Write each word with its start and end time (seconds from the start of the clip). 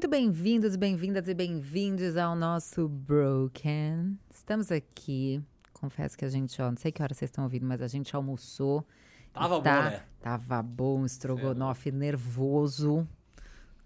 muito 0.00 0.08
bem-vindos, 0.08 0.76
bem-vindas 0.76 1.28
e 1.28 1.34
bem-vindos 1.34 2.16
ao 2.16 2.34
nosso 2.34 2.88
Broken. 2.88 4.18
Estamos 4.30 4.72
aqui. 4.72 5.42
Confesso 5.74 6.16
que 6.16 6.24
a 6.24 6.28
gente, 6.30 6.62
ó, 6.62 6.70
não 6.70 6.78
sei 6.78 6.90
que 6.90 7.02
hora 7.02 7.12
vocês 7.12 7.28
estão 7.28 7.44
ouvindo, 7.44 7.66
mas 7.66 7.82
a 7.82 7.86
gente 7.86 8.16
almoçou. 8.16 8.82
Tava 9.30 9.60
tá- 9.60 9.76
bom, 9.76 9.90
né? 9.90 10.02
Tava 10.18 10.62
bom, 10.62 11.04
estrogonofe 11.04 11.92
nervoso, 11.92 13.06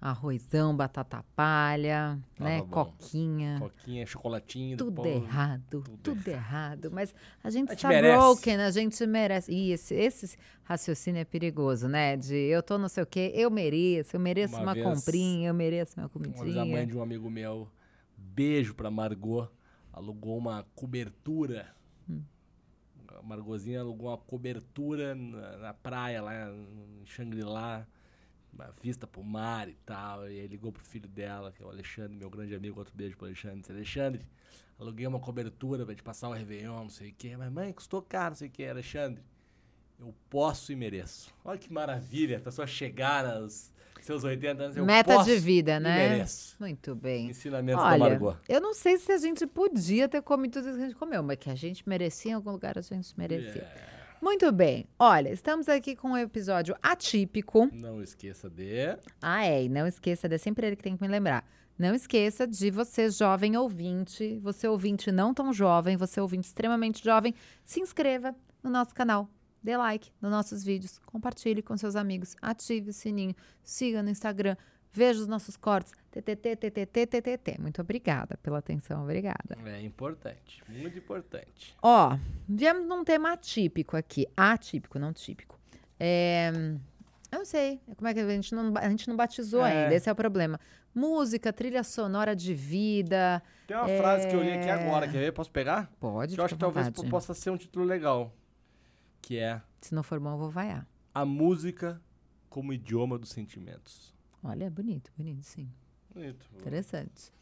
arrozão, 0.00 0.76
batata 0.76 1.24
palha, 1.34 2.18
Tava 2.36 2.50
né, 2.50 2.58
bom. 2.60 2.68
coquinha. 2.68 3.56
Coquinha, 3.58 4.04
chocolatinho. 4.06 4.76
Tudo 4.76 5.02
pão. 5.02 5.06
errado, 5.12 5.62
tudo, 5.70 5.96
tudo 6.02 6.28
errado. 6.28 6.90
Mas 6.92 7.14
a 7.42 7.48
gente 7.50 7.70
A 7.70 7.74
está 7.74 7.88
broken, 7.88 8.56
a 8.56 8.70
gente 8.70 9.06
merece. 9.06 9.50
E 9.52 9.72
esse, 9.72 9.94
esse 9.94 10.36
raciocínio 10.64 11.20
é 11.20 11.24
perigoso, 11.24 11.88
né? 11.88 12.16
De 12.16 12.34
eu 12.34 12.62
tô 12.62 12.76
não 12.78 12.88
sei 12.88 13.02
o 13.02 13.06
quê, 13.06 13.32
eu 13.34 13.50
mereço, 13.50 14.16
eu 14.16 14.20
mereço 14.20 14.54
Uma 14.54 14.62
uma, 14.62 14.74
vez- 14.74 14.86
comprinha, 14.86 15.48
eu 15.48 15.54
mereço 15.54 15.98
Uma 15.98 16.08
vez 16.08 16.26
a 16.26 16.34
comidinha. 16.34 16.64
mãe 16.64 16.86
de 16.86 16.96
um 16.96 17.02
amigo 17.02 17.30
meu, 17.30 17.68
beijo 18.16 18.74
pra 18.74 18.90
Margot, 18.90 19.48
alugou 19.92 20.36
uma 20.36 20.64
cobertura. 20.74 21.74
Hum. 22.08 22.22
A 23.08 23.22
Margotzinha 23.22 23.80
alugou 23.80 24.08
uma 24.10 24.18
cobertura 24.18 25.14
na, 25.14 25.56
na 25.58 25.72
praia, 25.74 26.20
lá 26.20 26.50
em 26.50 27.06
Shangri-La, 27.06 27.78
uma 27.78 27.86
vista 28.80 29.06
pro 29.06 29.22
mar 29.22 29.68
e 29.68 29.76
tal. 29.86 30.28
E 30.28 30.40
aí 30.40 30.46
ligou 30.46 30.72
pro 30.72 30.82
filho 30.82 31.08
dela, 31.08 31.52
que 31.52 31.62
é 31.62 31.66
o 31.66 31.68
Alexandre, 31.68 32.16
meu 32.16 32.30
grande 32.30 32.54
amigo, 32.54 32.78
outro 32.78 32.94
beijo 32.94 33.16
pro 33.16 33.26
Alexandre. 33.26 33.60
Disse, 33.60 33.72
Alexandre, 33.72 34.26
aluguei 34.78 35.06
uma 35.06 35.20
cobertura 35.20 35.84
pra 35.84 35.92
gente 35.92 36.02
passar 36.02 36.28
o 36.28 36.32
Réveillon, 36.32 36.82
não 36.82 36.90
sei 36.90 37.10
o 37.10 37.14
quê. 37.16 37.36
Mas 37.36 37.50
mãe, 37.52 37.72
custou 37.72 38.02
caro, 38.02 38.30
não 38.30 38.36
sei 38.36 38.48
o 38.48 38.50
quê. 38.50 38.64
Alexandre, 38.66 39.22
eu 39.98 40.14
posso 40.28 40.72
e 40.72 40.76
mereço. 40.76 41.32
Olha 41.44 41.58
que 41.58 41.72
maravilha, 41.72 42.38
a 42.38 42.40
pessoa 42.40 42.66
chegar 42.66 43.24
aos 43.26 43.72
seus 44.02 44.22
80 44.22 44.62
anos. 44.62 44.76
Eu 44.76 44.84
Meta 44.84 45.14
posso 45.14 45.30
de 45.30 45.38
vida, 45.38 45.76
e 45.76 45.80
né? 45.80 46.08
mereço. 46.08 46.56
Muito 46.60 46.94
bem. 46.94 47.30
Ensinamentos 47.30 47.82
da 47.82 47.90
Olha, 47.90 47.98
Margot. 47.98 48.36
eu 48.48 48.60
não 48.60 48.74
sei 48.74 48.98
se 48.98 49.10
a 49.12 49.18
gente 49.18 49.46
podia 49.46 50.08
ter 50.08 50.20
comido 50.22 50.52
tudo 50.54 50.68
isso 50.68 50.76
que 50.76 50.82
a 50.82 50.86
gente 50.88 50.98
comeu, 50.98 51.22
mas 51.22 51.38
que 51.38 51.48
a 51.48 51.54
gente 51.54 51.88
merecia 51.88 52.32
em 52.32 52.34
algum 52.34 52.50
lugar, 52.50 52.76
a 52.76 52.82
gente 52.82 53.16
merecia. 53.16 53.62
É. 53.62 53.94
Muito 54.24 54.50
bem. 54.50 54.86
Olha, 54.98 55.28
estamos 55.28 55.68
aqui 55.68 55.94
com 55.94 56.12
um 56.12 56.16
episódio 56.16 56.74
atípico. 56.82 57.68
Não 57.70 58.02
esqueça 58.02 58.48
de. 58.48 58.96
Ah, 59.20 59.44
é, 59.44 59.64
e 59.64 59.68
não 59.68 59.86
esqueça, 59.86 60.26
é 60.26 60.38
sempre 60.38 60.66
ele 60.66 60.76
que 60.76 60.82
tem 60.82 60.96
que 60.96 61.02
me 61.02 61.08
lembrar. 61.08 61.46
Não 61.78 61.94
esqueça 61.94 62.46
de 62.46 62.70
você, 62.70 63.10
jovem 63.10 63.54
ouvinte, 63.54 64.38
você 64.38 64.66
ouvinte 64.66 65.12
não 65.12 65.34
tão 65.34 65.52
jovem, 65.52 65.98
você 65.98 66.22
ouvinte 66.22 66.46
extremamente 66.46 67.04
jovem, 67.04 67.34
se 67.66 67.80
inscreva 67.80 68.34
no 68.62 68.70
nosso 68.70 68.94
canal, 68.94 69.28
dê 69.62 69.76
like 69.76 70.10
nos 70.22 70.30
nossos 70.30 70.64
vídeos, 70.64 70.98
compartilhe 71.04 71.60
com 71.60 71.76
seus 71.76 71.94
amigos, 71.94 72.34
ative 72.40 72.88
o 72.88 72.94
sininho, 72.94 73.36
siga 73.62 74.02
no 74.02 74.08
Instagram, 74.08 74.56
Veja 74.94 75.20
os 75.20 75.26
nossos 75.26 75.56
cortes. 75.56 75.92
TTT, 76.12 76.54
TTT, 76.54 77.06
TTT. 77.06 77.60
Muito 77.60 77.80
obrigada 77.80 78.38
pela 78.40 78.58
atenção, 78.58 79.02
obrigada. 79.02 79.58
É 79.66 79.80
importante, 79.80 80.62
muito 80.68 80.96
importante. 80.96 81.74
Ó, 81.82 82.16
viemos 82.48 82.86
num 82.86 83.02
tema 83.02 83.32
atípico 83.32 83.96
aqui. 83.96 84.24
Atípico, 84.36 84.96
não 84.96 85.12
típico. 85.12 85.58
É. 85.98 86.52
Eu 87.32 87.38
não 87.38 87.44
sei. 87.44 87.80
Como 87.96 88.06
é 88.06 88.14
que 88.14 88.20
a 88.20 88.28
gente 88.28 88.54
não, 88.54 88.72
a 88.76 88.88
gente 88.88 89.08
não 89.08 89.16
batizou 89.16 89.66
é. 89.66 89.72
ainda? 89.72 89.94
Esse 89.96 90.08
é 90.08 90.12
o 90.12 90.14
problema. 90.14 90.60
Música, 90.94 91.52
trilha 91.52 91.82
sonora 91.82 92.36
de 92.36 92.54
vida. 92.54 93.42
Tem 93.66 93.76
uma 93.76 93.90
é... 93.90 93.98
frase 93.98 94.28
que 94.28 94.36
eu 94.36 94.42
li 94.44 94.50
é 94.50 94.60
aqui 94.60 94.70
agora, 94.70 95.08
quer 95.08 95.18
ver? 95.18 95.32
Posso 95.32 95.50
pegar? 95.50 95.90
Pode. 95.98 96.36
Que 96.36 96.40
eu 96.40 96.44
acho 96.44 96.54
que 96.54 96.60
talvez 96.60 96.88
possa 97.10 97.34
ser 97.34 97.50
um 97.50 97.56
título 97.56 97.84
legal. 97.84 98.32
Que 99.20 99.38
é. 99.38 99.60
Se 99.80 99.92
não 99.92 100.04
for 100.04 100.20
bom, 100.20 100.34
eu 100.34 100.38
vou 100.38 100.50
vaiar. 100.50 100.86
A 101.12 101.24
música 101.24 102.00
como 102.48 102.72
idioma 102.72 103.18
dos 103.18 103.30
sentimentos. 103.30 104.13
Olha, 104.44 104.64
é 104.66 104.70
bonito, 104.70 105.10
bonito, 105.16 105.42
sim. 105.42 105.68
Bonito. 106.14 106.46
Interessante. 106.54 107.32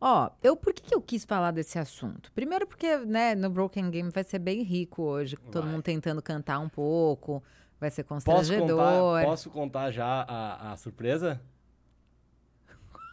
Ó, 0.00 0.30
eu 0.42 0.56
por 0.56 0.72
que, 0.72 0.82
que 0.82 0.94
eu 0.94 1.00
quis 1.02 1.24
falar 1.24 1.50
desse 1.50 1.78
assunto? 1.78 2.30
Primeiro 2.32 2.66
porque, 2.66 2.96
né, 2.98 3.34
no 3.34 3.50
Broken 3.50 3.90
Game 3.90 4.10
vai 4.10 4.22
ser 4.24 4.38
bem 4.38 4.62
rico 4.62 5.02
hoje, 5.02 5.36
todo 5.50 5.64
Vai. 5.64 5.72
mundo 5.72 5.82
tentando 5.82 6.22
cantar 6.22 6.60
um 6.60 6.68
pouco, 6.68 7.42
vai 7.80 7.90
ser 7.90 8.04
Posso 8.04 8.24
constrangedor. 8.24 8.78
contar, 8.78 9.24
posso 9.26 9.50
contar 9.50 9.90
já 9.90 10.24
a, 10.26 10.72
a 10.72 10.76
surpresa? 10.76 11.40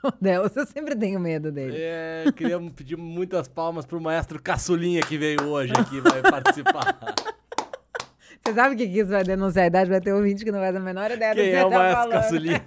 O 0.04 0.12
Deus, 0.22 0.56
eu 0.56 0.66
sempre 0.66 0.96
tenho 0.96 1.20
medo 1.20 1.52
dele. 1.52 1.76
É, 1.78 2.26
queria 2.36 2.60
pedir 2.72 2.96
muitas 2.96 3.48
palmas 3.48 3.86
pro 3.86 4.00
maestro 4.00 4.42
Caçulinha 4.42 5.02
que 5.02 5.18
veio 5.18 5.42
hoje 5.48 5.74
aqui, 5.74 6.00
vai 6.00 6.22
participar. 6.22 6.96
Você 8.46 8.54
sabe 8.54 8.76
que 8.78 8.88
que 8.88 9.00
isso 9.00 9.10
vai 9.10 9.24
denunciar 9.24 9.66
a 9.66 9.68
idade? 9.68 9.90
Vai 9.90 10.00
ter 10.00 10.14
ouvinte 10.14 10.46
que 10.46 10.52
não 10.52 10.60
vai 10.60 10.72
ter 10.72 10.78
a 10.78 10.82
menor 10.82 11.12
ideia 11.12 11.34
do 11.36 11.42
que 11.42 11.44
Quem 11.44 11.54
é 11.54 11.66
o 11.66 11.70
tá 11.70 11.78
maestro 11.78 12.02
falando. 12.04 12.22
Caçulinha? 12.24 12.66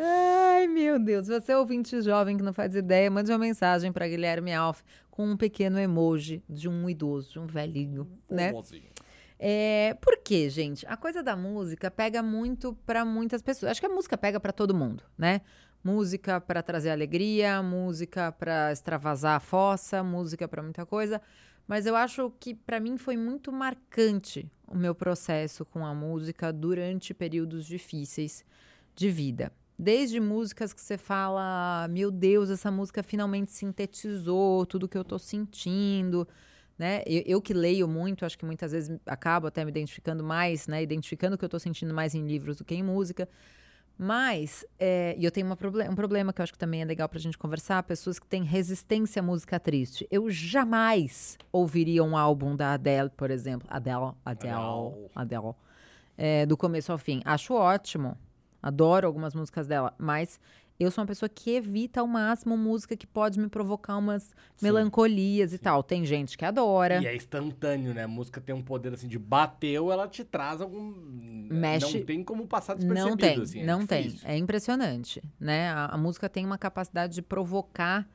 Ai, 0.00 0.68
meu 0.68 0.98
Deus. 0.98 1.26
Se 1.26 1.40
você 1.40 1.52
é 1.52 1.58
ouvinte 1.58 2.00
jovem 2.00 2.36
que 2.36 2.42
não 2.42 2.52
faz 2.52 2.74
ideia, 2.76 3.10
mande 3.10 3.32
uma 3.32 3.38
mensagem 3.38 3.90
para 3.90 4.06
Guilherme 4.06 4.54
Alf 4.54 4.82
com 5.10 5.26
um 5.26 5.36
pequeno 5.36 5.78
emoji 5.78 6.42
de 6.48 6.68
um 6.68 6.88
idoso, 6.88 7.32
de 7.32 7.38
um 7.40 7.46
velhinho, 7.46 8.08
né? 8.30 8.48
Famosinho. 8.48 8.90
É, 9.40 9.96
por 10.00 10.18
quê, 10.18 10.48
gente? 10.48 10.86
A 10.86 10.96
coisa 10.96 11.22
da 11.22 11.36
música 11.36 11.90
pega 11.90 12.22
muito 12.22 12.74
para 12.86 13.04
muitas 13.04 13.42
pessoas. 13.42 13.72
Acho 13.72 13.80
que 13.80 13.86
a 13.86 13.90
música 13.90 14.16
pega 14.16 14.38
para 14.38 14.52
todo 14.52 14.74
mundo, 14.74 15.02
né? 15.16 15.40
Música 15.82 16.40
para 16.40 16.62
trazer 16.62 16.90
alegria, 16.90 17.62
música 17.62 18.30
para 18.30 18.72
extravasar 18.72 19.36
a 19.36 19.40
fossa, 19.40 20.02
música 20.02 20.46
para 20.46 20.62
muita 20.62 20.86
coisa. 20.86 21.20
Mas 21.66 21.86
eu 21.86 21.94
acho 21.94 22.32
que 22.38 22.54
para 22.54 22.80
mim 22.80 22.96
foi 22.96 23.16
muito 23.16 23.52
marcante 23.52 24.50
o 24.66 24.76
meu 24.76 24.94
processo 24.94 25.64
com 25.64 25.84
a 25.84 25.94
música 25.94 26.52
durante 26.52 27.12
períodos 27.12 27.64
difíceis 27.64 28.44
de 28.94 29.10
vida. 29.10 29.52
Desde 29.78 30.18
músicas 30.18 30.72
que 30.72 30.80
você 30.80 30.98
fala, 30.98 31.86
meu 31.88 32.10
Deus, 32.10 32.50
essa 32.50 32.70
música 32.70 33.02
finalmente 33.02 33.52
sintetizou 33.52 34.66
tudo 34.66 34.88
que 34.88 34.98
eu 34.98 35.04
tô 35.04 35.18
sentindo 35.18 36.26
né? 36.78 37.02
Eu, 37.04 37.22
eu 37.26 37.42
que 37.42 37.52
leio 37.52 37.88
muito, 37.88 38.24
acho 38.24 38.38
que 38.38 38.46
muitas 38.46 38.70
vezes 38.70 38.96
acabo 39.04 39.48
até 39.48 39.64
me 39.64 39.70
identificando 39.70 40.22
mais, 40.22 40.68
né? 40.68 40.82
Identificando 40.82 41.34
o 41.34 41.38
que 41.38 41.44
eu 41.44 41.48
tô 41.48 41.58
sentindo 41.58 41.92
mais 41.92 42.14
em 42.14 42.24
livros 42.24 42.56
do 42.56 42.64
que 42.64 42.74
em 42.74 42.82
música. 42.82 43.28
Mas, 44.00 44.64
é, 44.78 45.16
e 45.18 45.24
eu 45.24 45.30
tenho 45.32 45.56
proble 45.56 45.88
um 45.88 45.96
problema 45.96 46.32
que 46.32 46.40
eu 46.40 46.44
acho 46.44 46.52
que 46.52 46.58
também 46.58 46.82
é 46.82 46.84
legal 46.84 47.08
pra 47.08 47.18
gente 47.18 47.36
conversar, 47.36 47.82
pessoas 47.82 48.20
que 48.20 48.28
têm 48.28 48.44
resistência 48.44 49.18
à 49.18 49.22
música 49.24 49.58
triste. 49.58 50.06
Eu 50.08 50.30
jamais 50.30 51.36
ouviria 51.50 52.04
um 52.04 52.16
álbum 52.16 52.54
da 52.54 52.74
Adele, 52.74 53.10
por 53.10 53.28
exemplo. 53.28 53.66
Adele, 53.68 54.12
Adele, 54.24 54.54
Adele. 54.54 55.10
Adele. 55.16 55.54
é, 56.16 56.46
do 56.46 56.56
começo 56.56 56.92
ao 56.92 56.98
fim. 56.98 57.20
Acho 57.24 57.54
ótimo. 57.54 58.16
Adoro 58.62 59.06
algumas 59.06 59.34
músicas 59.34 59.66
dela, 59.66 59.94
mas 59.98 60.40
eu 60.80 60.90
sou 60.92 61.02
uma 61.02 61.08
pessoa 61.08 61.28
que 61.28 61.50
evita 61.50 62.00
ao 62.00 62.06
máximo 62.06 62.56
música 62.56 62.96
que 62.96 63.06
pode 63.06 63.38
me 63.40 63.48
provocar 63.48 63.96
umas 63.96 64.32
melancolias 64.62 65.52
e 65.52 65.58
tal. 65.58 65.82
Tem 65.82 66.04
gente 66.06 66.38
que 66.38 66.44
adora. 66.44 67.02
E 67.02 67.06
é 67.06 67.16
instantâneo, 67.16 67.92
né? 67.94 68.04
A 68.04 68.08
música 68.08 68.40
tem 68.40 68.54
um 68.54 68.62
poder 68.62 68.92
assim 68.94 69.08
de 69.08 69.18
bateu, 69.18 69.90
ela 69.90 70.06
te 70.06 70.22
traz 70.24 70.60
algum. 70.60 70.94
Mexe- 71.50 71.98
Não 71.98 72.04
tem 72.06 72.22
como 72.22 72.46
passar 72.46 72.74
despercebido. 72.74 73.10
Não 73.10 73.16
tem, 73.16 73.42
assim, 73.42 73.60
é 73.60 73.64
não 73.66 73.86
tem. 73.86 74.02
difícil. 74.04 74.28
É 74.28 74.36
impressionante, 74.36 75.22
né? 75.40 75.70
A, 75.70 75.86
a 75.86 75.98
música 75.98 76.28
tem 76.28 76.44
uma 76.46 76.58
capacidade 76.58 77.14
de 77.14 77.22
provocar 77.22 78.08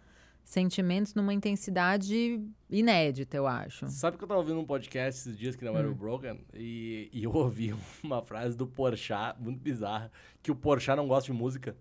sentimentos 0.43 1.13
numa 1.15 1.33
intensidade 1.33 2.45
inédita, 2.69 3.37
eu 3.37 3.47
acho. 3.47 3.87
Sabe 3.87 4.17
que 4.17 4.23
eu 4.23 4.27
tava 4.27 4.39
ouvindo 4.41 4.59
um 4.59 4.65
podcast 4.65 5.21
esses 5.21 5.37
dias 5.37 5.55
que 5.55 5.63
não 5.63 5.73
Hum. 5.73 5.77
era 5.77 5.89
o 5.89 5.95
Broken 5.95 6.45
e, 6.53 7.09
e 7.13 7.23
eu 7.23 7.31
ouvi 7.35 7.73
uma 8.03 8.21
frase 8.21 8.55
do 8.57 8.67
Porchat, 8.67 9.39
muito 9.41 9.59
bizarra, 9.59 10.11
que 10.41 10.51
o 10.51 10.55
Porchat 10.55 10.95
não 10.97 11.07
gosta 11.07 11.31
de 11.31 11.37
música. 11.37 11.75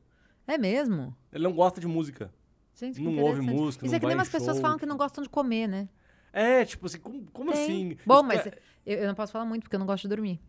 É 0.47 0.57
mesmo? 0.59 1.15
Ele 1.33 1.45
não 1.45 1.53
gosta 1.53 1.81
de 1.81 1.87
música. 1.87 2.33
Gente, 2.75 2.97
que 2.97 3.03
Não 3.03 3.19
ouve 3.23 3.41
música, 3.43 3.85
Isso 3.85 3.93
não 3.93 3.97
é 3.97 4.01
que 4.01 4.07
nem 4.07 4.15
umas 4.17 4.29
pessoas 4.31 4.59
falam 4.59 4.79
que 4.79 4.87
não 4.87 4.97
gostam 4.97 5.23
de 5.23 5.29
comer, 5.29 5.67
né? 5.69 5.89
É, 6.33 6.65
tipo 6.65 6.87
assim, 6.87 6.99
como, 6.99 7.27
como 7.31 7.53
Tem. 7.53 7.63
assim? 7.63 7.97
Bom, 8.07 8.23
mas 8.23 8.43
ca- 8.43 8.53
eu, 8.87 8.99
eu 9.01 9.07
não 9.07 9.15
posso 9.15 9.31
falar 9.33 9.45
muito 9.45 9.65
porque 9.65 9.77
eu 9.77 9.81
não 9.81 9.87
gosto 9.87 10.03
de 10.05 10.09
dormir. 10.09 10.41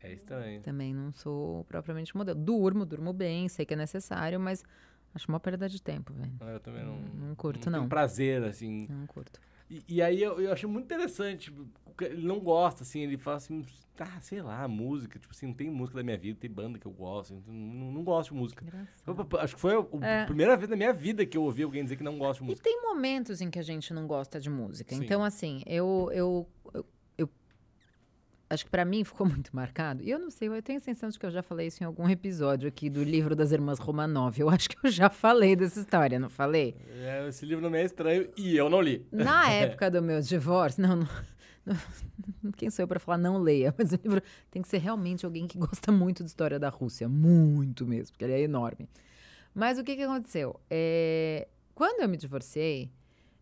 É 0.00 0.12
estranho. 0.12 0.60
Também 0.62 0.94
não 0.94 1.12
sou 1.12 1.64
propriamente 1.64 2.16
modelo. 2.16 2.38
Durmo, 2.38 2.84
durmo 2.84 3.12
bem, 3.12 3.48
sei 3.48 3.64
que 3.64 3.74
é 3.74 3.76
necessário, 3.76 4.38
mas 4.38 4.62
acho 5.16 5.28
uma 5.28 5.40
perda 5.40 5.68
de 5.68 5.82
tempo, 5.82 6.12
velho. 6.12 6.32
Ah, 6.40 6.50
Eu 6.52 6.60
também 6.60 6.84
não. 6.84 6.98
Não 7.28 7.34
curto, 7.34 7.60
tenho 7.68 7.76
não. 7.82 7.88
prazer, 7.88 8.44
assim. 8.44 8.86
Não 8.88 9.06
curto. 9.06 9.40
E, 9.68 9.82
e 9.88 10.00
aí 10.02 10.22
eu, 10.22 10.40
eu 10.40 10.52
achei 10.52 10.68
muito 10.68 10.84
interessante. 10.84 11.50
tipo, 11.50 11.66
Ele 12.04 12.24
não 12.26 12.38
gosta, 12.38 12.84
assim, 12.84 13.00
ele 13.00 13.16
fala 13.18 13.38
assim, 13.38 13.64
ah, 13.98 14.20
sei 14.20 14.40
lá, 14.42 14.68
música, 14.68 15.18
tipo 15.18 15.32
assim, 15.34 15.46
não 15.46 15.54
tem 15.54 15.68
música 15.70 15.96
da 15.96 16.04
minha 16.04 16.16
vida, 16.16 16.38
tem 16.38 16.48
banda 16.50 16.78
que 16.78 16.86
eu 16.86 16.92
gosto, 16.92 17.34
então 17.34 17.52
não, 17.52 17.90
não 17.90 18.04
gosto 18.04 18.32
de 18.32 18.38
música. 18.38 18.64
Eu- 19.06 19.40
acho 19.40 19.54
que 19.56 19.60
foi 19.60 19.74
a, 19.74 20.06
É. 20.06 20.24
primeira 20.26 20.56
vez 20.56 20.68
na 20.70 20.76
minha 20.76 20.92
vida 20.92 21.24
que 21.26 21.36
eu 21.36 21.42
ouvi 21.42 21.62
alguém 21.64 21.82
dizer 21.82 21.96
que 21.96 22.04
não 22.04 22.16
gosta 22.18 22.42
de 22.44 22.48
E 22.48 22.50
música. 22.50 22.62
tem 22.68 22.80
momentos 22.82 23.40
em 23.40 23.50
que 23.50 23.58
a 23.58 23.62
gente 23.62 23.92
não 23.94 24.06
gosta 24.06 24.38
de 24.38 24.50
música. 24.50 24.94
Sim. 24.94 25.02
Então, 25.04 25.24
assim, 25.24 25.62
eu, 25.66 26.10
eu, 26.12 26.46
eu 26.74 26.86
acho 28.48 28.64
que 28.64 28.70
pra 28.70 28.84
mim 28.84 29.04
ficou 29.04 29.26
muito 29.28 29.54
marcado. 29.54 30.02
E 30.02 30.10
eu 30.10 30.18
não 30.18 30.30
sei, 30.30 30.48
eu 30.48 30.62
tenho 30.62 30.78
a 30.78 30.80
sensação 30.80 31.08
de 31.08 31.18
que 31.18 31.26
eu 31.26 31.30
já 31.30 31.42
falei 31.42 31.66
isso 31.66 31.82
em 31.82 31.86
algum 31.86 32.08
episódio 32.08 32.68
aqui 32.68 32.88
do 32.88 33.02
livro 33.02 33.34
das 33.34 33.52
Irmãs 33.52 33.78
Romanov. 33.78 34.38
Eu 34.38 34.48
acho 34.48 34.68
que 34.68 34.76
eu 34.82 34.90
já 34.90 35.10
falei 35.10 35.56
dessa 35.56 35.80
história, 35.80 36.18
não 36.18 36.30
falei? 36.30 36.76
É, 37.02 37.28
esse 37.28 37.44
livro 37.44 37.62
não 37.62 37.70
me 37.70 37.78
é 37.78 37.84
estranho 37.84 38.28
e 38.36 38.56
eu 38.56 38.70
não 38.70 38.80
li. 38.80 39.06
Na 39.10 39.50
época 39.52 39.90
do 39.90 40.02
meu 40.02 40.20
divórcio, 40.20 40.82
não, 40.82 40.96
não, 41.66 42.52
Quem 42.56 42.70
sou 42.70 42.84
eu 42.84 42.88
para 42.88 43.00
falar 43.00 43.18
não 43.18 43.38
leia? 43.38 43.74
Mas 43.76 43.92
o 43.92 43.96
livro 43.96 44.22
tem 44.50 44.62
que 44.62 44.68
ser 44.68 44.78
realmente 44.78 45.24
alguém 45.24 45.46
que 45.46 45.58
gosta 45.58 45.90
muito 45.90 46.22
de 46.22 46.30
história 46.30 46.58
da 46.58 46.68
Rússia. 46.68 47.08
Muito 47.08 47.86
mesmo, 47.86 48.12
porque 48.12 48.24
ele 48.24 48.34
é 48.34 48.40
enorme. 48.40 48.88
Mas 49.54 49.78
o 49.78 49.84
que, 49.84 49.96
que 49.96 50.02
aconteceu? 50.02 50.60
É, 50.70 51.48
quando 51.74 52.02
eu 52.02 52.08
me 52.08 52.16
divorciei, 52.16 52.90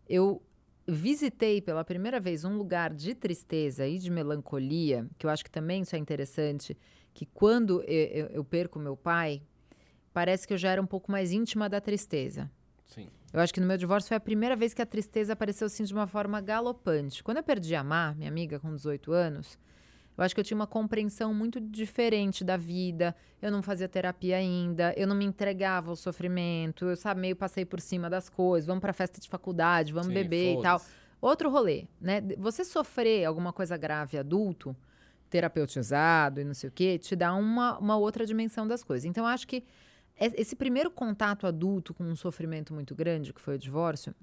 eu 0.07 0.41
visitei 0.87 1.61
pela 1.61 1.83
primeira 1.83 2.19
vez 2.19 2.43
um 2.43 2.57
lugar 2.57 2.93
de 2.93 3.15
tristeza 3.15 3.87
e 3.87 3.97
de 3.97 4.11
melancolia, 4.11 5.07
que 5.17 5.25
eu 5.25 5.29
acho 5.29 5.43
que 5.43 5.51
também 5.51 5.81
isso 5.81 5.95
é 5.95 5.99
interessante, 5.99 6.77
que 7.13 7.25
quando 7.25 7.81
eu, 7.83 8.27
eu 8.27 8.43
perco 8.43 8.77
meu 8.77 8.95
pai, 8.95 9.41
parece 10.13 10.47
que 10.47 10.53
eu 10.53 10.57
já 10.57 10.69
era 10.71 10.81
um 10.81 10.85
pouco 10.85 11.11
mais 11.11 11.31
íntima 11.31 11.67
da 11.67 11.81
tristeza. 11.81 12.51
Sim. 12.85 13.09
Eu 13.33 13.41
acho 13.41 13.53
que 13.53 13.59
no 13.59 13.67
meu 13.67 13.77
divórcio 13.77 14.07
foi 14.07 14.17
a 14.17 14.19
primeira 14.19 14.55
vez 14.55 14.73
que 14.73 14.81
a 14.81 14.85
tristeza 14.85 15.33
apareceu 15.33 15.67
assim 15.67 15.83
de 15.83 15.93
uma 15.93 16.07
forma 16.07 16.39
galopante. 16.39 17.23
Quando 17.23 17.37
eu 17.37 17.43
perdi 17.43 17.75
a 17.75 17.83
Mar, 17.83 18.15
minha 18.15 18.29
amiga 18.29 18.59
com 18.59 18.73
18 18.73 19.11
anos, 19.11 19.57
eu 20.17 20.23
acho 20.23 20.33
que 20.33 20.39
eu 20.39 20.45
tinha 20.45 20.55
uma 20.55 20.67
compreensão 20.67 21.33
muito 21.33 21.59
diferente 21.59 22.43
da 22.43 22.55
vida. 22.55 23.15
Eu 23.41 23.51
não 23.51 23.61
fazia 23.61 23.87
terapia 23.87 24.37
ainda, 24.37 24.93
eu 24.95 25.07
não 25.07 25.15
me 25.15 25.25
entregava 25.25 25.89
ao 25.89 25.95
sofrimento, 25.95 26.85
eu 26.85 26.95
sabe, 26.95 27.19
meio 27.21 27.35
passei 27.35 27.65
por 27.65 27.81
cima 27.81 28.09
das 28.09 28.29
coisas, 28.29 28.65
vamos 28.65 28.81
para 28.81 28.93
festa 28.93 29.19
de 29.19 29.27
faculdade, 29.27 29.91
vamos 29.91 30.07
Sim, 30.07 30.13
beber 30.13 30.59
e 30.59 30.61
tal. 30.61 30.81
Outro 31.21 31.49
rolê, 31.49 31.87
né? 31.99 32.21
Você 32.37 32.63
sofrer 32.63 33.25
alguma 33.25 33.51
coisa 33.51 33.75
grave 33.75 34.17
adulto, 34.17 34.75
terapeutizado 35.29 36.39
e 36.39 36.43
não 36.43 36.53
sei 36.53 36.69
o 36.69 36.71
quê, 36.71 36.97
te 36.97 37.15
dá 37.15 37.33
uma, 37.33 37.77
uma 37.77 37.97
outra 37.97 38.25
dimensão 38.25 38.67
das 38.67 38.83
coisas. 38.83 39.05
Então, 39.05 39.25
eu 39.25 39.27
acho 39.27 39.47
que 39.47 39.63
esse 40.17 40.55
primeiro 40.55 40.89
contato 40.89 41.45
adulto 41.45 41.93
com 41.93 42.03
um 42.03 42.15
sofrimento 42.15 42.73
muito 42.73 42.95
grande, 42.95 43.33
que 43.33 43.41
foi 43.41 43.55
o 43.55 43.59
divórcio, 43.59 44.15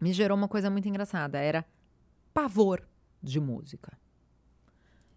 me 0.00 0.12
gerou 0.12 0.36
uma 0.36 0.48
coisa 0.48 0.68
muito 0.68 0.86
engraçada. 0.88 1.38
Era 1.38 1.64
pavor 2.32 2.86
de 3.22 3.40
música. 3.40 3.96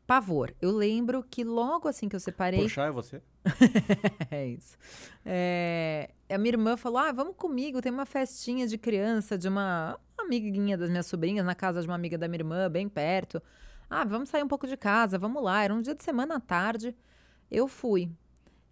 Pavor. 0.07 0.55
Eu 0.61 0.71
lembro 0.71 1.21
que 1.21 1.43
logo 1.43 1.85
assim 1.85 2.07
que 2.07 2.15
eu 2.15 2.19
separei. 2.21 2.61
Puxar 2.61 2.87
é 2.87 2.91
você? 2.91 3.21
é 4.31 4.47
isso. 4.47 4.77
É, 5.25 6.11
a 6.29 6.37
minha 6.37 6.53
irmã 6.53 6.77
falou: 6.77 6.99
Ah, 6.99 7.11
vamos 7.11 7.35
comigo, 7.35 7.81
tem 7.81 7.91
uma 7.91 8.05
festinha 8.05 8.65
de 8.65 8.77
criança 8.77 9.37
de 9.37 9.49
uma 9.49 9.99
amiguinha 10.17 10.77
das 10.77 10.89
minhas 10.89 11.07
sobrinhas, 11.07 11.45
na 11.45 11.53
casa 11.53 11.81
de 11.81 11.87
uma 11.87 11.95
amiga 11.95 12.17
da 12.17 12.25
minha 12.29 12.39
irmã, 12.39 12.71
bem 12.71 12.87
perto. 12.87 13.43
Ah, 13.89 14.05
vamos 14.05 14.29
sair 14.29 14.43
um 14.43 14.47
pouco 14.47 14.65
de 14.65 14.77
casa, 14.77 15.19
vamos 15.19 15.43
lá. 15.43 15.61
Era 15.61 15.73
um 15.73 15.81
dia 15.81 15.93
de 15.93 16.03
semana 16.03 16.37
à 16.37 16.39
tarde. 16.39 16.95
Eu 17.51 17.67
fui. 17.67 18.09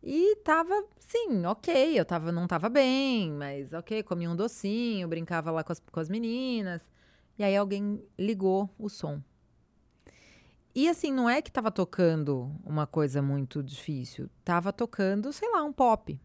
E 0.02 0.38
tava, 0.38 0.86
sim, 1.00 1.46
ok. 1.46 2.00
Eu 2.00 2.06
tava, 2.06 2.32
não 2.32 2.48
tava 2.48 2.70
bem, 2.70 3.32
mas 3.32 3.74
ok, 3.74 4.04
comia 4.04 4.30
um 4.30 4.36
docinho, 4.38 5.08
brincava 5.08 5.52
lá 5.52 5.66
com 5.66 5.74
as, 5.74 5.80
com 5.80 6.00
as 6.00 6.08
meninas. 6.08 6.82
E 7.38 7.44
aí 7.44 7.58
alguém 7.58 8.02
ligou 8.18 8.70
o 8.80 8.88
som. 8.88 9.22
E 10.76 10.90
assim, 10.90 11.10
não 11.10 11.30
é 11.30 11.42
que 11.42 11.50
tava 11.50 11.72
tocando 11.72 12.52
uma 12.66 12.86
coisa 12.86 13.22
muito 13.22 13.64
difícil. 13.64 14.30
Tava 14.44 14.74
tocando, 14.74 15.32
sei 15.32 15.50
lá, 15.50 15.64
um 15.64 15.72
pop. 15.72 16.20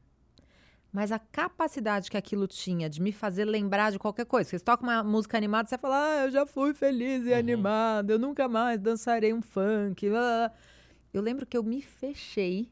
Mas 0.93 1.13
a 1.13 1.21
capacidade 1.21 2.11
que 2.11 2.17
aquilo 2.17 2.49
tinha 2.49 2.91
de 2.91 3.01
me 3.01 3.13
fazer 3.13 3.45
lembrar 3.45 3.93
de 3.93 3.99
qualquer 4.01 4.27
coisa. 4.27 4.51
Você 4.51 4.59
toca 4.59 4.83
uma 4.83 5.05
música 5.05 5.37
animada, 5.37 5.69
você 5.69 5.79
fala, 5.79 5.97
ah, 5.97 6.25
eu 6.25 6.33
já 6.33 6.45
fui 6.45 6.75
feliz 6.75 7.25
e 7.25 7.31
uhum. 7.31 7.39
animado, 7.39 8.11
eu 8.11 8.19
nunca 8.19 8.49
mais 8.49 8.81
dançarei 8.81 9.33
um 9.33 9.41
funk. 9.41 10.05
Eu 11.15 11.23
lembro 11.23 11.47
que 11.47 11.57
eu 11.57 11.63
me 11.63 11.81
fechei 11.81 12.69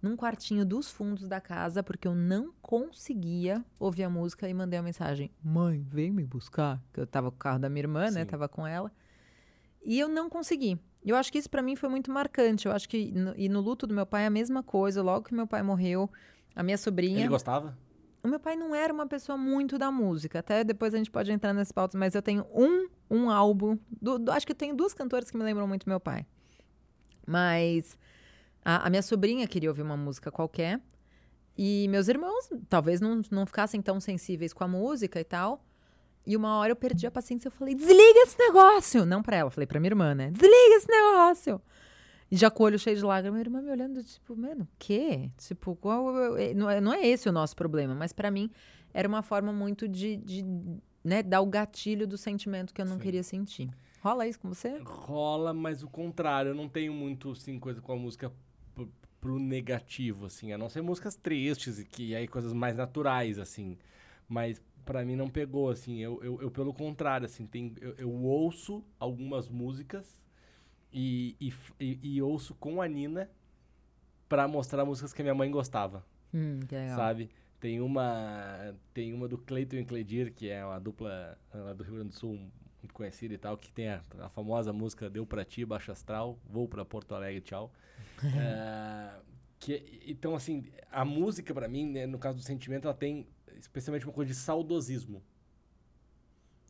num 0.00 0.16
quartinho 0.16 0.64
dos 0.64 0.90
fundos 0.90 1.28
da 1.28 1.42
casa, 1.42 1.82
porque 1.82 2.08
eu 2.08 2.14
não 2.14 2.54
conseguia 2.62 3.62
ouvir 3.78 4.04
a 4.04 4.10
música 4.10 4.48
e 4.48 4.54
mandei 4.54 4.78
uma 4.78 4.84
mensagem: 4.84 5.30
Mãe, 5.44 5.84
vem 5.86 6.10
me 6.10 6.24
buscar. 6.24 6.82
Que 6.90 7.00
eu 7.00 7.06
tava 7.06 7.30
com 7.30 7.36
o 7.36 7.38
carro 7.38 7.58
da 7.58 7.68
minha 7.68 7.82
irmã, 7.82 8.00
né? 8.04 8.08
Sim. 8.08 8.14
né? 8.14 8.24
Tava 8.24 8.48
com 8.48 8.66
ela. 8.66 8.90
E 9.84 9.98
eu 9.98 10.08
não 10.08 10.30
consegui. 10.30 10.80
Eu 11.04 11.16
acho 11.16 11.32
que 11.32 11.38
isso 11.38 11.50
para 11.50 11.62
mim 11.62 11.74
foi 11.74 11.88
muito 11.88 12.10
marcante. 12.10 12.66
Eu 12.66 12.72
acho 12.72 12.88
que. 12.88 13.10
No, 13.10 13.34
e 13.36 13.48
no 13.48 13.60
luto 13.60 13.86
do 13.86 13.94
meu 13.94 14.06
pai 14.06 14.24
é 14.24 14.26
a 14.26 14.30
mesma 14.30 14.62
coisa. 14.62 15.02
Logo 15.02 15.26
que 15.26 15.34
meu 15.34 15.46
pai 15.46 15.62
morreu, 15.62 16.10
a 16.54 16.62
minha 16.62 16.78
sobrinha. 16.78 17.20
Ele 17.20 17.28
gostava? 17.28 17.76
O 18.22 18.28
meu 18.28 18.38
pai 18.38 18.54
não 18.54 18.72
era 18.72 18.92
uma 18.92 19.06
pessoa 19.06 19.36
muito 19.36 19.76
da 19.76 19.90
música. 19.90 20.38
Até 20.38 20.62
depois 20.62 20.94
a 20.94 20.98
gente 20.98 21.10
pode 21.10 21.32
entrar 21.32 21.52
nesse 21.52 21.74
pautas, 21.74 21.98
mas 21.98 22.14
eu 22.14 22.22
tenho 22.22 22.46
um, 22.54 22.88
um 23.10 23.30
álbum. 23.30 23.76
Do, 24.00 24.18
do, 24.18 24.30
acho 24.30 24.46
que 24.46 24.52
eu 24.52 24.56
tenho 24.56 24.76
duas 24.76 24.94
cantoras 24.94 25.28
que 25.28 25.36
me 25.36 25.42
lembram 25.42 25.66
muito 25.66 25.88
meu 25.88 25.98
pai. 25.98 26.24
Mas 27.26 27.98
a, 28.64 28.86
a, 28.86 28.90
minha 28.90 29.02
sobrinha 29.02 29.46
queria 29.48 29.68
ouvir 29.68 29.82
uma 29.82 29.96
música 29.96 30.30
qualquer. 30.30 30.80
E 31.58 31.88
meus 31.88 32.06
irmãos 32.06 32.48
talvez 32.68 33.00
não, 33.00 33.20
não 33.30 33.44
ficassem 33.44 33.82
tão 33.82 34.00
sensíveis 34.00 34.52
com 34.52 34.62
a 34.62 34.68
música 34.68 35.18
e 35.20 35.24
tal. 35.24 35.64
E 36.26 36.36
uma 36.36 36.56
hora 36.56 36.72
eu 36.72 36.76
perdi 36.76 37.06
a 37.06 37.10
paciência. 37.10 37.48
Eu 37.48 37.52
falei, 37.52 37.74
desliga 37.74 38.20
esse 38.20 38.38
negócio. 38.38 39.04
Não 39.04 39.22
pra 39.22 39.36
ela, 39.36 39.50
falei 39.50 39.66
pra 39.66 39.80
minha 39.80 39.90
irmã, 39.90 40.14
né? 40.14 40.30
Desliga 40.30 40.76
esse 40.76 40.88
negócio. 40.88 41.60
E 42.30 42.36
já 42.36 42.50
com 42.50 42.62
o 42.62 42.66
olho 42.66 42.78
cheio 42.78 42.96
de 42.96 43.04
lágrimas, 43.04 43.32
minha 43.32 43.42
irmã 43.42 43.60
me 43.60 43.70
olhando, 43.70 44.02
tipo, 44.02 44.34
mano, 44.34 44.62
o 44.62 44.68
quê? 44.78 45.30
Tipo, 45.36 45.76
qual, 45.76 46.12
não, 46.54 46.70
é, 46.70 46.80
não 46.80 46.92
é 46.92 47.06
esse 47.06 47.28
o 47.28 47.32
nosso 47.32 47.54
problema. 47.54 47.94
Mas 47.94 48.12
para 48.12 48.30
mim 48.30 48.50
era 48.94 49.06
uma 49.06 49.22
forma 49.22 49.52
muito 49.52 49.86
de, 49.88 50.16
de 50.16 50.44
né, 51.04 51.22
dar 51.22 51.40
o 51.40 51.46
gatilho 51.46 52.06
do 52.06 52.16
sentimento 52.16 52.72
que 52.72 52.80
eu 52.80 52.86
não 52.86 52.96
Sim. 52.96 53.02
queria 53.02 53.22
sentir. 53.22 53.70
Rola 54.00 54.26
isso 54.26 54.38
com 54.38 54.48
você? 54.48 54.78
Rola, 54.84 55.52
mas 55.52 55.82
o 55.82 55.88
contrário. 55.88 56.50
Eu 56.50 56.54
não 56.54 56.68
tenho 56.68 56.92
muito, 56.92 57.32
assim, 57.32 57.58
coisa 57.58 57.80
com 57.80 57.92
a 57.92 57.96
música 57.96 58.32
pro 59.20 59.38
negativo, 59.38 60.26
assim. 60.26 60.52
A 60.52 60.58
não 60.58 60.68
ser 60.68 60.82
músicas 60.82 61.14
tristes 61.14 61.78
e 61.78 61.84
que 61.84 62.14
aí 62.14 62.26
coisas 62.26 62.52
mais 62.52 62.76
naturais, 62.76 63.38
assim. 63.38 63.78
Mas 64.32 64.62
para 64.82 65.04
mim 65.04 65.14
não 65.14 65.28
pegou, 65.28 65.68
assim. 65.68 65.98
Eu, 65.98 66.18
eu, 66.24 66.40
eu, 66.40 66.50
pelo 66.50 66.72
contrário, 66.72 67.26
assim, 67.26 67.46
tem, 67.46 67.74
eu, 67.82 67.94
eu 67.98 68.10
ouço 68.10 68.82
algumas 68.98 69.46
músicas 69.46 70.22
e, 70.90 71.36
e, 71.38 71.52
e, 71.78 72.14
e, 72.14 72.22
ouço 72.22 72.54
com 72.54 72.80
a 72.80 72.88
Nina 72.88 73.30
para 74.30 74.48
mostrar 74.48 74.86
músicas 74.86 75.12
que 75.12 75.20
a 75.20 75.24
minha 75.24 75.34
mãe 75.34 75.50
gostava. 75.50 76.02
Hum. 76.32 76.60
Sabe? 76.96 77.28
Tem 77.60 77.78
uma, 77.82 78.74
tem 78.94 79.12
uma 79.12 79.28
do 79.28 79.36
Cleiton 79.36 79.76
e 79.76 79.84
Cledir, 79.84 80.32
que 80.32 80.48
é 80.48 80.64
uma 80.64 80.80
dupla 80.80 81.38
lá 81.52 81.74
do 81.74 81.84
Rio 81.84 81.96
Grande 81.96 82.08
do 82.08 82.14
Sul, 82.14 82.38
muito 82.82 82.94
conhecida 82.94 83.34
e 83.34 83.38
tal, 83.38 83.58
que 83.58 83.70
tem 83.70 83.90
a, 83.90 84.00
a 84.18 84.30
famosa 84.30 84.72
música 84.72 85.10
Deu 85.10 85.26
Pra 85.26 85.44
Ti, 85.44 85.66
Baixo 85.66 85.92
Astral, 85.92 86.38
Vou 86.48 86.66
Pra 86.66 86.86
Porto 86.86 87.14
Alegre, 87.14 87.42
Tchau. 87.42 87.70
é, 88.24 89.12
que, 89.60 90.00
então, 90.06 90.34
assim, 90.34 90.64
a 90.90 91.04
música 91.04 91.52
para 91.52 91.68
mim, 91.68 91.86
né, 91.86 92.06
no 92.06 92.18
caso 92.18 92.38
do 92.38 92.42
sentimento, 92.42 92.88
ela 92.88 92.96
tem 92.96 93.26
especialmente 93.62 94.04
uma 94.04 94.12
coisa 94.12 94.30
de 94.32 94.36
saudosismo. 94.36 95.22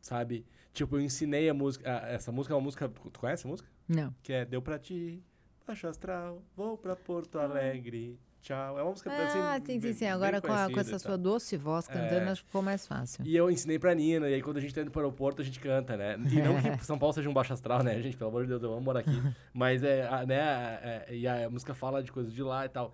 Sabe? 0.01 0.45
Tipo, 0.73 0.97
eu 0.97 1.01
ensinei 1.01 1.49
a 1.49 1.53
música. 1.53 1.89
A, 1.89 2.09
essa 2.09 2.31
música 2.31 2.53
é 2.53 2.57
uma 2.57 2.63
música. 2.63 2.89
Tu 2.89 3.19
conhece 3.19 3.45
a 3.45 3.49
música? 3.49 3.69
Não. 3.87 4.13
Que 4.23 4.33
é 4.33 4.45
Deu 4.45 4.61
pra 4.61 4.79
ti, 4.79 5.23
Baixo 5.65 5.87
Astral, 5.87 6.41
vou 6.55 6.77
pra 6.77 6.95
Porto 6.95 7.39
Alegre. 7.39 8.19
Tchau. 8.41 8.77
É 8.77 8.83
uma 8.83 8.91
música 8.91 9.09
ah, 9.09 9.55
assim, 9.55 9.65
sim, 9.65 9.79
sim, 9.79 9.93
sim. 9.93 10.05
Agora 10.05 10.41
com, 10.41 10.51
a, 10.51 10.69
com, 10.69 10.77
essa 10.77 10.99
sua 10.99 11.17
doce 11.17 11.55
voz 11.55 11.87
cantando, 11.87 12.25
é. 12.25 12.29
acho 12.29 12.41
que 12.41 12.47
ficou 12.47 12.61
mais 12.61 12.85
fácil. 12.85 13.25
E 13.25 13.33
eu 13.33 13.49
ensinei 13.49 13.79
pra 13.79 13.95
Nina, 13.95 14.29
e 14.29 14.33
aí 14.33 14.41
quando 14.41 14.57
a 14.57 14.59
gente 14.59 14.75
tá 14.75 14.81
indo 14.81 14.91
pro 14.91 14.99
aeroporto, 14.99 15.41
a 15.41 15.45
gente 15.45 15.61
canta, 15.61 15.95
né? 15.95 16.17
E 16.29 16.41
não 16.41 16.77
que 16.77 16.83
São 16.85 16.99
Paulo 16.99 17.13
seja 17.13 17.29
um 17.29 17.33
baixo 17.33 17.53
astral, 17.53 17.81
né, 17.81 18.01
gente? 18.01 18.17
Pelo 18.17 18.29
amor 18.29 18.43
de 18.43 18.49
Deus, 18.49 18.61
vamos 18.61 18.83
morar 18.83 18.99
aqui. 18.99 19.11
Mas 19.53 19.81
é, 19.81 20.05
a, 20.05 20.25
né, 20.25 20.35
é, 20.81 21.07
e 21.11 21.25
a 21.25 21.49
música 21.49 21.73
fala 21.73 22.03
de 22.03 22.11
coisas 22.11 22.33
de 22.33 22.43
lá 22.43 22.65
e 22.65 22.69
tal. 22.69 22.93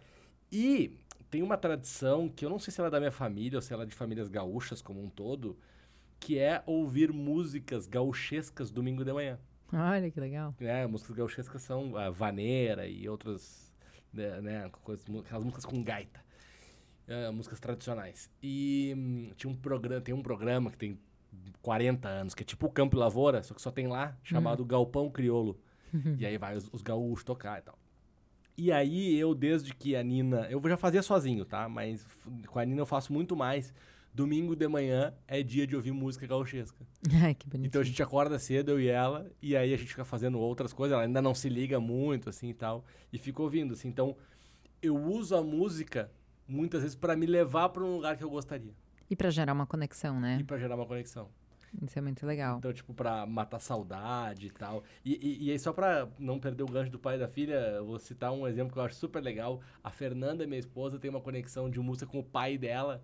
E 0.51 0.95
tem 1.29 1.43
uma 1.43 1.57
tradição 1.57 2.27
que 2.27 2.45
eu 2.45 2.50
não 2.50 2.59
sei 2.59 2.74
se 2.74 2.79
ela 2.79 2.88
é 2.88 2.91
da 2.91 3.00
minha 3.00 3.12
família 3.12 3.57
ou 3.57 3.62
se 3.62 3.74
ela 3.74 3.83
é 3.83 3.86
de 3.86 3.95
famílias 3.95 4.27
gaúchas 4.27 4.81
como 4.81 5.01
um 5.01 5.09
todo, 5.09 5.57
que 6.19 6.38
é 6.38 6.63
ouvir 6.65 7.13
músicas 7.13 7.88
gauchescas 7.88 8.71
domingo 8.71 9.05
de 9.05 9.13
manhã. 9.13 9.39
Olha 9.71 10.09
que 10.09 10.19
legal. 10.19 10.55
É, 10.59 10.86
músicas 10.88 11.15
gauchescas 11.15 11.62
são 11.62 11.95
a 11.95 12.09
vaneira 12.09 12.88
e 12.88 13.07
outras 13.07 13.71
né, 14.12 14.41
né 14.41 14.69
coisas, 14.81 15.05
aquelas 15.19 15.43
músicas 15.43 15.65
com 15.65 15.83
gaita, 15.83 16.19
uh, 17.07 17.31
músicas 17.31 17.59
tradicionais. 17.59 18.29
E 18.41 18.93
um, 18.98 19.31
tinha 19.36 19.51
um 19.51 19.55
programa, 19.55 20.01
tem 20.01 20.13
um 20.13 20.24
programa 20.24 20.71
que 20.71 20.77
tem 20.77 21.00
40 21.62 22.07
anos, 22.07 22.33
que 22.33 22.41
é 22.41 22.45
tipo 22.45 22.65
o 22.65 22.71
Campo 22.71 22.98
e 22.98 23.00
Lavoura, 23.00 23.43
só 23.43 23.53
que 23.53 23.62
só 23.62 23.71
tem 23.71 23.88
lá, 23.88 24.17
chamado 24.24 24.62
uhum. 24.62 24.67
Galpão 24.67 25.09
Criolo. 25.09 25.59
e 26.17 26.25
aí 26.25 26.38
vai 26.38 26.55
os, 26.55 26.69
os 26.74 26.81
gaúchos 26.81 27.24
tocar 27.24 27.59
e 27.59 27.62
tal. 27.62 27.77
E 28.59 28.73
aí 28.73 29.17
eu, 29.17 29.33
desde 29.33 29.73
que 29.73 29.95
a 29.95 30.03
Nina. 30.03 30.45
Eu 30.49 30.61
já 30.67 30.75
fazia 30.75 31.01
sozinho, 31.01 31.45
tá? 31.45 31.69
Mas 31.69 32.05
com 32.45 32.59
a 32.59 32.65
Nina 32.65 32.81
eu 32.81 32.85
faço 32.85 33.13
muito 33.13 33.33
mais 33.33 33.73
domingo 34.13 34.53
de 34.53 34.67
manhã 34.67 35.13
é 35.25 35.41
dia 35.41 35.65
de 35.65 35.77
ouvir 35.77 35.93
música 35.93 36.27
gauchesca. 36.27 36.85
Ai, 37.23 37.33
que 37.33 37.47
bonito. 37.47 37.67
Então 37.69 37.81
a 37.81 37.85
gente 37.85 38.03
acorda 38.03 38.37
cedo, 38.37 38.71
eu 38.71 38.81
e 38.81 38.89
ela, 38.89 39.31
e 39.41 39.55
aí 39.55 39.73
a 39.73 39.77
gente 39.77 39.87
fica 39.87 40.03
fazendo 40.03 40.37
outras 40.37 40.73
coisas, 40.73 40.93
ela 40.93 41.03
ainda 41.03 41.21
não 41.21 41.33
se 41.33 41.47
liga 41.47 41.79
muito, 41.79 42.27
assim, 42.27 42.49
e 42.49 42.53
tal, 42.53 42.83
e 43.13 43.17
fica 43.17 43.41
ouvindo, 43.41 43.73
assim. 43.75 43.87
Então, 43.87 44.17
eu 44.81 44.97
uso 44.97 45.37
a 45.37 45.41
música, 45.41 46.11
muitas 46.45 46.81
vezes, 46.81 46.97
para 46.97 47.15
me 47.15 47.25
levar 47.25 47.69
para 47.69 47.81
um 47.81 47.95
lugar 47.95 48.17
que 48.17 48.25
eu 48.25 48.29
gostaria. 48.29 48.73
E 49.09 49.15
para 49.15 49.29
gerar 49.29 49.53
uma 49.53 49.65
conexão, 49.65 50.19
né? 50.19 50.37
E 50.37 50.43
para 50.43 50.57
gerar 50.57 50.75
uma 50.75 50.85
conexão. 50.85 51.29
Isso 51.81 51.98
é 51.98 52.01
muito 52.01 52.25
legal. 52.25 52.57
Então, 52.57 52.74
tipo, 52.74 52.93
pra 52.93 53.25
matar 53.25 53.59
saudade 53.59 54.48
e 54.48 54.51
tal. 54.51 54.83
E, 55.03 55.19
e, 55.21 55.48
e, 55.48 55.51
aí, 55.51 55.59
só 55.59 55.71
pra 55.71 56.07
não 56.17 56.39
perder 56.39 56.63
o 56.63 56.67
gancho 56.67 56.91
do 56.91 57.00
pai 57.00 57.15
e 57.15 57.19
da 57.19 57.27
filha, 57.27 57.55
eu 57.55 57.86
vou 57.86 58.00
citar 58.00 58.31
um 58.31 58.48
exemplo 58.48 58.74
que 58.74 58.79
eu 58.79 58.83
acho 58.83 58.95
super 58.95 59.21
legal. 59.21 59.62
A 59.83 59.89
Fernanda, 59.89 60.45
minha 60.45 60.59
esposa, 60.59 61.00
tem 61.00 61.09
uma 61.09 61.21
conexão 61.21 61.69
de 61.69 61.79
música 61.79 62.05
com 62.05 62.19
o 62.19 62.24
pai 62.24 62.57
dela, 62.57 63.03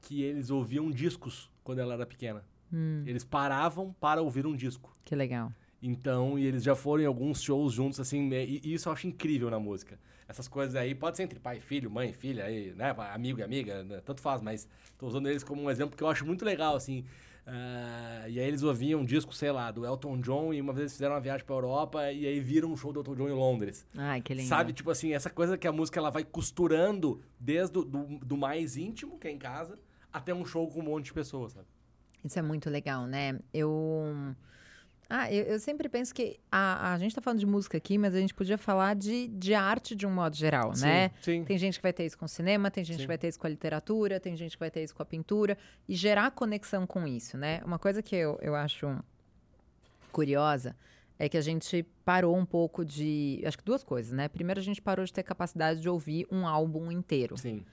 que 0.00 0.22
eles 0.22 0.50
ouviam 0.50 0.90
discos 0.90 1.50
quando 1.62 1.80
ela 1.80 1.94
era 1.94 2.06
pequena. 2.06 2.44
Hum. 2.72 3.04
Eles 3.06 3.24
paravam 3.24 3.94
para 4.00 4.22
ouvir 4.22 4.46
um 4.46 4.56
disco. 4.56 4.96
Que 5.04 5.14
legal. 5.14 5.52
Então, 5.82 6.38
e 6.38 6.46
eles 6.46 6.62
já 6.62 6.74
foram 6.74 7.02
em 7.02 7.06
alguns 7.06 7.42
shows 7.42 7.72
juntos, 7.72 8.00
assim, 8.00 8.28
e, 8.32 8.60
e 8.64 8.74
isso 8.74 8.88
eu 8.88 8.92
acho 8.92 9.06
incrível 9.06 9.50
na 9.50 9.60
música. 9.60 9.98
Essas 10.26 10.48
coisas 10.48 10.74
aí, 10.74 10.94
pode 10.94 11.16
ser 11.16 11.22
entre 11.22 11.38
pai 11.38 11.58
e 11.58 11.60
filho, 11.60 11.90
mãe 11.90 12.10
e 12.10 12.12
filha, 12.12 12.44
aí, 12.44 12.72
né, 12.74 12.94
amigo 13.12 13.38
e 13.38 13.42
amiga, 13.42 13.84
né, 13.84 14.00
tanto 14.04 14.20
faz, 14.20 14.40
mas 14.40 14.68
tô 14.98 15.06
usando 15.06 15.28
eles 15.28 15.44
como 15.44 15.62
um 15.62 15.70
exemplo 15.70 15.96
que 15.96 16.02
eu 16.02 16.08
acho 16.08 16.26
muito 16.26 16.44
legal, 16.44 16.74
assim. 16.74 17.04
Uh, 17.46 18.28
e 18.28 18.40
aí 18.40 18.48
eles 18.48 18.64
ouviam 18.64 19.00
um 19.00 19.04
disco, 19.04 19.32
sei 19.32 19.52
lá, 19.52 19.70
do 19.70 19.86
Elton 19.86 20.20
John 20.20 20.52
e 20.52 20.60
uma 20.60 20.72
vez 20.72 20.92
fizeram 20.92 21.14
uma 21.14 21.20
viagem 21.20 21.46
pra 21.46 21.54
Europa 21.54 22.10
e 22.10 22.26
aí 22.26 22.40
viram 22.40 22.72
um 22.72 22.76
show 22.76 22.92
do 22.92 22.98
Elton 23.00 23.14
John 23.14 23.28
em 23.28 23.32
Londres. 23.32 23.86
Ai, 23.96 24.20
que 24.20 24.34
lindo. 24.34 24.48
Sabe, 24.48 24.72
tipo 24.72 24.90
assim, 24.90 25.12
essa 25.12 25.30
coisa 25.30 25.56
que 25.56 25.66
a 25.66 25.72
música 25.72 26.00
ela 26.00 26.10
vai 26.10 26.24
costurando 26.24 27.20
desde 27.38 27.74
do, 27.74 27.84
do, 27.84 28.18
do 28.18 28.36
mais 28.36 28.76
íntimo, 28.76 29.16
que 29.16 29.28
é 29.28 29.30
em 29.30 29.38
casa, 29.38 29.78
até 30.12 30.34
um 30.34 30.44
show 30.44 30.68
com 30.68 30.80
um 30.80 30.84
monte 30.84 31.06
de 31.06 31.12
pessoas, 31.12 31.52
sabe? 31.52 31.66
Isso 32.24 32.36
é 32.36 32.42
muito 32.42 32.68
legal, 32.68 33.06
né? 33.06 33.38
Eu 33.54 34.34
ah, 35.08 35.32
eu, 35.32 35.44
eu, 35.44 35.58
sempre 35.60 35.88
penso 35.88 36.12
que 36.12 36.38
a, 36.50 36.92
a 36.94 36.98
gente 36.98 37.10
está 37.10 37.20
falando 37.20 37.38
de 37.38 37.46
música 37.46 37.78
aqui, 37.78 37.96
mas 37.96 38.14
a 38.14 38.18
gente 38.18 38.34
podia 38.34 38.58
falar 38.58 38.94
de, 38.94 39.28
de 39.28 39.54
arte 39.54 39.94
de 39.94 40.06
um 40.06 40.10
modo 40.10 40.34
geral, 40.34 40.74
sim, 40.74 40.84
né? 40.84 41.10
Sim. 41.20 41.44
Tem 41.44 41.56
gente 41.56 41.78
que 41.78 41.82
vai 41.82 41.92
ter 41.92 42.04
isso 42.04 42.18
com 42.18 42.26
cinema, 42.26 42.70
tem 42.70 42.82
gente 42.82 42.96
sim. 42.96 43.02
que 43.02 43.06
vai 43.06 43.18
ter 43.18 43.28
isso 43.28 43.38
com 43.38 43.46
a 43.46 43.50
literatura, 43.50 44.18
tem 44.18 44.36
gente 44.36 44.52
que 44.52 44.60
vai 44.60 44.70
ter 44.70 44.82
isso 44.82 44.94
com 44.94 45.02
a 45.02 45.06
pintura, 45.06 45.56
e 45.88 45.94
gerar 45.94 46.30
conexão 46.32 46.86
com 46.86 47.06
isso, 47.06 47.38
né? 47.38 47.60
Uma 47.64 47.78
coisa 47.78 48.02
que 48.02 48.16
eu, 48.16 48.36
eu 48.42 48.56
acho 48.56 48.98
curiosa 50.10 50.74
é 51.18 51.28
que 51.28 51.36
a 51.36 51.40
gente 51.40 51.84
parou 52.04 52.36
um 52.36 52.44
pouco 52.44 52.84
de. 52.84 53.42
Acho 53.46 53.58
que 53.58 53.64
duas 53.64 53.82
coisas, 53.82 54.12
né? 54.12 54.28
Primeiro, 54.28 54.60
a 54.60 54.62
gente 54.62 54.82
parou 54.82 55.04
de 55.04 55.12
ter 55.12 55.22
capacidade 55.22 55.80
de 55.80 55.88
ouvir 55.88 56.26
um 56.30 56.46
álbum 56.46 56.90
inteiro. 56.90 57.38
Sim. 57.38 57.64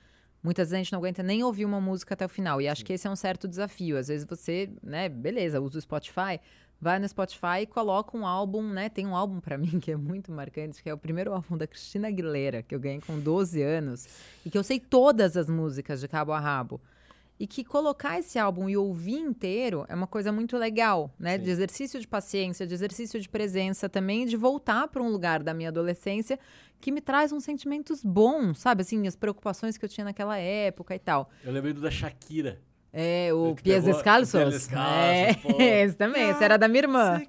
Muitas 0.41 0.69
vezes 0.69 0.73
a 0.73 0.83
gente 0.83 0.91
não 0.91 0.99
aguenta 0.99 1.23
nem 1.23 1.41
ouvir 1.43 1.63
uma 1.63 1.79
música 1.79 2.13
até 2.13 2.25
o 2.25 2.29
final. 2.29 2.61
E 2.61 2.67
acho 2.67 2.81
Sim. 2.81 2.85
que 2.85 2.93
esse 2.93 3.07
é 3.07 3.09
um 3.09 3.15
certo 3.15 3.47
desafio. 3.47 3.97
Às 3.97 4.09
vezes 4.09 4.25
você, 4.25 4.69
né, 4.81 5.07
beleza, 5.07 5.61
usa 5.61 5.77
o 5.77 5.81
Spotify, 5.81 6.39
vai 6.83 6.99
no 6.99 7.07
Spotify 7.07 7.61
e 7.61 7.65
coloca 7.65 8.15
um 8.15 8.27
álbum, 8.27 8.61
né? 8.61 8.89
Tem 8.89 9.07
um 9.07 9.15
álbum 9.15 9.39
para 9.39 9.57
mim 9.57 9.79
que 9.79 9.91
é 9.91 9.95
muito 9.95 10.31
marcante, 10.31 10.83
que 10.83 10.89
é 10.89 10.93
o 10.93 10.97
primeiro 10.97 11.33
álbum 11.33 11.57
da 11.57 11.65
Cristina 11.65 12.09
Aguilera, 12.09 12.61
que 12.61 12.75
eu 12.75 12.79
ganhei 12.79 13.01
com 13.01 13.19
12 13.19 13.61
anos, 13.61 14.07
e 14.45 14.49
que 14.49 14.57
eu 14.57 14.63
sei 14.63 14.79
todas 14.79 15.35
as 15.37 15.49
músicas 15.49 16.01
de 16.01 16.07
cabo 16.07 16.33
a 16.33 16.39
rabo. 16.39 16.79
E 17.39 17.47
que 17.47 17.63
colocar 17.63 18.19
esse 18.19 18.37
álbum 18.37 18.69
e 18.69 18.77
ouvir 18.77 19.17
inteiro 19.17 19.85
é 19.89 19.95
uma 19.95 20.05
coisa 20.05 20.31
muito 20.31 20.55
legal, 20.55 21.11
né? 21.17 21.37
Sim. 21.37 21.43
De 21.43 21.49
exercício 21.49 21.99
de 21.99 22.07
paciência, 22.07 22.67
de 22.67 22.73
exercício 22.73 23.19
de 23.19 23.27
presença 23.27 23.89
também, 23.89 24.25
de 24.25 24.37
voltar 24.37 24.87
para 24.89 25.01
um 25.01 25.09
lugar 25.09 25.41
da 25.41 25.53
minha 25.53 25.69
adolescência 25.69 26.39
que 26.79 26.91
me 26.91 27.01
traz 27.01 27.31
uns 27.31 27.43
sentimentos 27.43 28.03
bons, 28.03 28.59
sabe? 28.59 28.81
Assim, 28.81 29.07
as 29.07 29.15
preocupações 29.15 29.77
que 29.77 29.85
eu 29.85 29.89
tinha 29.89 30.05
naquela 30.05 30.37
época 30.37 30.93
e 30.93 30.99
tal. 30.99 31.29
Eu 31.43 31.51
lembrei 31.51 31.73
do 31.73 31.81
da 31.81 31.89
Shakira. 31.89 32.61
É, 32.95 33.33
o 33.33 33.55
Pies 33.55 33.85
Descalços. 33.85 34.69
É, 34.71 35.31
esse 35.83 35.95
também, 35.97 36.29
esse 36.29 36.43
era 36.43 36.57
da 36.57 36.67
minha 36.67 36.83
irmã. 36.83 37.19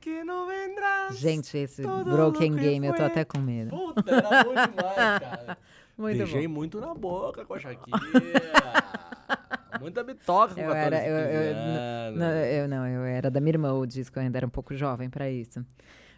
Gente, 1.12 1.56
esse 1.56 1.82
Broken 1.82 2.54
Game, 2.54 2.86
eu 2.86 2.94
tô 2.94 3.02
até 3.02 3.24
com 3.24 3.38
medo. 3.38 3.70
Puta, 3.70 4.14
era 4.14 4.44
bom 4.44 4.50
demais, 4.50 4.74
cara. 5.20 5.58
Muito 5.96 6.26
bom. 6.26 6.48
muito 6.48 6.80
na 6.80 6.92
boca 6.92 7.46
com 7.46 7.54
a 7.54 7.58
Shakira. 7.58 7.98
Muita 9.80 10.04
bitoca 10.04 10.54
com 10.54 10.60
eu 10.60 10.72
era, 10.72 11.04
eu, 11.04 11.16
eu, 11.16 12.16
não, 12.16 12.30
eu 12.30 12.68
não, 12.68 12.86
eu 12.86 13.04
era 13.04 13.30
da 13.30 13.40
minha 13.40 13.54
irmã 13.54 13.72
o 13.72 13.84
disco, 13.84 14.18
eu 14.18 14.22
ainda 14.22 14.38
era 14.38 14.46
um 14.46 14.50
pouco 14.50 14.74
jovem 14.74 15.10
pra 15.10 15.30
isso. 15.30 15.64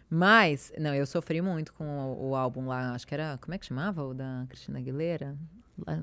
Mas, 0.09 0.71
não, 0.77 0.93
eu 0.93 1.05
sofri 1.05 1.41
muito 1.41 1.73
com 1.73 1.83
o, 1.83 2.29
o, 2.29 2.35
álbum 2.35 2.67
lá, 2.67 2.93
acho 2.93 3.05
que 3.05 3.13
era, 3.13 3.37
como 3.41 3.55
é 3.55 3.57
que 3.57 3.65
chamava? 3.65 4.03
O 4.03 4.13
da 4.13 4.45
Cristina 4.47 4.79
Aguilera? 4.79 5.35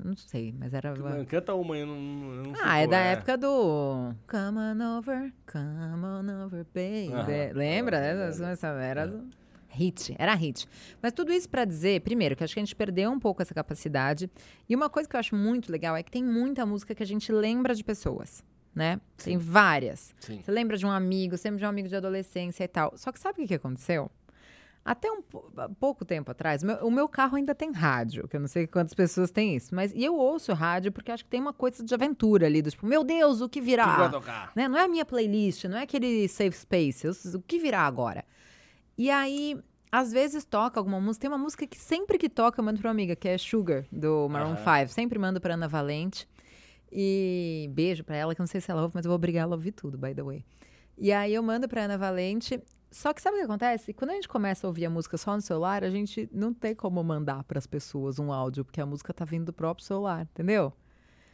Não 0.03 0.15
sei, 0.15 0.53
mas 0.57 0.73
era. 0.73 0.93
Canta 1.25 1.53
uma, 1.53 1.77
eu 1.77 1.85
não, 1.85 1.95
eu 2.33 2.43
não. 2.43 2.53
Ah, 2.61 2.79
é 2.79 2.87
da 2.87 2.97
é. 2.97 3.11
época 3.13 3.37
do. 3.37 4.13
Come 4.27 4.57
on 4.57 4.97
over, 4.97 5.33
come 5.45 6.05
on 6.05 6.45
over, 6.45 6.65
baby. 6.73 7.11
Ah, 7.13 7.53
Lembra? 7.53 7.99
Ah, 7.99 8.49
essa, 8.51 8.67
era 8.67 9.03
é. 9.03 9.75
hit, 9.75 10.15
era 10.17 10.33
hit. 10.33 10.65
Mas 11.01 11.11
tudo 11.11 11.33
isso 11.33 11.49
para 11.49 11.65
dizer, 11.65 12.01
primeiro, 12.01 12.35
que 12.37 12.43
acho 12.43 12.53
que 12.53 12.59
a 12.59 12.63
gente 12.63 12.75
perdeu 12.75 13.11
um 13.11 13.19
pouco 13.19 13.41
essa 13.41 13.53
capacidade. 13.53 14.29
E 14.69 14.75
uma 14.75 14.89
coisa 14.89 15.09
que 15.09 15.15
eu 15.15 15.19
acho 15.19 15.35
muito 15.35 15.69
legal 15.69 15.95
é 15.95 16.01
que 16.01 16.11
tem 16.11 16.23
muita 16.23 16.65
música 16.65 16.95
que 16.95 17.03
a 17.03 17.07
gente 17.07 17.31
lembra 17.31 17.75
de 17.75 17.83
pessoas. 17.83 18.43
Né? 18.73 18.99
Sim. 19.17 19.31
Tem 19.31 19.37
várias. 19.37 20.13
Sim. 20.19 20.41
Você 20.43 20.51
lembra 20.51 20.75
de 20.75 20.85
um 20.85 20.91
amigo, 20.91 21.37
você 21.37 21.47
lembra 21.47 21.59
de 21.59 21.65
um 21.65 21.69
amigo 21.69 21.87
de 21.87 21.95
adolescência 21.95 22.63
e 22.63 22.67
tal. 22.67 22.93
Só 22.97 23.09
que 23.09 23.19
sabe 23.19 23.43
o 23.43 23.47
que 23.47 23.53
aconteceu? 23.53 24.11
Até 24.85 25.09
um 25.11 25.19
pouco 25.79 26.05
tempo 26.05 26.29
atrás, 26.29 26.61
meu, 26.61 26.75
o 26.85 26.91
meu 26.91 27.09
carro 27.09 27.37
ainda 27.37 27.55
tem 27.55 27.71
rádio, 27.71 28.27
que 28.27 28.35
eu 28.35 28.39
não 28.39 28.47
sei 28.47 28.67
quantas 28.67 28.93
pessoas 28.93 29.31
têm 29.31 29.55
isso, 29.55 29.73
mas 29.73 29.91
e 29.91 30.03
eu 30.03 30.15
ouço 30.15 30.53
rádio 30.53 30.91
porque 30.91 31.11
acho 31.11 31.23
que 31.23 31.29
tem 31.31 31.41
uma 31.41 31.53
coisa 31.53 31.83
de 31.83 31.91
aventura 31.91 32.45
ali, 32.45 32.61
do 32.61 32.69
tipo, 32.69 32.85
meu 32.85 33.03
Deus, 33.03 33.41
o 33.41 33.49
que 33.49 33.59
virá? 33.59 33.91
Que 33.91 33.99
vai 34.01 34.11
tocar? 34.11 34.51
Né? 34.55 34.67
Não 34.67 34.77
é 34.77 34.83
a 34.83 34.87
minha 34.87 35.03
playlist, 35.03 35.63
não 35.63 35.79
é 35.79 35.81
aquele 35.81 36.27
safe 36.27 36.55
space, 36.55 37.07
o 37.35 37.41
que 37.41 37.57
virá 37.57 37.81
agora? 37.81 38.23
E 38.95 39.09
aí, 39.09 39.57
às 39.91 40.11
vezes 40.11 40.45
toca 40.45 40.79
alguma 40.79 41.01
música, 41.01 41.21
tem 41.21 41.31
uma 41.31 41.43
música 41.43 41.65
que 41.65 41.79
sempre 41.79 42.19
que 42.19 42.29
toca 42.29 42.61
eu 42.61 42.63
mando 42.63 42.79
pra 42.79 42.89
uma 42.89 42.93
amiga, 42.93 43.15
que 43.15 43.27
é 43.27 43.39
Sugar, 43.39 43.85
do 43.91 44.29
Maroon 44.29 44.55
5, 44.55 44.93
sempre 44.93 45.17
mando 45.17 45.41
pra 45.41 45.55
Ana 45.55 45.67
Valente. 45.67 46.29
E 46.91 47.67
beijo 47.73 48.03
pra 48.03 48.15
ela, 48.15 48.35
que 48.35 48.39
eu 48.39 48.43
não 48.43 48.47
sei 48.47 48.61
se 48.61 48.69
ela 48.69 48.83
ouve, 48.83 48.93
mas 48.93 49.03
eu 49.03 49.09
vou 49.09 49.15
obrigar 49.15 49.41
ela 49.41 49.55
a 49.55 49.57
ouvir 49.57 49.71
tudo, 49.71 49.97
by 49.97 50.13
the 50.13 50.21
way. 50.21 50.45
E 50.95 51.11
aí 51.11 51.33
eu 51.33 51.41
mando 51.41 51.67
pra 51.67 51.85
Ana 51.85 51.97
Valente 51.97 52.61
só 52.95 53.11
que 53.11 53.21
sabe 53.21 53.35
o 53.35 53.39
que 53.39 53.43
acontece? 53.43 53.93
Quando 53.93 54.11
a 54.11 54.13
gente 54.13 54.29
começa 54.29 54.65
a 54.65 54.69
ouvir 54.69 54.85
a 54.85 54.89
música 54.89 55.17
só 55.17 55.35
no 55.35 55.41
celular, 55.41 55.83
a 55.83 55.89
gente 55.89 56.29
não 56.31 56.53
tem 56.53 56.73
como 56.73 57.03
mandar 57.03 57.43
para 57.43 57.59
as 57.59 57.67
pessoas 57.67 58.19
um 58.19 58.31
áudio, 58.31 58.63
porque 58.63 58.79
a 58.79 58.85
música 58.85 59.13
tá 59.13 59.25
vindo 59.25 59.47
do 59.47 59.53
próprio 59.53 59.85
celular, 59.85 60.21
entendeu? 60.21 60.71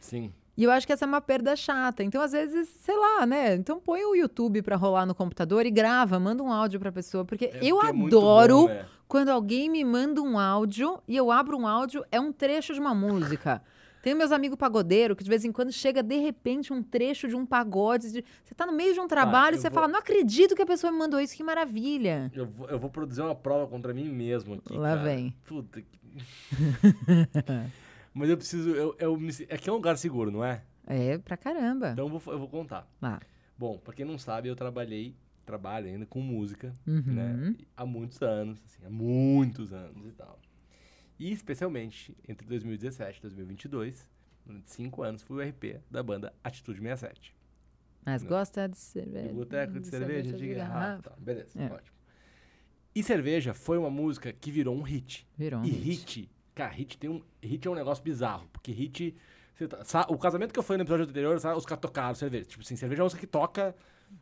Sim. 0.00 0.32
E 0.56 0.64
eu 0.64 0.72
acho 0.72 0.84
que 0.84 0.92
essa 0.92 1.04
é 1.04 1.08
uma 1.08 1.20
perda 1.20 1.54
chata. 1.54 2.02
Então, 2.02 2.20
às 2.20 2.32
vezes, 2.32 2.68
sei 2.68 2.96
lá, 2.96 3.24
né? 3.24 3.54
Então 3.54 3.78
põe 3.78 4.04
o 4.04 4.16
YouTube 4.16 4.60
para 4.60 4.74
rolar 4.74 5.06
no 5.06 5.14
computador 5.14 5.64
e 5.64 5.70
grava, 5.70 6.18
manda 6.18 6.42
um 6.42 6.52
áudio 6.52 6.80
pra 6.80 6.90
pessoa. 6.90 7.24
Porque 7.24 7.44
é, 7.44 7.58
eu 7.62 7.76
porque 7.76 8.06
adoro 8.06 8.68
é 8.68 8.82
bom, 8.82 8.88
quando 9.06 9.28
alguém 9.28 9.70
me 9.70 9.84
manda 9.84 10.20
um 10.20 10.40
áudio 10.40 11.00
e 11.06 11.16
eu 11.16 11.30
abro 11.30 11.56
um 11.56 11.64
áudio, 11.64 12.04
é 12.10 12.20
um 12.20 12.32
trecho 12.32 12.74
de 12.74 12.80
uma 12.80 12.92
música. 12.92 13.62
Tem 14.02 14.16
meus 14.16 14.32
amigos 14.32 14.58
pagodeiros 14.58 15.16
que 15.16 15.22
de 15.22 15.30
vez 15.30 15.44
em 15.44 15.52
quando 15.52 15.70
chega 15.70 16.02
de 16.02 16.16
repente 16.16 16.72
um 16.72 16.82
trecho 16.82 17.28
de 17.28 17.36
um 17.36 17.46
pagode. 17.46 18.10
De... 18.10 18.24
Você 18.42 18.52
tá 18.52 18.66
no 18.66 18.72
meio 18.72 18.92
de 18.92 19.00
um 19.00 19.06
trabalho 19.06 19.54
e 19.54 19.58
você 19.60 19.70
vou... 19.70 19.74
fala, 19.76 19.86
não 19.86 20.00
acredito 20.00 20.56
que 20.56 20.62
a 20.62 20.66
pessoa 20.66 20.92
me 20.92 20.98
mandou 20.98 21.20
isso, 21.20 21.36
que 21.36 21.44
maravilha. 21.44 22.30
Eu 22.34 22.46
vou, 22.46 22.68
eu 22.68 22.78
vou 22.80 22.90
produzir 22.90 23.22
uma 23.22 23.34
prova 23.34 23.68
contra 23.68 23.94
mim 23.94 24.08
mesmo 24.08 24.54
aqui. 24.54 24.76
Lá 24.76 24.96
cara. 24.96 25.04
vem. 25.04 25.34
Puta 25.44 25.80
que. 25.80 25.98
Mas 28.12 28.28
eu 28.28 28.36
preciso. 28.36 28.70
Eu, 28.70 28.96
eu 28.98 29.16
me... 29.16 29.30
Aqui 29.48 29.70
é 29.70 29.72
um 29.72 29.76
lugar 29.76 29.96
seguro, 29.96 30.32
não 30.32 30.44
é? 30.44 30.62
É, 30.86 31.16
pra 31.18 31.36
caramba. 31.36 31.90
Então 31.92 32.06
eu 32.06 32.18
vou, 32.18 32.32
eu 32.32 32.38
vou 32.40 32.48
contar. 32.48 32.88
Ah. 33.00 33.20
Bom, 33.56 33.78
pra 33.78 33.94
quem 33.94 34.04
não 34.04 34.18
sabe, 34.18 34.48
eu 34.48 34.56
trabalhei, 34.56 35.14
trabalho 35.46 35.86
ainda 35.86 36.06
com 36.06 36.20
música, 36.20 36.74
uhum. 36.84 37.02
né? 37.06 37.54
Há 37.76 37.86
muitos 37.86 38.20
anos, 38.20 38.60
assim, 38.66 38.84
há 38.84 38.90
muitos 38.90 39.72
anos 39.72 40.08
e 40.08 40.12
tal. 40.12 40.38
E 41.22 41.30
especialmente 41.30 42.16
entre 42.28 42.44
2017 42.48 43.20
e 43.20 43.22
2022, 43.22 44.08
durante 44.44 44.68
cinco 44.72 45.04
anos, 45.04 45.22
fui 45.22 45.36
o 45.36 45.48
RP 45.48 45.80
da 45.88 46.02
banda 46.02 46.34
Atitude 46.42 46.80
67. 46.80 47.32
Mas 48.04 48.24
gosta 48.24 48.68
de 48.68 48.76
cerveja. 48.76 49.28
De 49.28 49.32
boteco, 49.32 49.72
de, 49.74 49.78
de 49.78 49.86
cerveja, 49.86 50.30
cerveja, 50.30 50.36
de 50.36 50.54
garrafa. 50.54 51.10
Tá. 51.10 51.12
Beleza, 51.16 51.62
é. 51.62 51.66
ótimo. 51.66 51.96
E 52.92 53.04
cerveja 53.04 53.54
foi 53.54 53.78
uma 53.78 53.88
música 53.88 54.32
que 54.32 54.50
virou 54.50 54.76
um 54.76 54.82
hit. 54.82 55.24
Virou 55.38 55.60
um 55.60 55.64
e 55.64 55.70
hit. 55.70 55.84
hit, 55.84 56.30
cara, 56.56 56.72
hit 56.72 56.98
tem 56.98 57.08
um. 57.08 57.22
Hit 57.40 57.68
é 57.68 57.70
um 57.70 57.76
negócio 57.76 58.02
bizarro, 58.02 58.48
porque 58.52 58.72
hit. 58.72 59.14
Tá, 59.92 60.06
o 60.08 60.18
casamento 60.18 60.52
que 60.52 60.58
eu 60.58 60.62
fui 60.64 60.76
no 60.76 60.82
episódio 60.82 61.04
anterior, 61.04 61.38
sabe, 61.38 61.56
os 61.56 61.64
caras 61.64 61.82
tocaram 61.82 62.16
cerveja. 62.16 62.46
Tipo 62.46 62.64
assim, 62.64 62.74
cerveja 62.74 63.00
é 63.00 63.02
uma 63.02 63.06
música 63.06 63.20
que 63.20 63.28
toca 63.28 63.76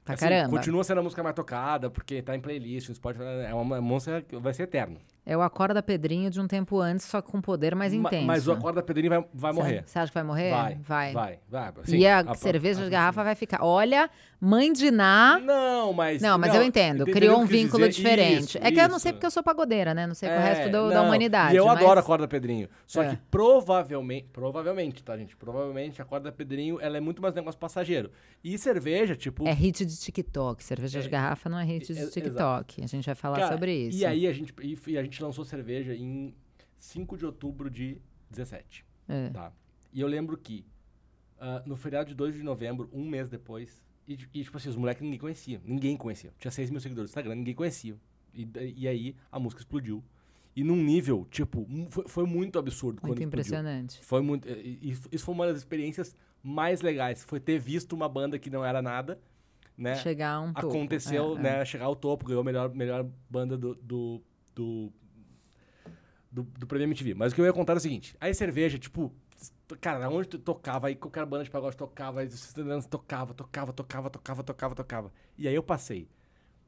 Pra 0.04 0.14
assim, 0.14 0.24
caramba. 0.24 0.50
Continua 0.50 0.84
sendo 0.84 0.98
a 0.98 1.02
música 1.02 1.22
mais 1.22 1.34
tocada, 1.34 1.90
porque 1.90 2.22
tá 2.22 2.34
em 2.34 2.40
playlist, 2.40 2.88
no 2.88 2.94
Spotify, 2.94 3.24
é 3.48 3.54
uma 3.54 3.80
música 3.80 4.22
que 4.22 4.36
vai 4.36 4.52
ser 4.52 4.64
eterna. 4.64 4.98
É 5.24 5.36
o 5.36 5.42
Acorda 5.42 5.82
Pedrinho 5.82 6.30
de 6.30 6.40
um 6.40 6.46
tempo 6.46 6.80
antes, 6.80 7.06
só 7.06 7.20
com 7.20 7.40
poder 7.40 7.74
mais 7.74 7.92
intenso. 7.92 8.26
Mas 8.26 8.48
o 8.48 8.52
Acorda 8.52 8.82
Pedrinho 8.82 9.10
vai, 9.10 9.24
vai 9.32 9.52
morrer. 9.52 9.84
Você 9.86 9.98
acha 9.98 10.10
que 10.10 10.14
vai 10.14 10.24
morrer? 10.24 10.50
Vai. 10.50 10.74
Vai. 10.82 11.12
Vai. 11.12 11.38
vai. 11.48 11.72
E 11.88 12.06
a, 12.06 12.20
a 12.20 12.34
cerveja 12.34 12.80
a, 12.80 12.84
de 12.84 12.90
garrafa 12.90 13.22
vai 13.22 13.34
ficar. 13.34 13.62
Olha, 13.62 14.10
mãe 14.40 14.72
de 14.72 14.90
Ná. 14.90 15.38
Não, 15.38 15.92
mas. 15.92 16.22
Não, 16.22 16.38
mas 16.38 16.52
não, 16.52 16.60
eu 16.60 16.62
entendo. 16.66 17.04
Criou 17.04 17.40
um 17.40 17.44
vínculo 17.44 17.86
dizer. 17.88 18.02
diferente. 18.02 18.40
Isso, 18.40 18.58
é 18.58 18.62
que 18.62 18.72
isso. 18.72 18.80
eu 18.80 18.88
não 18.88 18.98
sei 18.98 19.12
porque 19.12 19.26
eu 19.26 19.30
sou 19.30 19.42
pagodeira, 19.42 19.92
né? 19.92 20.06
Não 20.06 20.14
sei 20.14 20.28
é, 20.28 20.36
o 20.36 20.40
resto 20.40 20.70
do, 20.70 20.88
da 20.88 21.02
humanidade. 21.02 21.54
E 21.54 21.58
eu 21.58 21.66
mas... 21.66 21.78
adoro 21.78 22.00
a 22.00 22.02
Corda 22.02 22.26
Pedrinho. 22.26 22.68
Só 22.86 23.02
é. 23.02 23.10
que 23.10 23.18
provavelmente. 23.30 24.28
Provavelmente, 24.32 25.02
tá, 25.02 25.16
gente? 25.16 25.36
Provavelmente 25.36 26.00
a 26.00 26.04
Corda 26.04 26.32
Pedrinho 26.32 26.80
ela 26.80 26.96
é 26.96 27.00
muito 27.00 27.20
mais 27.20 27.34
negócio 27.34 27.60
passageiro. 27.60 28.10
E 28.42 28.56
cerveja, 28.56 29.14
tipo. 29.14 29.46
É 29.46 29.52
hit 29.52 29.84
de 29.84 29.96
TikTok. 29.96 30.64
Cerveja 30.64 30.98
é, 30.98 31.02
de 31.02 31.08
garrafa 31.08 31.48
não 31.48 31.58
é 31.58 31.64
hit 31.64 31.92
de 31.92 32.10
TikTok. 32.10 32.82
A 32.82 32.86
gente 32.86 33.04
vai 33.04 33.14
falar 33.14 33.38
Cara, 33.38 33.52
sobre 33.52 33.74
isso. 33.74 33.98
E 33.98 34.06
aí 34.06 34.26
a 34.26 34.32
gente, 34.32 34.54
e 34.86 34.98
a 34.98 35.02
gente 35.02 35.09
lançou 35.18 35.44
cerveja 35.44 35.94
em 35.94 36.34
5 36.76 37.16
de 37.16 37.26
outubro 37.26 37.70
de 37.70 38.00
17. 38.30 38.84
É. 39.08 39.30
Tá? 39.30 39.52
E 39.92 40.00
eu 40.00 40.06
lembro 40.06 40.36
que 40.36 40.64
uh, 41.38 41.66
no 41.66 41.76
feriado 41.76 42.08
de 42.08 42.14
2 42.14 42.34
de 42.36 42.42
novembro, 42.42 42.88
um 42.92 43.08
mês 43.08 43.28
depois, 43.28 43.82
e, 44.06 44.12
e, 44.34 44.44
tipo 44.44 44.56
assim, 44.56 44.68
os 44.68 44.76
moleques 44.76 45.02
ninguém 45.02 45.18
conhecia. 45.18 45.60
Ninguém 45.64 45.96
conhecia. 45.96 46.32
Tinha 46.38 46.50
6 46.50 46.70
mil 46.70 46.80
seguidores 46.80 47.10
no 47.10 47.12
Instagram, 47.12 47.34
ninguém 47.36 47.54
conhecia. 47.54 47.96
E, 48.34 48.48
e 48.76 48.86
aí 48.88 49.16
a 49.32 49.38
música 49.38 49.60
explodiu. 49.60 50.04
E 50.54 50.64
num 50.64 50.76
nível, 50.76 51.26
tipo, 51.30 51.66
foi, 51.90 52.08
foi 52.08 52.26
muito 52.26 52.58
absurdo. 52.58 53.00
Muito 53.02 53.22
impressionante. 53.22 54.00
Explodiu. 54.00 54.06
Foi 54.06 54.20
muito. 54.20 54.48
Isso 55.12 55.24
foi 55.24 55.34
uma 55.34 55.46
das 55.46 55.58
experiências 55.58 56.14
mais 56.42 56.80
legais. 56.80 57.24
Foi 57.24 57.38
ter 57.38 57.58
visto 57.58 57.92
uma 57.92 58.08
banda 58.08 58.38
que 58.38 58.50
não 58.50 58.64
era 58.64 58.82
nada 58.82 59.20
né? 59.80 59.96
Chegar 59.96 60.34
a 60.34 60.40
um 60.40 60.52
topo. 60.52 60.68
aconteceu, 60.68 61.38
É, 61.38 61.42
né? 61.42 61.64
Chegar 61.64 61.86
ao 61.86 61.96
topo, 61.96 62.26
ganhou 62.26 62.42
a 62.42 62.44
melhor, 62.44 62.72
melhor 62.74 63.06
banda 63.30 63.56
do, 63.56 63.74
do, 63.76 64.22
do, 64.54 64.92
do, 66.30 66.42
do 66.42 66.66
Prêmio 66.66 66.86
MTV. 66.86 67.14
Mas 67.14 67.32
o 67.32 67.34
que 67.34 67.40
eu 67.40 67.44
ia 67.44 67.52
contar 67.52 67.74
é 67.74 67.76
o 67.76 67.80
seguinte: 67.80 68.16
aí 68.20 68.32
cerveja, 68.32 68.78
tipo, 68.78 69.12
cara, 69.80 70.08
onde 70.08 70.28
tu 70.28 70.38
tocava, 70.38 70.88
aí 70.88 70.94
qualquer 70.94 71.26
banda 71.26 71.44
de 71.44 71.50
pagode 71.50 71.76
tocava, 71.76 72.20
aí 72.20 72.28
os 72.28 72.86
tocava, 72.86 73.34
tocava, 73.34 73.72
tocava, 73.72 74.10
tocava, 74.10 74.42
tocava, 74.42 74.74
tocava. 74.74 75.12
E 75.36 75.48
aí 75.48 75.54
eu 75.54 75.62
passei. 75.62 76.08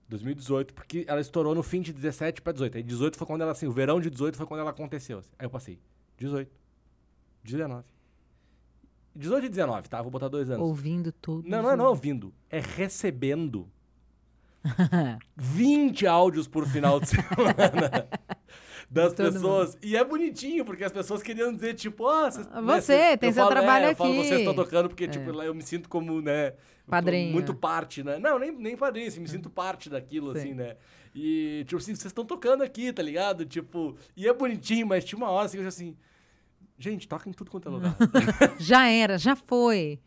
2018, 0.09 0.75
porque 0.75 1.05
ela 1.09 1.21
estourou 1.21 1.55
no 1.55 1.63
fim 1.63 1.81
de 1.81 1.91
17 1.91 2.43
pra 2.43 2.53
18. 2.53 2.77
Aí 2.77 2.83
18 2.83 3.17
foi 3.17 3.27
quando 3.27 3.43
ela, 3.43 3.53
assim, 3.53 3.67
o 3.67 3.73
verão 3.73 3.99
de 3.99 4.11
18 4.11 4.37
foi 4.37 4.47
quando 4.47 4.61
ela 4.61 4.71
aconteceu. 4.71 5.19
assim. 5.19 5.31
Aí 5.39 5.47
eu 5.47 5.51
passei. 5.51 5.81
18. 6.19 6.51
19. 7.43 7.85
18 9.15 9.47
e 9.47 9.49
19, 9.49 9.89
tá? 9.89 10.03
Vou 10.03 10.11
botar 10.11 10.29
dois 10.29 10.51
anos. 10.51 10.67
Ouvindo 10.67 11.13
tudo. 11.13 11.49
Não, 11.49 11.63
não 11.63 11.71
é 11.71 11.77
não 11.77 11.87
ouvindo. 11.87 12.33
É 12.51 12.61
recebendo 12.61 13.71
20 15.37 16.07
áudios 16.07 16.47
por 16.47 16.67
final 16.67 17.01
de 17.01 17.09
semana 17.09 18.09
das 18.93 19.15
Todo 19.15 19.33
pessoas. 19.33 19.79
E 19.83 19.97
é 19.97 20.05
bonitinho, 20.05 20.65
porque 20.65 20.85
as 20.85 20.93
pessoas 20.93 21.23
queriam 21.23 21.53
dizer, 21.53 21.75
tipo, 21.75 22.05
ó, 22.05 22.31
cês- 22.31 22.47
Ah, 22.53 22.61
né, 22.61 22.75
você, 22.81 23.11
cê- 23.11 23.17
tem 23.17 23.31
eu 23.31 23.35
seu 23.35 23.43
falo, 23.45 23.57
trabalho 23.57 23.87
é, 23.87 23.91
Eu 23.93 23.97
falo, 23.97 24.13
aqui. 24.13 24.25
vocês 24.25 24.41
estão 24.41 24.55
tocando, 24.55 24.89
porque, 24.89 25.09
tipo, 25.09 25.33
lá 25.33 25.45
eu 25.47 25.55
me 25.55 25.63
sinto 25.63 25.89
como, 25.89 26.21
né? 26.21 26.53
Padrinho. 26.87 27.33
Muito 27.33 27.55
parte, 27.55 28.03
né? 28.03 28.19
Não, 28.19 28.39
nem, 28.39 28.53
nem 28.53 28.77
padrinho, 28.77 29.09
assim, 29.09 29.21
me 29.21 29.29
sinto 29.29 29.49
parte 29.49 29.89
daquilo, 29.89 30.33
Sim. 30.35 30.39
assim, 30.39 30.55
né? 30.55 30.77
E, 31.15 31.65
tipo 31.67 31.77
assim, 31.79 31.95
vocês 31.95 32.07
estão 32.07 32.25
tocando 32.25 32.63
aqui, 32.63 32.93
tá 32.93 33.03
ligado? 33.03 33.47
Tipo, 33.47 33.97
e 34.17 34.29
é 34.29 34.33
bonitinho, 34.35 34.87
mas 34.87 35.05
tinha 35.05 35.17
uma 35.17 35.31
hora 35.31 35.47
assim, 35.47 35.57
que 35.57 35.61
eu 35.61 35.65
já 35.65 35.69
assim. 35.69 35.97
Gente, 36.79 37.07
toca 37.09 37.29
em 37.29 37.33
tudo 37.33 37.51
quanto 37.51 37.69
é 37.69 37.71
lugar. 37.73 37.97
Já 38.59 38.89
era, 38.89 39.17
já 39.17 39.37
foi. 39.37 40.01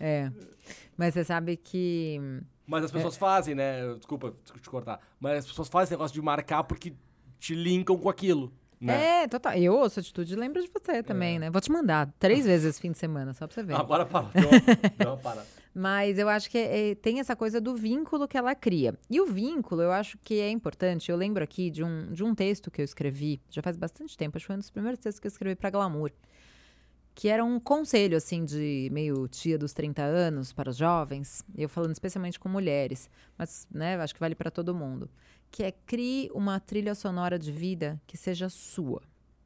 É. 0.00 0.30
Mas 0.96 1.14
você 1.14 1.22
sabe 1.24 1.56
que. 1.56 2.18
Mas 2.66 2.84
as 2.84 2.90
pessoas 2.90 3.16
fazem, 3.16 3.54
né? 3.54 3.94
Desculpa 3.94 4.34
te 4.60 4.68
cortar. 4.68 4.98
Mas 5.20 5.38
as 5.40 5.46
pessoas 5.46 5.68
fazem 5.68 5.84
esse 5.84 5.92
negócio 5.92 6.14
de 6.14 6.20
marcar 6.22 6.64
porque 6.64 6.92
te 7.38 7.54
linkam 7.54 7.96
com 7.98 8.08
aquilo. 8.08 8.52
Né? 8.80 9.22
É, 9.22 9.28
total. 9.28 9.54
Eu 9.54 9.74
ouço 9.74 10.00
atitude 10.00 10.34
e 10.34 10.36
lembro 10.36 10.60
de 10.62 10.68
você 10.68 11.02
também, 11.02 11.38
né? 11.38 11.50
Vou 11.50 11.60
te 11.60 11.72
mandar 11.72 12.12
três 12.18 12.44
vezes 12.44 12.66
esse 12.66 12.80
fim 12.80 12.92
de 12.92 12.98
semana, 12.98 13.32
só 13.32 13.46
pra 13.46 13.54
você 13.54 13.62
ver. 13.62 13.74
Agora 13.74 14.04
parou. 14.04 14.30
Deu 14.34 14.48
uma, 14.48 14.60
deu 14.98 15.08
uma 15.08 15.16
parada. 15.16 15.46
Mas 15.74 16.18
eu 16.18 16.28
acho 16.28 16.50
que 16.50 16.56
é- 16.58 16.94
tem 16.94 17.18
essa 17.20 17.34
coisa 17.34 17.60
do 17.60 17.74
vínculo 17.74 18.26
que 18.28 18.36
ela 18.36 18.54
cria. 18.54 18.94
E 19.10 19.20
o 19.20 19.26
vínculo, 19.26 19.82
eu 19.82 19.92
acho 19.92 20.18
que 20.18 20.40
é 20.40 20.50
importante. 20.50 21.10
Eu 21.10 21.16
lembro 21.16 21.42
aqui 21.42 21.70
de 21.70 21.82
um, 21.82 22.12
de 22.12 22.22
um 22.24 22.34
texto 22.34 22.70
que 22.70 22.80
eu 22.80 22.84
escrevi, 22.84 23.40
já 23.50 23.62
faz 23.62 23.76
bastante 23.76 24.16
tempo, 24.16 24.36
acho 24.36 24.44
que 24.44 24.48
foi 24.48 24.56
um 24.56 24.60
dos 24.60 24.70
primeiros 24.70 24.98
textos 25.00 25.20
que 25.20 25.26
eu 25.26 25.30
escrevi 25.30 25.54
pra 25.56 25.70
Glamour. 25.70 26.10
Que 27.14 27.28
era 27.28 27.42
um 27.42 27.58
conselho, 27.58 28.14
assim, 28.16 28.44
de 28.44 28.90
meio 28.92 29.26
tia 29.26 29.56
dos 29.56 29.72
30 29.72 30.02
anos 30.02 30.52
para 30.52 30.68
os 30.68 30.76
jovens. 30.76 31.42
Eu 31.56 31.66
falando 31.68 31.92
especialmente 31.92 32.38
com 32.38 32.46
mulheres, 32.48 33.08
mas, 33.38 33.66
né, 33.70 33.96
acho 33.96 34.12
que 34.12 34.20
vale 34.20 34.34
para 34.34 34.50
todo 34.50 34.74
mundo. 34.74 35.08
Que 35.50 35.64
é 35.64 35.72
crie 35.72 36.30
uma 36.34 36.60
trilha 36.60 36.94
sonora 36.94 37.38
de 37.38 37.50
vida 37.50 38.00
que 38.06 38.16
seja 38.16 38.48
sua. 38.48 39.02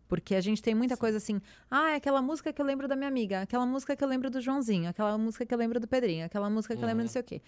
Porque 0.09 0.35
a 0.35 0.41
gente 0.41 0.61
tem 0.61 0.75
muita 0.75 0.97
coisa 0.97 1.19
assim, 1.19 1.41
ah, 1.71 1.91
é 1.91 1.95
aquela 1.95 2.21
música 2.21 2.53
que 2.53 2.61
eu 2.61 2.67
lembro 2.67 2.89
da 2.89 2.97
minha 2.97 3.09
amiga, 3.09 3.43
aquela 3.43 3.65
música 3.65 3.95
que 3.95 4.03
eu 4.03 4.09
lembro 4.09 4.29
do 4.29 4.41
Joãozinho, 4.41 4.89
aquela 4.91 5.17
música 5.17 5.47
que 5.47 5.55
eu 5.55 5.59
lembro 5.59 5.79
do 5.79 5.87
Pedrinho, 5.87 6.27
aquela 6.27 6.51
música 6.51 6.75
que 6.75 6.83
eu 6.83 6.87
lembro 6.87 7.05
não 7.05 7.11
sei 7.11 7.21
o 7.21 7.25
quê. 7.25 7.41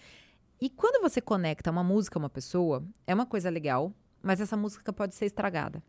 E 0.61 0.71
quando 0.71 1.02
você 1.02 1.21
conecta 1.21 1.73
uma 1.73 1.82
música 1.82 2.18
a 2.18 2.21
uma 2.21 2.30
pessoa, 2.30 2.85
é 3.04 3.12
uma 3.12 3.26
coisa 3.26 3.50
legal, 3.50 3.92
mas 4.23 4.40
essa 4.40 4.56
música 4.56 4.92
pode 4.92 5.12
ser 5.16 5.26
estragada. 5.26 5.82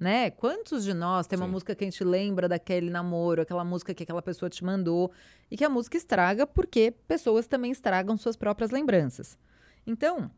Né? 0.00 0.30
Quantos 0.30 0.82
de 0.82 0.94
nós 0.94 1.26
tem 1.26 1.38
uma 1.38 1.44
Sim. 1.44 1.52
música 1.52 1.74
que 1.74 1.84
a 1.84 1.86
gente 1.86 2.02
lembra 2.02 2.48
daquele 2.48 2.88
namoro, 2.88 3.42
aquela 3.42 3.62
música 3.62 3.92
que 3.92 4.02
aquela 4.02 4.22
pessoa 4.22 4.48
te 4.48 4.64
mandou, 4.64 5.12
e 5.50 5.58
que 5.58 5.64
a 5.64 5.68
música 5.68 5.98
estraga 5.98 6.46
porque 6.46 6.90
pessoas 7.06 7.46
também 7.46 7.70
estragam 7.70 8.16
suas 8.16 8.34
próprias 8.34 8.70
lembranças. 8.70 9.38
Então, 9.86 10.30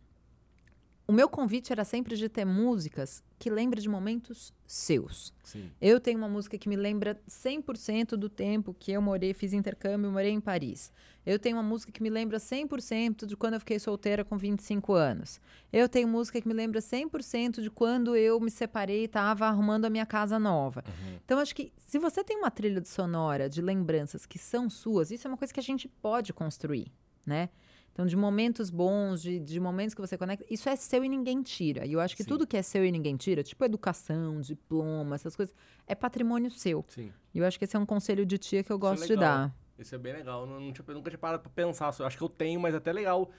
o 1.06 1.12
meu 1.12 1.28
convite 1.28 1.70
era 1.70 1.84
sempre 1.84 2.16
de 2.16 2.28
ter 2.28 2.46
músicas 2.46 3.22
que 3.38 3.50
lembrem 3.50 3.82
de 3.82 3.88
momentos 3.88 4.54
seus. 4.66 5.34
Sim. 5.42 5.70
Eu 5.78 6.00
tenho 6.00 6.16
uma 6.16 6.28
música 6.28 6.56
que 6.56 6.66
me 6.66 6.76
lembra 6.76 7.20
100% 7.28 8.16
do 8.16 8.30
tempo 8.30 8.74
que 8.78 8.90
eu 8.90 9.02
morei, 9.02 9.34
fiz 9.34 9.52
intercâmbio, 9.52 10.10
morei 10.10 10.30
em 10.30 10.40
Paris. 10.40 10.90
Eu 11.26 11.38
tenho 11.38 11.56
uma 11.58 11.62
música 11.62 11.92
que 11.92 12.02
me 12.02 12.08
lembra 12.08 12.38
100% 12.38 13.26
de 13.26 13.36
quando 13.36 13.54
eu 13.54 13.60
fiquei 13.60 13.78
solteira 13.78 14.24
com 14.24 14.38
25 14.38 14.94
anos. 14.94 15.40
Eu 15.70 15.88
tenho 15.90 16.08
música 16.08 16.40
que 16.40 16.48
me 16.48 16.54
lembra 16.54 16.80
100% 16.80 17.60
de 17.60 17.70
quando 17.70 18.16
eu 18.16 18.40
me 18.40 18.50
separei 18.50 19.02
e 19.02 19.04
estava 19.04 19.46
arrumando 19.46 19.84
a 19.84 19.90
minha 19.90 20.06
casa 20.06 20.38
nova. 20.38 20.82
Então, 21.24 21.38
acho 21.38 21.54
que 21.54 21.70
se 21.76 21.98
você 21.98 22.24
tem 22.24 22.38
uma 22.38 22.50
trilha 22.50 22.80
de 22.80 22.88
sonora 22.88 23.48
de 23.48 23.60
lembranças 23.60 24.24
que 24.24 24.38
são 24.38 24.70
suas, 24.70 25.10
isso 25.10 25.26
é 25.26 25.30
uma 25.30 25.36
coisa 25.36 25.52
que 25.52 25.60
a 25.60 25.62
gente 25.62 25.86
pode 25.86 26.32
construir, 26.32 26.90
né? 27.26 27.50
Então, 27.94 28.04
de 28.06 28.16
momentos 28.16 28.70
bons, 28.70 29.22
de, 29.22 29.38
de 29.38 29.60
momentos 29.60 29.94
que 29.94 30.00
você 30.00 30.18
conecta, 30.18 30.44
isso 30.50 30.68
é 30.68 30.74
seu 30.74 31.04
e 31.04 31.08
ninguém 31.08 31.40
tira. 31.42 31.86
E 31.86 31.92
eu 31.92 32.00
acho 32.00 32.16
que 32.16 32.24
Sim. 32.24 32.28
tudo 32.28 32.44
que 32.44 32.56
é 32.56 32.62
seu 32.62 32.84
e 32.84 32.90
ninguém 32.90 33.16
tira, 33.16 33.40
tipo 33.44 33.64
educação, 33.64 34.40
diploma, 34.40 35.14
essas 35.14 35.36
coisas, 35.36 35.54
é 35.86 35.94
patrimônio 35.94 36.50
seu. 36.50 36.84
Sim. 36.88 37.12
E 37.32 37.38
eu 37.38 37.46
acho 37.46 37.56
que 37.56 37.64
esse 37.64 37.76
é 37.76 37.78
um 37.78 37.86
conselho 37.86 38.26
de 38.26 38.36
tia 38.36 38.64
que 38.64 38.72
eu 38.72 38.76
é 38.76 38.80
gosto 38.80 39.02
de 39.06 39.10
legal. 39.14 39.22
dar. 39.48 39.56
Isso 39.78 39.94
é 39.94 39.98
bem 39.98 40.12
legal. 40.12 40.40
Eu 40.40 40.46
Não, 40.48 40.58
não 40.60 40.72
tinha- 40.72 40.84
nunca 40.92 41.08
tinha 41.08 41.18
parado 41.18 41.40
pra 41.44 41.52
pensar. 41.52 41.94
Eu 42.00 42.06
acho 42.06 42.18
que 42.18 42.24
eu 42.24 42.28
tenho, 42.28 42.58
mas 42.58 42.74
é 42.74 42.78
até 42.78 42.92
legal. 42.92 43.30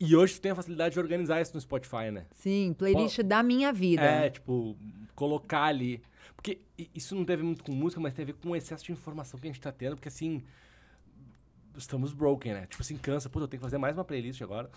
E 0.00 0.16
hoje 0.16 0.34
tu 0.36 0.40
tem 0.40 0.52
a 0.52 0.54
facilidade 0.54 0.94
de 0.94 0.98
organizar 0.98 1.42
isso 1.42 1.52
no 1.54 1.60
Spotify, 1.60 2.10
né? 2.10 2.24
Sim, 2.32 2.74
playlist 2.76 3.20
da 3.20 3.42
minha 3.42 3.74
vida. 3.74 4.02
É, 4.02 4.30
tipo, 4.30 4.74
colocar 5.14 5.64
ali. 5.64 6.00
Porque 6.34 6.60
isso 6.94 7.14
não 7.14 7.26
teve 7.26 7.42
muito 7.42 7.62
com 7.62 7.72
música, 7.72 8.00
mas 8.00 8.14
tem 8.14 8.22
a 8.22 8.26
ver 8.26 8.32
com 8.34 8.48
o 8.50 8.56
excesso 8.56 8.84
de 8.86 8.90
informação 8.92 9.38
que 9.38 9.46
a 9.46 9.50
gente 9.52 9.60
tá 9.60 9.70
tendo, 9.70 9.96
porque 9.96 10.08
assim. 10.08 10.42
Estamos 11.76 12.12
broken, 12.12 12.54
né? 12.54 12.66
Tipo 12.66 12.82
assim, 12.82 12.96
cansa. 12.96 13.28
Pô, 13.28 13.40
eu 13.40 13.48
tenho 13.48 13.60
que 13.60 13.64
fazer 13.64 13.78
mais 13.78 13.96
uma 13.96 14.04
playlist 14.04 14.42
agora. 14.42 14.70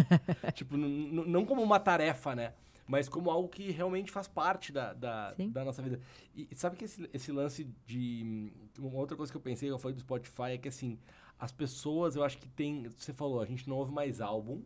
tipo, 0.54 0.76
não 0.76 1.44
como 1.44 1.62
uma 1.62 1.80
tarefa, 1.80 2.34
né? 2.34 2.52
Mas 2.86 3.08
como 3.08 3.30
algo 3.30 3.48
que 3.48 3.70
realmente 3.70 4.10
faz 4.10 4.26
parte 4.28 4.72
da, 4.72 4.92
da, 4.92 5.34
da 5.34 5.64
nossa 5.64 5.80
vida. 5.80 6.00
E, 6.34 6.48
e 6.50 6.54
sabe 6.54 6.76
que 6.76 6.84
esse, 6.84 7.08
esse 7.12 7.32
lance 7.32 7.64
de. 7.86 8.52
Uma 8.78 8.98
outra 8.98 9.16
coisa 9.16 9.32
que 9.32 9.36
eu 9.36 9.40
pensei, 9.40 9.70
eu 9.70 9.78
falei 9.78 9.94
do 9.94 10.00
Spotify, 10.00 10.52
é 10.52 10.58
que 10.58 10.68
assim, 10.68 10.98
as 11.38 11.52
pessoas, 11.52 12.16
eu 12.16 12.24
acho 12.24 12.38
que 12.38 12.48
tem. 12.48 12.88
Você 12.88 13.12
falou, 13.12 13.40
a 13.40 13.46
gente 13.46 13.68
não 13.68 13.76
ouve 13.76 13.92
mais 13.92 14.20
álbum, 14.20 14.62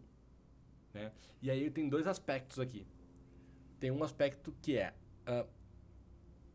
né? 0.92 1.12
E 1.42 1.50
aí 1.50 1.70
tem 1.70 1.88
dois 1.88 2.06
aspectos 2.06 2.58
aqui. 2.58 2.86
Tem 3.78 3.90
um 3.90 4.02
aspecto 4.02 4.54
que 4.62 4.76
é. 4.76 4.94
ah, 5.26 5.46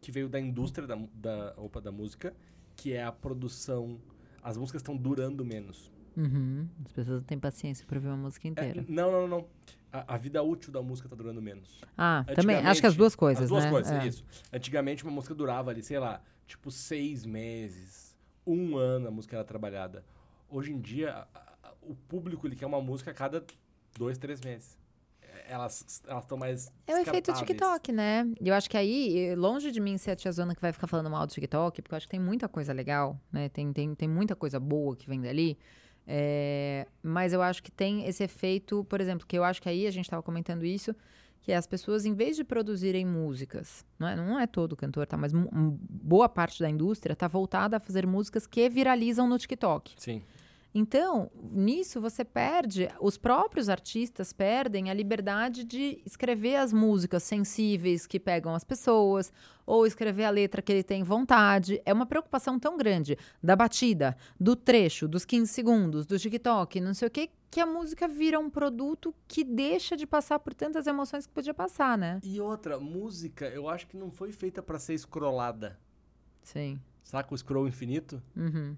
que 0.01 0.11
veio 0.11 0.27
da 0.27 0.39
indústria 0.39 0.87
da, 0.87 0.95
da, 1.13 1.53
opa, 1.55 1.79
da 1.79 1.91
música, 1.91 2.35
que 2.75 2.91
é 2.91 3.03
a 3.03 3.11
produção. 3.11 4.01
As 4.43 4.58
músicas 4.58 4.82
estão 4.82 4.95
durando 4.97 5.43
menos. 5.45 5.91
Uhum. 6.17 6.67
As 6.86 6.91
pessoas 6.91 7.17
não 7.19 7.23
têm 7.23 7.39
paciência 7.39 7.86
pra 7.86 7.97
ouvir 7.97 8.08
uma 8.10 8.17
música 8.17 8.47
É, 8.47 8.51
inteira. 8.51 8.86
não, 8.88 9.12
não, 9.12 9.27
não. 9.27 9.45
A, 9.93 10.15
a 10.15 10.17
vida 10.17 10.41
útil 10.41 10.71
da 10.71 10.82
música 10.82 11.08
tá 11.08 11.15
durando 11.15 11.41
menos. 11.41 11.82
Ah, 11.97 12.25
também. 12.36 12.56
Acho 12.58 12.82
que 12.82 12.88
as 12.88 12.95
duas 12.95 13.15
coisas, 13.15 13.43
As 13.43 13.49
duas 13.49 13.63
né? 13.65 13.69
coisas, 13.69 13.91
É. 13.91 14.08
isso. 14.08 14.25
Antigamente 14.51 15.04
uma 15.04 15.12
música 15.12 15.34
durava 15.36 15.69
ali, 15.71 15.84
sei 15.84 15.99
lá, 15.99 16.21
tipo 16.47 16.69
seis 16.71 17.25
meses, 17.25 18.15
um 18.45 18.77
ano 18.77 19.08
a 19.08 19.12
música 19.12 19.36
era 19.38 19.45
trabalhada. 19.45 20.04
Hoje 20.49 20.71
em 20.73 20.80
dia, 20.80 21.12
a- 21.13 21.27
a- 21.63 21.73
o 21.82 21.95
público 21.95 22.45
ele 22.47 22.56
quer 22.56 22.65
uma 22.65 22.82
música 22.82 23.12
a 23.12 23.13
cada 23.13 23.43
dois, 23.97 24.17
três 24.17 24.41
meses. 24.41 24.77
Elas 25.51 25.85
estão 26.21 26.37
mais 26.37 26.71
É 26.87 26.95
o 26.95 26.97
efeito. 26.97 27.33
TikTok, 27.33 27.91
né? 27.91 28.25
E 28.39 28.47
eu 28.47 28.55
acho 28.55 28.69
que 28.69 28.77
aí, 28.77 29.17
eh, 29.17 29.35
longe 29.35 29.69
de 29.71 29.81
mim 29.81 29.97
ser 29.97 30.11
a 30.11 30.15
tiazona 30.15 30.55
que 30.55 30.61
vai 30.61 30.71
ficar 30.71 30.87
falando 30.87 31.09
mal 31.09 31.27
do 31.27 31.33
TikTok, 31.33 31.81
porque 31.81 31.93
eu 31.93 31.97
acho 31.97 32.07
que 32.07 32.11
tem 32.11 32.19
muita 32.19 32.47
coisa 32.47 32.71
legal, 32.71 33.19
né? 33.31 33.49
Tem, 33.49 33.71
tem, 33.73 33.93
tem 33.93 34.07
muita 34.07 34.35
coisa 34.35 34.59
boa 34.59 34.95
que 34.95 35.07
vem 35.09 35.19
dali. 35.19 35.57
É, 36.07 36.87
mas 37.03 37.33
eu 37.33 37.41
acho 37.41 37.61
que 37.61 37.71
tem 37.71 38.05
esse 38.05 38.23
efeito, 38.23 38.83
por 38.85 39.01
exemplo, 39.01 39.27
que 39.27 39.37
eu 39.37 39.43
acho 39.43 39.61
que 39.61 39.69
aí 39.69 39.85
a 39.85 39.91
gente 39.91 40.05
estava 40.05 40.23
comentando 40.23 40.65
isso, 40.65 40.95
que 41.41 41.51
é 41.51 41.55
as 41.55 41.67
pessoas, 41.67 42.05
em 42.05 42.13
vez 42.13 42.35
de 42.35 42.43
produzirem 42.43 43.05
músicas, 43.05 43.85
não 43.99 44.07
é, 44.07 44.15
não 44.15 44.39
é 44.39 44.47
todo 44.47 44.75
cantor, 44.75 45.05
tá? 45.07 45.17
Mas 45.17 45.31
boa 45.33 46.29
parte 46.29 46.59
da 46.59 46.69
indústria 46.69 47.15
tá 47.15 47.27
voltada 47.27 47.77
a 47.77 47.79
fazer 47.79 48.05
músicas 48.05 48.45
que 48.47 48.69
viralizam 48.69 49.27
no 49.27 49.37
TikTok. 49.37 49.93
Sim. 49.97 50.21
Então, 50.73 51.29
nisso 51.36 51.99
você 51.99 52.23
perde, 52.23 52.88
os 53.01 53.17
próprios 53.17 53.67
artistas 53.67 54.31
perdem 54.31 54.89
a 54.89 54.93
liberdade 54.93 55.65
de 55.65 56.01
escrever 56.05 56.55
as 56.55 56.71
músicas 56.71 57.23
sensíveis 57.23 58.07
que 58.07 58.19
pegam 58.19 58.55
as 58.55 58.63
pessoas, 58.63 59.34
ou 59.65 59.86
escrever 59.86 60.23
a 60.23 60.29
letra 60.29 60.62
que 60.62 60.71
ele 60.71 60.84
tem 60.84 61.03
vontade. 61.03 61.81
É 61.86 61.91
uma 61.91 62.05
preocupação 62.05 62.57
tão 62.57 62.77
grande 62.77 63.17
da 63.43 63.55
batida, 63.55 64.15
do 64.39 64.55
trecho, 64.55 65.07
dos 65.07 65.25
15 65.25 65.51
segundos, 65.51 66.05
do 66.05 66.17
TikTok, 66.17 66.79
não 66.79 66.93
sei 66.93 67.07
o 67.10 67.12
que, 67.12 67.29
que 67.49 67.60
a 67.60 67.65
música 67.65 68.07
vira 68.07 68.39
um 68.39 68.49
produto 68.49 69.13
que 69.27 69.43
deixa 69.43 69.97
de 69.97 70.07
passar 70.07 70.39
por 70.39 70.53
tantas 70.53 70.88
emoções 70.88 71.27
que 71.27 71.34
podia 71.34 71.53
passar, 71.53 71.97
né? 71.97 72.21
E 72.23 72.39
outra, 72.39 72.79
música, 72.79 73.45
eu 73.47 73.67
acho 73.67 73.88
que 73.88 73.97
não 73.97 74.10
foi 74.10 74.31
feita 74.31 74.63
pra 74.63 74.79
ser 74.79 74.97
scrollada. 74.97 75.77
Sim. 76.41 76.79
Saca 77.03 77.34
o 77.34 77.38
scroll 77.38 77.67
infinito? 77.67 78.23
Uhum. 78.36 78.77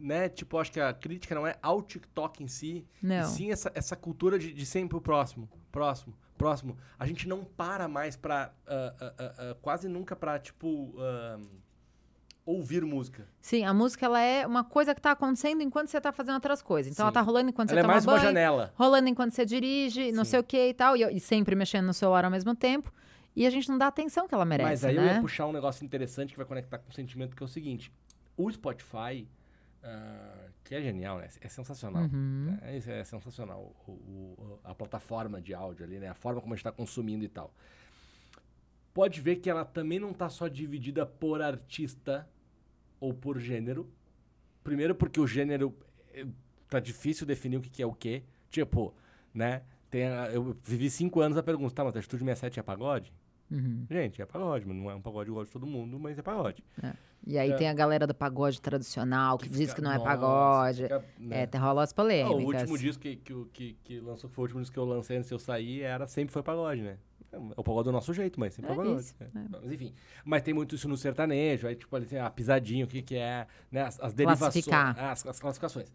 Né? 0.00 0.28
Tipo, 0.28 0.56
eu 0.56 0.60
acho 0.60 0.70
que 0.72 0.80
a 0.80 0.92
crítica 0.92 1.34
não 1.34 1.46
é 1.46 1.56
ao 1.60 1.82
TikTok 1.82 2.42
em 2.42 2.46
si, 2.48 2.86
e 3.02 3.06
Não. 3.06 3.24
sim 3.26 3.50
essa, 3.50 3.70
essa 3.74 3.96
cultura 3.96 4.38
de, 4.38 4.52
de 4.52 4.64
sempre 4.66 4.96
o 4.96 5.00
próximo, 5.00 5.48
próximo, 5.72 6.14
próximo. 6.36 6.76
A 6.98 7.04
gente 7.06 7.26
não 7.28 7.44
para 7.44 7.88
mais 7.88 8.16
pra. 8.16 8.52
ah, 8.66 8.94
ah, 9.00 9.14
ah, 9.38 9.56
quase 9.60 9.88
nunca 9.88 10.14
pra, 10.14 10.38
tipo. 10.38 10.94
ah, 10.98 11.38
ouvir 12.46 12.82
música. 12.82 13.28
Sim, 13.42 13.64
a 13.64 13.74
música 13.74 14.06
ela 14.06 14.18
é 14.20 14.46
uma 14.46 14.64
coisa 14.64 14.94
que 14.94 15.02
tá 15.02 15.10
acontecendo 15.10 15.60
enquanto 15.62 15.88
você 15.88 16.00
tá 16.00 16.10
fazendo 16.12 16.34
outras 16.36 16.62
coisas. 16.62 16.90
Então 16.90 17.04
Sim. 17.04 17.08
ela 17.08 17.12
tá 17.12 17.20
rolando 17.20 17.50
enquanto 17.50 17.70
Ela 17.72 17.76
você 17.76 17.80
é 17.80 17.82
toma 17.82 17.92
mais 17.92 18.06
banho, 18.06 18.16
uma 18.18 18.24
janela. 18.24 18.72
rolando 18.74 19.08
enquanto 19.08 19.32
você 19.32 19.44
dirige, 19.44 20.12
não 20.12 20.24
Sim. 20.24 20.30
sei 20.30 20.40
o 20.40 20.42
que 20.44 20.68
e 20.68 20.72
tal, 20.72 20.96
e, 20.96 21.02
e 21.14 21.20
sempre 21.20 21.54
mexendo 21.54 21.84
no 21.84 21.92
celular 21.92 22.24
ao 22.24 22.30
mesmo 22.30 22.54
tempo. 22.54 22.90
E 23.36 23.46
a 23.46 23.50
gente 23.50 23.68
não 23.68 23.76
dá 23.76 23.84
a 23.84 23.88
atenção 23.88 24.26
que 24.26 24.34
ela 24.34 24.46
merece, 24.46 24.70
Mas 24.70 24.84
aí 24.86 24.96
eu 24.96 25.02
né? 25.02 25.14
ia 25.16 25.20
puxar 25.20 25.46
um 25.46 25.52
negócio 25.52 25.84
interessante 25.84 26.30
que 26.30 26.38
vai 26.38 26.46
conectar 26.46 26.78
com 26.78 26.88
o 26.90 26.92
sentimento, 26.94 27.36
que 27.36 27.42
é 27.42 27.46
o 27.46 27.48
seguinte. 27.48 27.92
O 28.34 28.50
Spotify, 28.50 29.28
ah, 29.88 30.48
que 30.64 30.74
é 30.74 30.82
genial, 30.82 31.18
né? 31.18 31.28
É 31.40 31.48
sensacional. 31.48 32.02
Uhum. 32.04 32.56
né? 32.60 32.76
Isso 32.76 32.90
é 32.90 33.02
sensacional. 33.04 33.74
O- 33.86 33.92
o- 33.92 34.60
a 34.64 34.74
plataforma 34.74 35.40
de 35.40 35.54
áudio 35.54 35.84
ali, 35.84 35.98
né? 35.98 36.08
A 36.08 36.14
forma 36.14 36.40
como 36.40 36.52
a 36.52 36.56
gente 36.56 36.60
está 36.66 36.72
consumindo 36.72 37.24
e 37.24 37.28
tal. 37.28 37.52
Pode 38.92 39.20
ver 39.20 39.36
que 39.36 39.48
ela 39.48 39.64
também 39.64 39.98
não 39.98 40.12
tá 40.12 40.28
só 40.28 40.48
dividida 40.48 41.06
por 41.06 41.40
artista 41.40 42.28
ou 42.98 43.14
por 43.14 43.38
gênero. 43.38 43.88
Primeiro 44.64 44.94
porque 44.94 45.20
o 45.20 45.26
gênero 45.26 45.74
eh, 46.12 46.26
tá 46.68 46.80
difícil 46.80 47.26
definir 47.26 47.56
o 47.56 47.60
que, 47.60 47.70
que 47.70 47.82
é 47.82 47.86
o 47.86 47.92
quê. 47.94 48.24
Tipo, 48.50 48.94
né? 49.32 49.62
Tem 49.90 50.02
eu 50.34 50.56
vivi 50.64 50.90
cinco 50.90 51.20
anos 51.20 51.38
a 51.38 51.42
pergunta, 51.42 51.74
tá, 51.74 51.84
mas 51.84 51.96
a 51.96 52.00
Estúdio 52.00 52.24
67 52.26 52.58
é 52.60 52.62
pagode? 52.62 53.12
Uhum. 53.50 53.86
Gente, 53.90 54.20
é 54.20 54.26
pagode, 54.26 54.66
mas 54.66 54.76
não 54.76 54.90
é 54.90 54.94
um 54.94 55.00
pagode 55.00 55.30
igual 55.30 55.44
de 55.44 55.50
todo 55.50 55.66
mundo, 55.66 55.98
mas 55.98 56.18
é 56.18 56.22
pagode. 56.22 56.62
E 57.26 57.36
aí 57.38 57.50
É. 57.50 57.56
tem 57.56 57.68
a 57.68 57.74
galera 57.74 58.06
do 58.06 58.14
pagode 58.14 58.60
tradicional 58.60 59.38
que, 59.38 59.48
diz 59.48 59.58
fica- 59.60 59.74
que 59.76 59.80
não 59.80 59.90
é 59.90 59.96
nossa, 59.96 60.08
pagode. 60.08 60.82
fica, 60.82 61.04
né? 61.18 61.42
É, 61.42 61.46
tem 61.46 61.60
rola 61.60 61.82
as 61.82 61.90
Ah, 61.92 61.94
polêmicas. 61.94 62.42
o 62.42 62.46
último 62.46 62.78
disco 62.78 63.02
que, 63.02 63.16
que, 63.16 63.44
que, 63.52 63.76
que 63.84 64.00
lançou, 64.00 64.28
que 64.30 64.36
foi 64.36 64.42
o 64.42 64.44
último 64.46 64.60
disco 64.60 64.74
que 64.74 64.78
eu 64.78 64.84
lancei 64.84 65.16
antes 65.16 65.28
de 65.28 65.34
eu 65.34 65.38
sair, 65.38 65.82
era, 65.82 66.06
sempre 66.06 66.32
foi 66.32 66.42
pagode, 66.42 66.82
né? 66.82 66.98
É 67.32 67.36
o 67.56 67.62
pagode 67.64 67.84
do 67.84 67.92
nosso 67.92 68.14
jeito, 68.14 68.38
mas 68.40 68.54
sempre 68.54 68.70
É 68.70 68.74
foi 68.74 68.84
pagode. 68.84 69.02
isso, 69.02 69.14
né? 69.20 69.26
é. 69.34 69.48
Mas 69.62 69.72
enfim. 69.72 69.92
Mas 70.24 70.42
tem 70.42 70.54
muito 70.54 70.74
isso 70.74 70.88
no 70.88 70.96
sertanejo, 70.96 71.66
aí 71.66 71.74
tipo, 71.76 72.00
tem 72.02 72.18
a 72.20 72.30
pisadinha, 72.30 72.84
o 72.84 72.88
que 72.88 73.02
que 73.02 73.16
é, 73.16 73.46
né? 73.70 73.82
As, 73.82 74.00
as 74.00 74.14
derivações. 74.14 74.66
É, 74.68 74.72
As, 74.74 75.26
as 75.26 75.40
classificações. 75.40 75.92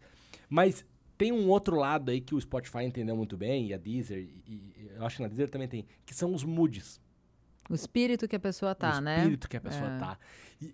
Mas 0.48 0.84
tem 1.16 1.32
um 1.32 1.48
outro 1.48 1.76
lado 1.76 2.10
aí 2.10 2.20
que 2.20 2.34
o 2.34 2.40
Spotify 2.40 2.82
entendeu 2.84 3.16
muito 3.16 3.36
bem, 3.36 3.68
e 3.68 3.74
a 3.74 3.78
Deezer, 3.78 4.18
e, 4.18 4.52
e 4.76 4.90
eu 4.96 5.04
acho 5.06 5.16
que 5.16 5.22
na 5.22 5.28
Deezer 5.28 5.48
também 5.48 5.66
tem, 5.68 5.86
que 6.04 6.14
são 6.14 6.32
os 6.34 6.44
moods. 6.44 7.00
O 7.68 7.74
espírito 7.74 8.28
que 8.28 8.36
a 8.36 8.40
pessoa 8.40 8.74
tá, 8.74 8.98
o 8.98 9.00
né? 9.00 9.16
espírito 9.18 9.48
que 9.48 9.56
a 9.56 9.60
pessoa 9.60 9.86
É. 9.96 9.98
tá. 9.98 10.18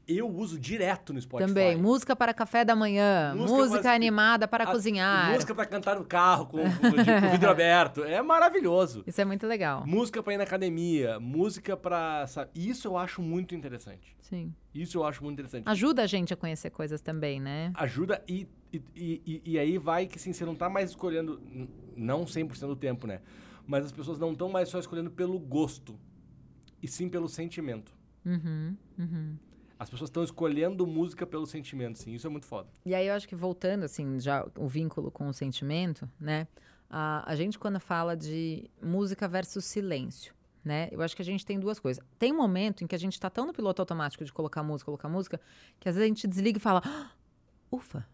E 0.06 0.18
eu 0.18 0.28
uso 0.28 0.58
direto 0.58 1.12
no 1.12 1.20
Spotify. 1.20 1.48
Também, 1.48 1.76
música 1.76 2.14
para 2.14 2.34
café 2.34 2.64
da 2.64 2.76
manhã, 2.76 3.32
Música 3.34 3.56
música, 3.58 3.92
animada 3.92 4.46
para 4.46 4.64
A- 4.64 4.66
cozinhar. 4.70 5.32
Música 5.32 5.54
pra 5.54 5.64
cantar 5.66 5.96
no 5.98 6.04
carro 6.04 6.46
com, 6.46 6.58
com- 6.58 6.90
de- 6.90 7.20
com 7.20 7.26
o 7.26 7.30
vidro 7.30 7.48
aberto. 7.50 8.04
É 8.04 8.20
maravilhoso. 8.22 9.02
Isso 9.06 9.20
é 9.20 9.24
muito 9.24 9.46
legal. 9.46 9.84
Música 9.86 10.22
pra 10.22 10.34
ir 10.34 10.36
na 10.36 10.44
academia, 10.44 11.18
música 11.18 11.76
pra. 11.76 12.26
sabe? 12.26 12.50
Isso 12.54 12.86
eu 12.86 12.96
acho 12.96 13.22
muito 13.22 13.54
interessante. 13.54 14.16
Sim. 14.20 14.54
Isso 14.74 14.98
eu 14.98 15.04
acho 15.04 15.24
muito 15.24 15.34
interessante. 15.40 15.66
Ajuda 15.68 16.02
a 16.02 16.06
gente 16.06 16.32
a 16.34 16.36
conhecer 16.36 16.70
coisas 16.70 17.00
também, 17.00 17.40
né? 17.40 17.72
Ajuda 17.74 18.22
e, 18.28 18.46
e, 18.72 18.82
e, 18.94 19.42
e- 19.44 19.58
aí 19.58 19.78
vai 19.78 20.06
que 20.06 20.18
assim, 20.18 20.32
você 20.32 20.44
não 20.44 20.54
tá 20.54 20.68
mais 20.68 20.90
escolhendo, 20.90 21.40
não 21.96 22.24
100% 22.24 22.66
do 22.68 22.76
tempo, 22.76 23.06
né? 23.06 23.20
Mas 23.66 23.84
as 23.86 23.92
pessoas 23.92 24.18
não 24.18 24.32
estão 24.32 24.48
mais 24.48 24.68
só 24.68 24.78
escolhendo 24.78 25.10
pelo 25.10 25.38
gosto, 25.38 25.98
e 26.82 26.88
sim 26.88 27.08
pelo 27.08 27.28
sentimento. 27.28 27.92
Uhum, 28.24 28.76
uhum. 28.98 29.36
As 29.78 29.88
pessoas 29.88 30.10
estão 30.10 30.22
escolhendo 30.22 30.86
música 30.86 31.26
pelo 31.26 31.46
sentimento, 31.46 31.98
sim. 31.98 32.12
Isso 32.12 32.26
é 32.26 32.30
muito 32.30 32.44
foda. 32.46 32.68
E 32.84 32.94
aí 32.94 33.06
eu 33.06 33.14
acho 33.14 33.26
que 33.26 33.34
voltando, 33.34 33.84
assim, 33.84 34.20
já 34.20 34.46
o 34.58 34.68
vínculo 34.68 35.10
com 35.10 35.26
o 35.26 35.32
sentimento, 35.32 36.08
né? 36.20 36.46
A, 36.88 37.30
a 37.30 37.34
gente 37.34 37.58
quando 37.58 37.80
fala 37.80 38.14
de 38.14 38.70
música 38.82 39.26
versus 39.26 39.64
silêncio, 39.64 40.34
né? 40.62 40.88
Eu 40.92 41.00
acho 41.00 41.16
que 41.16 41.22
a 41.22 41.24
gente 41.24 41.46
tem 41.46 41.58
duas 41.58 41.78
coisas. 41.78 42.04
Tem 42.18 42.30
um 42.30 42.36
momento 42.36 42.84
em 42.84 42.86
que 42.86 42.94
a 42.94 42.98
gente 42.98 43.18
tá 43.18 43.30
tão 43.30 43.46
no 43.46 43.54
piloto 43.54 43.80
automático 43.80 44.22
de 44.22 44.32
colocar 44.32 44.62
música, 44.62 44.84
colocar 44.84 45.08
música, 45.08 45.40
que 45.78 45.88
às 45.88 45.94
vezes 45.94 46.04
a 46.04 46.08
gente 46.08 46.28
desliga 46.28 46.58
e 46.58 46.60
fala, 46.60 46.82
"Ah, 46.84 47.10
ufa. 47.70 48.06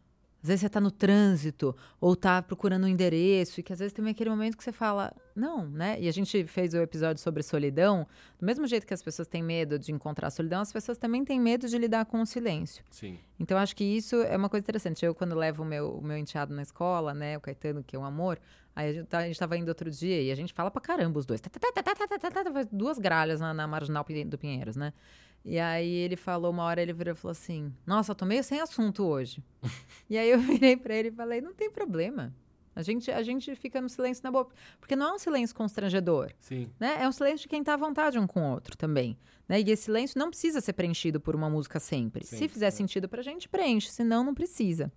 Às 0.46 0.48
vezes 0.48 0.60
você 0.60 0.68
tá 0.68 0.80
no 0.80 0.92
trânsito 0.92 1.74
ou 2.00 2.14
tá 2.14 2.40
procurando 2.40 2.84
um 2.84 2.88
endereço 2.88 3.58
e 3.58 3.64
que 3.64 3.72
às 3.72 3.80
vezes 3.80 3.92
tem 3.92 4.08
aquele 4.08 4.30
momento 4.30 4.56
que 4.56 4.62
você 4.62 4.70
fala, 4.70 5.12
não, 5.34 5.68
né? 5.68 6.00
E 6.00 6.08
a 6.08 6.12
gente 6.12 6.46
fez 6.46 6.72
o 6.72 6.76
episódio 6.76 7.20
sobre 7.20 7.42
solidão. 7.42 8.06
Do 8.38 8.46
mesmo 8.46 8.64
jeito 8.64 8.86
que 8.86 8.94
as 8.94 9.02
pessoas 9.02 9.26
têm 9.26 9.42
medo 9.42 9.76
de 9.76 9.90
encontrar 9.90 10.28
a 10.28 10.30
solidão, 10.30 10.60
as 10.60 10.72
pessoas 10.72 10.98
também 10.98 11.24
têm 11.24 11.40
medo 11.40 11.68
de 11.68 11.76
lidar 11.76 12.06
com 12.06 12.22
o 12.22 12.26
silêncio. 12.26 12.84
Sim. 12.92 13.18
Então, 13.40 13.58
acho 13.58 13.74
que 13.74 13.82
isso 13.82 14.22
é 14.22 14.36
uma 14.36 14.48
coisa 14.48 14.62
interessante. 14.62 15.04
Eu, 15.04 15.16
quando 15.16 15.34
levo 15.34 15.64
o 15.64 15.66
meu, 15.66 15.90
o 15.96 16.00
meu 16.00 16.16
enteado 16.16 16.54
na 16.54 16.62
escola, 16.62 17.12
né, 17.12 17.36
o 17.36 17.40
Caetano, 17.40 17.82
que 17.82 17.96
é 17.96 17.98
um 17.98 18.04
amor, 18.04 18.38
aí 18.76 18.90
a 18.90 18.92
gente, 18.92 19.06
tá, 19.08 19.18
a 19.18 19.26
gente 19.26 19.40
tava 19.40 19.56
indo 19.56 19.68
outro 19.68 19.90
dia 19.90 20.22
e 20.22 20.30
a 20.30 20.34
gente 20.36 20.52
fala 20.52 20.70
pra 20.70 20.80
caramba 20.80 21.18
os 21.18 21.26
dois. 21.26 21.40
Tá, 21.40 21.50
tá, 21.50 21.58
tá, 21.58 21.82
tá, 21.82 22.06
tá, 22.06 22.06
tá, 22.06 22.30
tá, 22.30 22.44
tá, 22.44 22.68
duas 22.70 23.00
gralhas 23.00 23.40
na, 23.40 23.52
na 23.52 23.66
marginal 23.66 24.06
do 24.28 24.38
Pinheiros, 24.38 24.76
né? 24.76 24.92
E 25.48 25.60
aí 25.60 25.88
ele 25.88 26.16
falou, 26.16 26.50
uma 26.50 26.64
hora 26.64 26.82
ele 26.82 26.92
virou 26.92 27.14
e 27.14 27.16
falou 27.16 27.30
assim: 27.30 27.72
Nossa, 27.86 28.10
eu 28.10 28.16
tô 28.16 28.26
meio 28.26 28.42
sem 28.42 28.60
assunto 28.60 29.04
hoje. 29.04 29.40
e 30.10 30.18
aí 30.18 30.28
eu 30.28 30.40
virei 30.40 30.76
pra 30.76 30.92
ele 30.92 31.08
e 31.08 31.12
falei: 31.12 31.40
Não 31.40 31.54
tem 31.54 31.70
problema. 31.70 32.34
A 32.74 32.82
gente, 32.82 33.10
a 33.12 33.22
gente 33.22 33.54
fica 33.54 33.80
no 33.80 33.88
silêncio 33.88 34.24
na 34.24 34.30
boa. 34.30 34.48
Porque 34.80 34.96
não 34.96 35.10
é 35.10 35.14
um 35.14 35.18
silêncio 35.18 35.54
constrangedor 35.54 36.32
Sim. 36.40 36.68
né? 36.80 36.98
É 37.00 37.08
um 37.08 37.12
silêncio 37.12 37.42
de 37.42 37.48
quem 37.48 37.62
tá 37.62 37.74
à 37.74 37.76
vontade 37.76 38.18
um 38.18 38.26
com 38.26 38.40
o 38.40 38.52
outro 38.52 38.76
também. 38.76 39.16
Né? 39.48 39.60
E 39.60 39.70
esse 39.70 39.84
silêncio 39.84 40.18
não 40.18 40.30
precisa 40.30 40.60
ser 40.60 40.72
preenchido 40.72 41.20
por 41.20 41.36
uma 41.36 41.48
música 41.48 41.78
sempre. 41.78 42.26
Sim, 42.26 42.36
Se 42.36 42.48
fizer 42.48 42.66
é. 42.66 42.70
sentido 42.70 43.08
pra 43.08 43.22
gente, 43.22 43.48
preenche, 43.48 43.88
senão 43.88 44.24
não 44.24 44.34
precisa. 44.34 44.92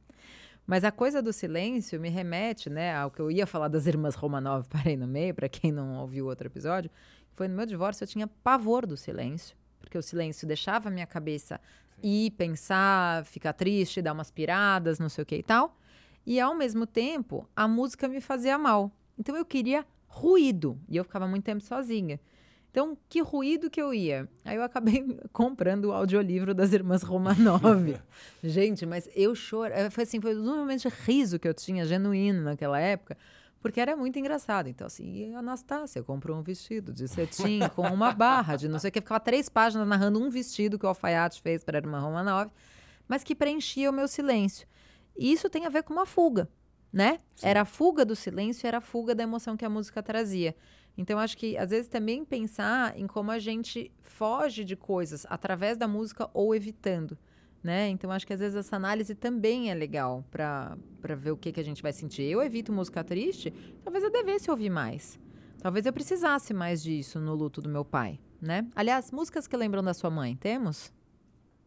Mas 0.65 0.83
a 0.83 0.91
coisa 0.91 1.21
do 1.21 1.31
silêncio 1.31 1.99
me 1.99 2.09
remete, 2.09 2.69
né, 2.69 2.93
ao 2.95 3.09
que 3.09 3.19
eu 3.19 3.31
ia 3.31 3.47
falar 3.47 3.67
das 3.69 3.87
irmãs 3.87 4.13
Romanov, 4.15 4.67
parei 4.67 4.97
no 4.97 5.07
meio, 5.07 5.33
pra 5.33 5.47
quem 5.47 5.71
não 5.71 5.99
ouviu 5.99 6.25
o 6.25 6.27
outro 6.27 6.47
episódio. 6.47 6.91
Foi 7.33 7.47
no 7.47 7.55
meu 7.55 7.65
divórcio, 7.65 8.03
eu 8.03 8.07
tinha 8.07 8.27
pavor 8.27 8.85
do 8.85 8.97
silêncio, 8.97 9.55
porque 9.79 9.97
o 9.97 10.01
silêncio 10.01 10.47
deixava 10.47 10.89
a 10.89 10.91
minha 10.91 11.07
cabeça 11.07 11.59
ir, 12.01 12.31
pensar, 12.31 13.25
ficar 13.25 13.53
triste, 13.53 14.01
dar 14.01 14.13
umas 14.13 14.31
piradas, 14.31 14.99
não 14.99 15.09
sei 15.09 15.23
o 15.23 15.25
que 15.25 15.37
e 15.37 15.43
tal. 15.43 15.77
E 16.25 16.39
ao 16.39 16.55
mesmo 16.55 16.85
tempo, 16.85 17.47
a 17.55 17.67
música 17.67 18.07
me 18.07 18.21
fazia 18.21 18.57
mal. 18.57 18.91
Então 19.17 19.35
eu 19.35 19.45
queria 19.45 19.85
ruído. 20.07 20.79
E 20.87 20.97
eu 20.97 21.03
ficava 21.03 21.27
muito 21.27 21.43
tempo 21.43 21.63
sozinha. 21.63 22.19
Então, 22.71 22.95
que 23.09 23.19
ruído 23.21 23.69
que 23.69 23.81
eu 23.81 23.93
ia? 23.93 24.29
Aí 24.45 24.55
eu 24.55 24.63
acabei 24.63 25.03
comprando 25.33 25.85
o 25.85 25.91
audiolivro 25.91 26.53
das 26.53 26.71
irmãs 26.71 27.01
Romanov. 27.01 27.99
Gente, 28.43 28.85
mas 28.85 29.09
eu 29.15 29.33
choro. 29.33 29.73
Foi 29.89 30.03
assim, 30.03 30.21
foi 30.21 30.37
um 30.37 30.57
momento 30.57 30.81
de 30.81 30.89
riso 30.89 31.39
que 31.39 31.47
eu 31.47 31.53
tinha, 31.53 31.85
genuíno 31.85 32.43
naquela 32.43 32.79
época, 32.79 33.17
porque 33.61 33.79
era 33.79 33.95
muito 33.95 34.17
engraçado. 34.17 34.67
Então, 34.69 34.87
assim, 34.87 35.33
a 35.33 35.39
Anastácia 35.39 36.01
comprou 36.03 36.37
um 36.37 36.41
vestido 36.41 36.93
de 36.93 37.07
cetim 37.07 37.59
com 37.75 37.83
uma 37.83 38.11
barra 38.13 38.55
de 38.55 38.67
não 38.67 38.79
sei 38.79 38.89
o 38.89 38.91
que. 38.91 39.01
Ficava 39.01 39.19
três 39.19 39.49
páginas 39.49 39.87
narrando 39.87 40.21
um 40.21 40.29
vestido 40.29 40.79
que 40.79 40.85
o 40.85 40.89
alfaiate 40.89 41.41
fez 41.41 41.63
para 41.63 41.77
a 41.77 41.81
irmã 41.81 41.99
Romanov, 41.99 42.51
mas 43.07 43.23
que 43.23 43.35
preenchia 43.35 43.89
o 43.89 43.93
meu 43.93 44.07
silêncio. 44.07 44.67
E 45.17 45.31
isso 45.31 45.49
tem 45.49 45.65
a 45.65 45.69
ver 45.69 45.83
com 45.83 45.93
uma 45.93 46.05
fuga, 46.05 46.49
né? 46.91 47.19
Era 47.41 47.61
a 47.61 47.65
fuga 47.65 48.05
do 48.05 48.15
silêncio, 48.15 48.65
era 48.65 48.77
a 48.77 48.81
fuga 48.81 49.13
da 49.13 49.23
emoção 49.23 49.57
que 49.57 49.65
a 49.65 49.69
música 49.69 50.01
trazia. 50.01 50.55
Então, 50.97 51.19
acho 51.19 51.37
que 51.37 51.57
às 51.57 51.69
vezes 51.69 51.87
também 51.87 52.25
pensar 52.25 52.97
em 52.97 53.07
como 53.07 53.31
a 53.31 53.39
gente 53.39 53.91
foge 54.01 54.63
de 54.63 54.75
coisas 54.75 55.25
através 55.29 55.77
da 55.77 55.87
música 55.87 56.29
ou 56.33 56.53
evitando. 56.53 57.17
Né? 57.61 57.89
Então, 57.89 58.09
acho 58.11 58.25
que 58.25 58.31
às 58.33 58.39
vezes 58.39 58.55
essa 58.55 58.75
análise 58.77 59.13
também 59.13 59.69
é 59.69 59.73
legal 59.73 60.23
para 60.31 60.77
ver 61.17 61.31
o 61.31 61.37
que, 61.37 61.51
que 61.51 61.59
a 61.59 61.63
gente 61.63 61.81
vai 61.81 61.91
sentir. 61.91 62.23
Eu 62.23 62.41
evito 62.41 62.71
música 62.71 63.03
triste, 63.03 63.51
talvez 63.83 64.01
eu 64.03 64.09
devesse 64.11 64.49
ouvir 64.49 64.69
mais. 64.69 65.19
Talvez 65.61 65.85
eu 65.85 65.91
precisasse 65.91 66.53
mais 66.53 66.81
disso 66.81 67.19
no 67.19 67.35
luto 67.35 67.61
do 67.61 67.67
meu 67.67 67.83
pai, 67.83 68.17
né? 68.41 68.65
Aliás, 68.73 69.11
músicas 69.11 69.45
que 69.45 69.57
lembram 69.57 69.83
da 69.83 69.93
sua 69.93 70.09
mãe, 70.09 70.37
temos? 70.37 70.93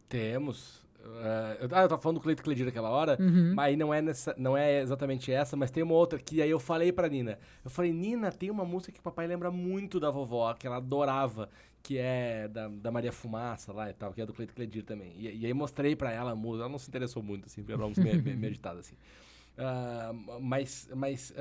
Temos. 0.08 0.80
eh, 1.04 1.58
eu- 1.62 1.68
ah, 1.72 1.82
eu 1.82 1.88
tava 1.88 2.00
falando 2.00 2.18
do 2.18 2.22
Cleito 2.22 2.44
Cledir 2.44 2.64
naquela 2.64 2.88
hora, 2.88 3.16
Uhum. 3.20 3.54
mas 3.56 3.66
aí 3.66 3.76
não 3.76 3.92
é, 3.92 4.00
nessa, 4.00 4.32
não 4.38 4.56
é 4.56 4.80
exatamente 4.80 5.32
essa, 5.32 5.56
mas 5.56 5.68
tem 5.68 5.82
uma 5.82 5.94
outra 5.94 6.16
que 6.16 6.40
aí 6.40 6.48
eu 6.48 6.60
falei 6.60 6.92
pra 6.92 7.08
Nina. 7.08 7.40
Eu 7.64 7.70
falei, 7.70 7.92
Nina, 7.92 8.30
tem 8.30 8.50
uma 8.52 8.64
música 8.64 8.92
que 8.92 9.00
o 9.00 9.02
papai 9.02 9.26
lembra 9.26 9.50
muito 9.50 9.98
da 9.98 10.10
vovó, 10.12 10.54
que 10.54 10.64
ela 10.64 10.76
adorava, 10.76 11.50
que 11.82 11.98
é 11.98 12.46
da, 12.48 12.68
da 12.68 12.90
Maria 12.90 13.12
Fumaça 13.12 13.72
lá 13.72 13.90
e 13.90 13.92
tal, 13.92 14.12
que 14.12 14.20
é 14.22 14.26
do 14.26 14.32
Cleito 14.32 14.54
Cledir 14.54 14.84
também. 14.84 15.12
E, 15.18 15.40
e 15.40 15.46
aí 15.46 15.52
mostrei 15.52 15.96
pra 15.96 16.12
ela 16.12 16.30
a 16.32 16.34
música, 16.36 16.62
ela 16.64 16.68
não 16.70 16.78
se 16.78 16.88
interessou 16.88 17.22
muito, 17.22 17.46
assim, 17.46 17.62
meio, 17.62 18.22
meio 18.38 18.46
agitada, 18.50 18.80
assim. 18.80 18.94
Ah, 19.58 20.12
mas 20.40 20.88
mas 20.94 21.32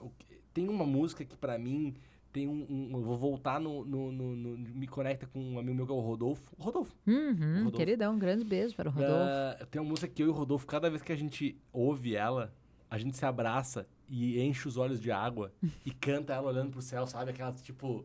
o 0.00 0.10
que- 0.10 0.26
tem 0.54 0.68
uma 0.68 0.84
música 0.86 1.24
que 1.24 1.36
pra 1.36 1.58
mim 1.58 1.94
tem 2.32 2.46
um, 2.48 2.66
um- 2.68 2.90
eu 2.94 3.02
vou 3.02 3.16
voltar 3.16 3.60
no, 3.60 3.84
no- 3.84 4.10
no- 4.12 4.36
no- 4.36 4.56
me 4.58 4.86
conecta 4.86 5.26
com 5.26 5.38
um 5.38 5.58
amigo 5.58 5.74
meu 5.74 5.86
que 5.86 5.92
é 5.92 5.94
o 5.94 6.00
Rodolfo. 6.00 6.54
Rodolfo. 6.58 6.94
Uhum, 7.06 7.56
Rodolfo. 7.56 7.76
queridão, 7.76 8.14
um 8.14 8.18
grande 8.18 8.44
beijo 8.44 8.74
para 8.74 8.88
o 8.88 8.92
Rodolfo. 8.92 9.14
Ah, 9.14 9.66
tem 9.70 9.80
uma 9.82 9.88
música 9.90 10.08
que 10.08 10.22
eu 10.22 10.26
e 10.28 10.30
o 10.30 10.32
Rodolfo, 10.32 10.66
cada 10.66 10.88
vez 10.88 11.02
que 11.02 11.12
a 11.12 11.16
gente 11.16 11.56
ouve 11.72 12.14
ela, 12.14 12.52
a 12.88 12.96
gente 12.98 13.16
se 13.16 13.24
abraça 13.26 13.86
e 14.08 14.40
enche 14.40 14.68
os 14.68 14.76
olhos 14.76 15.00
de 15.00 15.10
água 15.10 15.52
e 15.84 15.90
canta 15.90 16.32
ela 16.34 16.48
olhando 16.50 16.70
pro 16.70 16.82
céu, 16.82 17.06
sabe? 17.06 17.30
Aquela, 17.30 17.52
tipo, 17.52 18.04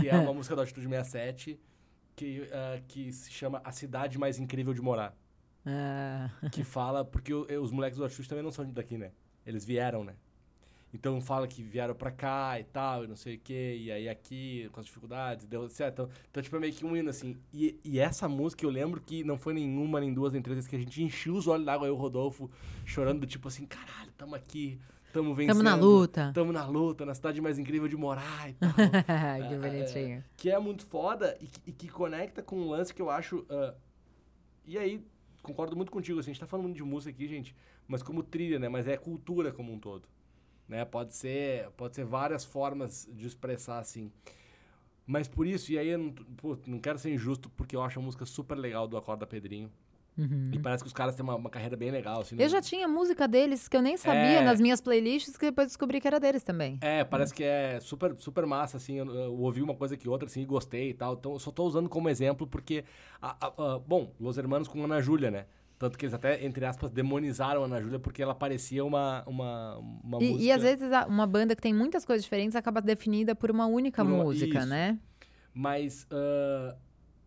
que 0.00 0.08
é 0.08 0.16
uma 0.16 0.32
música 0.34 0.54
da 0.56 0.62
Altitude 0.62 0.86
67 0.88 1.58
que, 2.14 2.48
ah, 2.52 2.80
que 2.86 3.12
se 3.12 3.30
chama 3.32 3.60
A 3.64 3.72
Cidade 3.72 4.18
Mais 4.18 4.38
Incrível 4.38 4.72
de 4.74 4.80
Morar. 4.82 5.16
Ah, 5.64 6.30
Que 6.50 6.64
fala, 6.64 7.04
porque 7.04 7.32
o- 7.32 7.46
os 7.62 7.70
moleques 7.72 7.96
do 7.98 8.04
Altitude 8.04 8.28
também 8.28 8.44
não 8.44 8.50
são 8.50 8.68
daqui, 8.70 8.96
né? 8.98 9.12
Eles 9.46 9.64
vieram, 9.64 10.04
né? 10.04 10.14
Então 10.94 11.18
fala 11.22 11.48
que 11.48 11.62
vieram 11.62 11.94
pra 11.94 12.10
cá 12.10 12.60
e 12.60 12.64
tal, 12.64 13.04
e 13.04 13.06
não 13.08 13.16
sei 13.16 13.36
o 13.36 13.38
quê, 13.38 13.78
e 13.80 13.90
aí 13.90 14.08
aqui, 14.10 14.68
com 14.72 14.80
as 14.80 14.84
dificuldades, 14.84 15.46
deu 15.46 15.66
certo. 15.70 16.02
Então, 16.02 16.10
então 16.30 16.42
tipo, 16.42 16.54
é 16.54 16.60
meio 16.60 16.72
que 16.74 16.84
um 16.84 16.94
hino, 16.94 17.08
assim. 17.08 17.34
E, 17.50 17.80
e 17.82 17.98
essa 17.98 18.28
música 18.28 18.66
eu 18.66 18.68
lembro 18.70 19.00
que 19.00 19.24
não 19.24 19.38
foi 19.38 19.54
nenhuma, 19.54 20.00
nem 20.00 20.12
duas, 20.12 20.34
nem 20.34 20.42
três 20.42 20.56
vezes 20.56 20.68
que 20.68 20.76
a 20.76 20.78
gente 20.78 21.02
encheu 21.02 21.34
os 21.34 21.46
olhos 21.46 21.64
d'água, 21.64 21.86
eu 21.86 21.94
e 21.94 21.96
o 21.96 21.98
Rodolfo, 21.98 22.50
chorando, 22.84 23.26
tipo 23.26 23.48
assim, 23.48 23.64
caralho, 23.64 24.12
tamo 24.18 24.34
aqui, 24.34 24.78
tamo 25.12 25.34
vencendo. 25.34 25.56
Tamo 25.56 25.62
na 25.62 25.74
luta. 25.74 26.32
Tamo 26.34 26.52
na 26.52 26.66
luta, 26.66 27.04
na 27.04 27.14
cidade 27.14 27.40
mais 27.40 27.58
incrível 27.58 27.88
de 27.88 27.96
morar 27.96 28.50
e 28.50 28.54
tal. 28.54 28.70
que 29.48 29.56
bonitinho. 29.56 30.24
que 30.36 30.50
é 30.50 30.58
muito 30.58 30.84
foda 30.84 31.36
e 31.40 31.46
que, 31.46 31.60
e 31.66 31.72
que 31.72 31.88
conecta 31.88 32.42
com 32.42 32.56
um 32.56 32.68
lance 32.68 32.92
que 32.94 33.02
eu 33.02 33.10
acho. 33.10 33.44
ah, 33.50 33.74
e 34.64 34.78
aí, 34.78 35.04
concordo 35.42 35.76
muito 35.76 35.90
contigo, 35.90 36.20
assim, 36.20 36.30
a 36.30 36.34
gente 36.34 36.40
tá 36.40 36.46
falando 36.46 36.74
de 36.74 36.82
música 36.82 37.10
aqui, 37.10 37.26
gente, 37.26 37.54
mas 37.86 38.02
como 38.02 38.22
trilha, 38.22 38.58
né? 38.58 38.68
Mas 38.68 38.86
é 38.86 38.96
cultura 38.96 39.52
como 39.52 39.72
um 39.72 39.78
todo. 39.78 40.08
Né? 40.68 40.84
Pode 40.84 41.14
ser, 41.14 41.68
pode 41.76 41.94
ser 41.96 42.04
várias 42.04 42.44
formas 42.44 43.08
de 43.12 43.26
expressar 43.26 43.78
assim. 43.78 44.10
Mas 45.06 45.26
por 45.28 45.46
isso, 45.46 45.72
e 45.72 45.78
aí 45.78 45.88
eu 45.88 45.98
não, 45.98 46.12
pô, 46.12 46.56
não 46.66 46.78
quero 46.78 46.98
ser 46.98 47.12
injusto, 47.12 47.50
porque 47.50 47.74
eu 47.74 47.82
acho 47.82 47.98
a 47.98 48.02
música 48.02 48.24
super 48.24 48.56
legal 48.56 48.86
do 48.86 48.96
Acorda 48.96 49.26
Pedrinho. 49.26 49.70
E 50.52 50.58
parece 50.58 50.82
que 50.82 50.86
os 50.88 50.92
caras 50.92 51.14
têm 51.16 51.22
uma, 51.24 51.34
uma 51.36 51.48
carreira 51.50 51.76
bem 51.76 51.90
legal. 51.90 52.20
Assim, 52.20 52.34
Eu 52.36 52.42
não- 52.42 52.48
já 52.48 52.60
tinha 52.60 52.86
música 52.86 53.26
deles 53.26 53.66
que 53.68 53.76
eu 53.76 53.82
nem 53.82 53.96
sabia 53.96 54.40
É. 54.40 54.42
nas 54.44 54.60
minhas 54.60 54.80
playlists, 54.80 55.36
que 55.36 55.46
depois 55.46 55.68
descobri 55.68 56.00
que 56.00 56.06
era 56.06 56.20
deles 56.20 56.42
também. 56.42 56.78
É, 56.82 57.02
parece 57.02 57.32
que 57.32 57.42
é 57.42 57.78
super, 57.80 58.14
super 58.18 58.44
massa, 58.46 58.76
assim, 58.76 58.98
eu, 58.98 59.06
eu 59.06 59.32
ouvi 59.40 59.62
uma 59.62 59.74
coisa 59.74 59.96
que 59.96 60.08
outra, 60.08 60.26
assim, 60.28 60.42
e 60.42 60.44
gostei 60.44 60.90
e 60.90 60.94
tal, 60.94 61.14
então 61.14 61.32
eu 61.32 61.38
só 61.38 61.50
tô 61.50 61.64
usando 61.64 61.88
como 61.88 62.08
exemplo 62.08 62.46
porque, 62.46 62.84
a- 63.20 63.36
a- 63.40 63.74
a- 63.74 63.78
bom, 63.78 64.12
Los 64.20 64.36
Hermanos 64.36 64.68
com 64.68 64.84
Ana 64.84 65.00
Júlia, 65.00 65.30
né? 65.30 65.46
Tanto 65.78 65.98
que 65.98 66.04
eles 66.04 66.14
até, 66.14 66.44
entre 66.44 66.64
aspas, 66.64 66.90
demonizaram 66.92 67.62
a 67.62 67.64
Ana 67.64 67.80
Júlia 67.82 67.98
porque 67.98 68.22
ela 68.22 68.34
parecia 68.34 68.84
uma, 68.84 69.24
uma, 69.26 69.78
uma 70.04 70.22
E, 70.22 70.28
música... 70.28 70.44
e 70.44 70.52
às 70.52 70.62
vezes 70.62 70.88
uma 71.08 71.26
banda 71.26 71.56
que 71.56 71.62
tem 71.62 71.74
muitas 71.74 72.04
coisas 72.04 72.22
diferentes 72.22 72.54
acaba 72.54 72.80
definida 72.80 73.34
por 73.34 73.50
uma 73.50 73.66
única 73.66 74.04
Por 74.04 74.12
uma- 74.12 74.22
música, 74.24 74.58
isso. 74.60 74.68
né? 74.68 74.98
Mas 75.54 76.06
ah, 76.10 76.76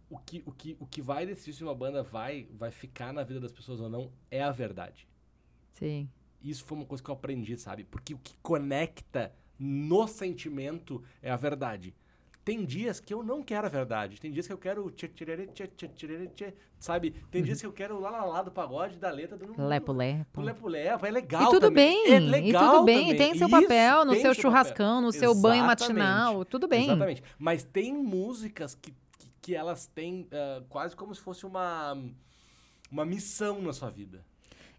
o, 0.09 0.17
que, 0.17 0.43
o, 0.45 0.51
que, 0.51 0.77
o 0.79 0.85
que 0.85 1.01
vai 1.01 1.25
decidir 1.25 1.53
se 1.53 1.63
uma 1.63 1.75
banda 1.75 2.03
vai, 2.03 2.47
vai 2.53 2.71
ficar 2.71 3.11
na 3.13 3.23
vida 3.23 3.39
das 3.39 3.51
pessoas 3.51 3.79
ou 3.79 3.89
não 3.89 4.11
é 4.29 4.41
a 4.41 4.51
verdade. 4.51 5.07
Sim. 5.73 6.09
Isso 6.41 6.63
foi 6.65 6.77
uma 6.77 6.85
coisa 6.85 7.03
que 7.03 7.09
eu 7.09 7.15
aprendi, 7.15 7.57
sabe? 7.57 7.83
Porque 7.83 8.13
o 8.13 8.19
que 8.19 8.35
conecta 8.41 9.33
no 9.57 10.07
sentimento 10.07 11.03
é 11.21 11.31
a 11.31 11.35
verdade. 11.35 11.95
Tem 12.45 12.63
dias 12.63 12.99
que 12.99 13.11
eu 13.11 13.23
não 13.23 13.41
quero 13.41 13.65
a 13.65 13.69
verdade. 13.69 14.21
Tem 14.21 14.31
dias 14.31 14.45
que 14.45 14.53
eu 14.53 14.57
quero. 14.59 14.91
tchê, 14.91 15.07
tchê, 15.07 15.25
tchê, 15.87 16.27
tchê, 16.27 16.53
Sabe? 16.77 17.15
Tem 17.31 17.41
dias 17.41 17.59
que 17.59 17.65
eu 17.65 17.73
quero 17.73 17.99
lá 17.99 18.11
lá 18.11 18.23
lá 18.23 18.43
do 18.43 18.51
pagode, 18.51 18.99
da 18.99 19.09
letra 19.09 19.35
do. 19.35 19.59
Lepo, 19.59 19.91
lepo. 19.91 20.41
Lepo, 20.41 20.67
lepo. 20.67 21.05
É 21.07 21.09
legal. 21.09 21.41
E 21.41 21.45
tudo 21.45 21.59
também. 21.61 22.03
bem, 22.05 22.13
É 22.13 22.17
e 22.17 22.19
legal 22.19 22.73
tudo 22.73 22.85
bem, 22.85 22.99
também. 22.99 23.11
e 23.13 23.17
tem 23.17 23.35
seu 23.35 23.47
Isso, 23.47 23.59
papel 23.59 24.05
no 24.05 24.11
tem 24.13 24.21
seu 24.21 24.35
churrascão, 24.35 25.01
no 25.01 25.11
seu 25.11 25.33
banho 25.33 25.65
Exatamente. 25.65 25.97
matinal, 25.97 26.45
tudo 26.45 26.67
bem. 26.67 26.83
Exatamente. 26.83 27.23
Mas 27.39 27.63
tem 27.63 27.91
músicas 27.91 28.75
que, 28.75 28.93
que, 29.45 29.55
elas 29.55 29.87
têm 29.87 30.27
ah, 30.31 30.63
quase 30.69 30.95
como 30.95 31.13
se 31.13 31.21
fosse 31.21 31.45
uma, 31.45 31.97
uma 32.91 33.05
missão 33.05 33.61
na 33.61 33.73
sua 33.73 33.89
vida. 33.89 34.23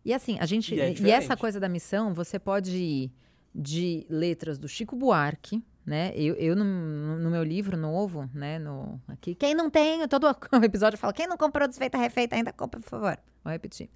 E 0.04 0.12
assim, 0.12 0.38
a 0.38 0.46
gente. 0.46 0.74
E 0.74 0.80
é 0.80 0.92
E, 0.92 1.10
essa 1.10 1.36
coisa 1.36 1.58
da 1.58 1.68
missão, 1.68 2.14
você 2.14 2.38
pode 2.38 2.76
ir 2.76 3.12
de 3.54 4.06
letras 4.08 4.58
do 4.58 4.68
Chico 4.68 4.94
Buarque, 4.94 5.64
né? 5.84 6.12
Eu, 6.14 6.34
eu 6.34 6.54
no, 6.54 6.64
no 6.64 7.30
meu 7.30 7.42
livro 7.42 7.76
novo, 7.76 8.30
né? 8.32 8.58
No, 8.58 9.00
aqui, 9.08 9.34
quem 9.34 9.54
não 9.54 9.70
tem, 9.70 10.06
todo 10.06 10.28
episódio 10.62 10.96
eu 10.96 11.00
falo, 11.00 11.12
quem 11.12 11.26
não 11.26 11.36
comprou 11.36 11.66
desfeita 11.66 11.96
refeita, 11.96 12.36
ainda 12.36 12.52
compra, 12.52 12.80
por 12.80 12.88
favor. 12.88 13.18
Vou 13.42 13.52
repetir. 13.52 13.88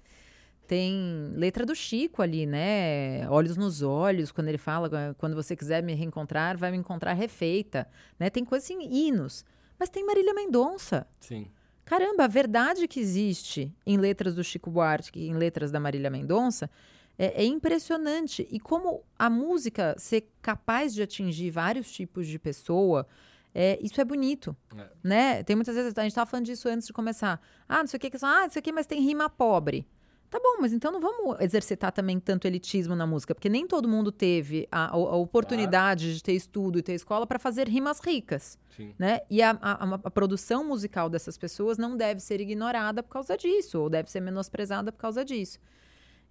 Tem 0.67 1.33
letra 1.35 1.65
do 1.65 1.75
Chico 1.75 2.21
ali, 2.21 2.45
né? 2.45 3.29
Olhos 3.29 3.57
nos 3.57 3.81
olhos, 3.81 4.31
quando 4.31 4.47
ele 4.47 4.57
fala, 4.57 5.15
quando 5.17 5.35
você 5.35 5.55
quiser 5.55 5.83
me 5.83 5.93
reencontrar, 5.93 6.57
vai 6.57 6.71
me 6.71 6.77
encontrar 6.77 7.13
refeita, 7.13 7.87
né? 8.17 8.29
Tem 8.29 8.43
coisas 8.45 8.69
assim, 8.69 8.81
hinos. 8.89 9.45
Mas 9.81 9.89
tem 9.89 10.05
Marília 10.05 10.31
Mendonça. 10.31 11.07
Sim. 11.19 11.47
Caramba, 11.83 12.25
a 12.25 12.27
verdade 12.27 12.87
que 12.87 12.99
existe 12.99 13.75
em 13.83 13.97
letras 13.97 14.35
do 14.35 14.43
Chico 14.43 14.69
Buarque, 14.69 15.19
em 15.27 15.33
letras 15.33 15.71
da 15.71 15.79
Marília 15.79 16.07
Mendonça, 16.07 16.69
é, 17.17 17.41
é 17.41 17.45
impressionante. 17.45 18.47
E 18.51 18.59
como 18.59 19.03
a 19.17 19.27
música 19.27 19.95
ser 19.97 20.29
capaz 20.39 20.93
de 20.93 21.01
atingir 21.01 21.49
vários 21.49 21.91
tipos 21.91 22.27
de 22.27 22.37
pessoa, 22.37 23.07
é, 23.55 23.79
isso 23.81 23.99
é 23.99 24.05
bonito, 24.05 24.55
É. 24.77 24.87
né? 25.03 25.43
Tem 25.43 25.55
muitas 25.55 25.73
vezes, 25.73 25.97
a 25.97 26.01
gente 26.03 26.11
estava 26.11 26.29
falando 26.29 26.45
disso 26.45 26.69
antes 26.69 26.85
de 26.85 26.93
começar. 26.93 27.41
Ah, 27.67 27.79
não 27.79 27.87
sei 27.87 27.97
o 27.97 27.99
que, 28.01 28.11
que 28.11 28.19
são, 28.19 28.29
ah, 28.29 28.45
isso 28.45 28.59
aqui, 28.59 28.71
mas 28.71 28.85
tem 28.85 29.01
rima 29.01 29.31
pobre. 29.31 29.87
Tá 30.31 30.39
bom, 30.39 30.61
mas 30.61 30.71
então 30.71 30.93
não 30.93 31.01
vamos 31.01 31.41
exercitar 31.41 31.91
também 31.91 32.17
tanto 32.17 32.47
elitismo 32.47 32.95
na 32.95 33.05
música, 33.05 33.35
porque 33.35 33.49
nem 33.49 33.67
todo 33.67 33.85
mundo 33.85 34.13
teve 34.13 34.65
a, 34.71 34.87
a- 34.93 34.95
oportunidade 35.17 36.15
de 36.15 36.23
ter 36.23 36.31
estudo 36.31 36.79
e 36.79 36.81
ter 36.81 36.93
escola 36.93 37.27
para 37.27 37.37
fazer 37.37 37.67
rimas 37.67 37.99
ricas 37.99 38.57
Sim. 38.69 38.95
né? 38.97 39.19
E 39.29 39.41
a, 39.41 39.51
a- 39.61 39.99
a 40.05 40.09
produção 40.09 40.63
musical 40.63 41.09
dessas 41.09 41.37
pessoas 41.37 41.77
não 41.77 41.97
deve 41.97 42.21
ser 42.21 42.39
ignorada 42.39 43.03
por 43.03 43.09
causa 43.09 43.35
disso, 43.37 43.77
ou 43.81 43.89
deve 43.89 44.09
ser 44.09 44.21
menosprezada 44.21 44.89
por 44.89 44.99
causa 44.99 45.25
disso. 45.25 45.59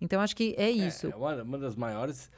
Então, 0.01 0.19
acho 0.23 0.35
que 0.35 0.55
é 0.57 0.71
isso. 0.71 1.09
É, 1.09 1.15
uma, 1.15 1.43
uma 1.43 1.59
das 1.59 1.77
maiores 1.77 2.31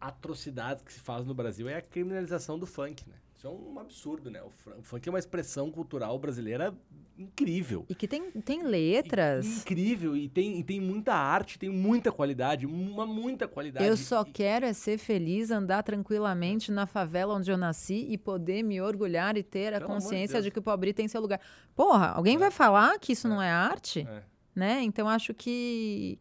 atrocidades 0.00 0.82
que 0.82 0.90
se 0.90 1.00
faz 1.00 1.26
no 1.26 1.34
Brasil 1.34 1.68
é 1.68 1.76
a 1.76 1.82
criminalização 1.82 2.58
do 2.58 2.66
funk, 2.66 3.06
né? 3.06 3.16
Isso 3.38 3.46
é 3.46 3.50
um 3.50 3.78
absurdo, 3.78 4.32
né? 4.32 4.42
O, 4.42 4.50
funk 4.82 5.08
é 5.08 5.12
uma 5.12 5.18
expressão 5.18 5.70
cultural 5.70 6.18
brasileira 6.18 6.74
incrível. 7.16 7.86
E 7.88 7.94
que 7.94 8.08
tem, 8.08 8.32
tem 8.32 8.64
letras. 8.64 9.46
Incrível, 9.60 10.16
e 10.16 10.28
tem, 10.28 10.58
e 10.58 10.64
tem 10.64 10.80
muita 10.80 11.14
arte, 11.14 11.56
tem 11.56 11.70
muita 11.70 12.10
qualidade, 12.10 12.66
uma 12.66 13.06
muita 13.06 13.46
qualidade. 13.46 13.86
Eu 13.86 13.96
só 13.96 14.22
E- 14.22 14.32
quero 14.32 14.66
é 14.66 14.72
ser 14.72 14.98
feliz, 14.98 15.52
andar 15.52 15.84
tranquilamente 15.84 16.72
na 16.72 16.84
favela 16.84 17.32
onde 17.32 17.48
eu 17.48 17.56
nasci 17.56 18.08
e 18.10 18.18
poder 18.18 18.64
me 18.64 18.80
orgulhar 18.80 19.36
e 19.36 19.44
ter 19.44 19.72
a 19.72 19.78
de 19.78 19.84
consciência 19.84 20.34
Deus. 20.34 20.44
de 20.46 20.50
que 20.50 20.58
o 20.58 20.62
pobre 20.62 20.92
tem 20.92 21.06
seu 21.06 21.20
lugar. 21.20 21.40
Porra, 21.76 22.08
alguém 22.08 22.36
vai 22.36 22.50
falar 22.50 22.98
que 22.98 23.12
isso 23.12 23.28
não 23.28 23.40
é 23.40 23.48
arte? 23.52 24.00
É. 24.00 24.22
Né? 24.52 24.82
Então 24.82 25.08
acho 25.08 25.32
que 25.32 26.18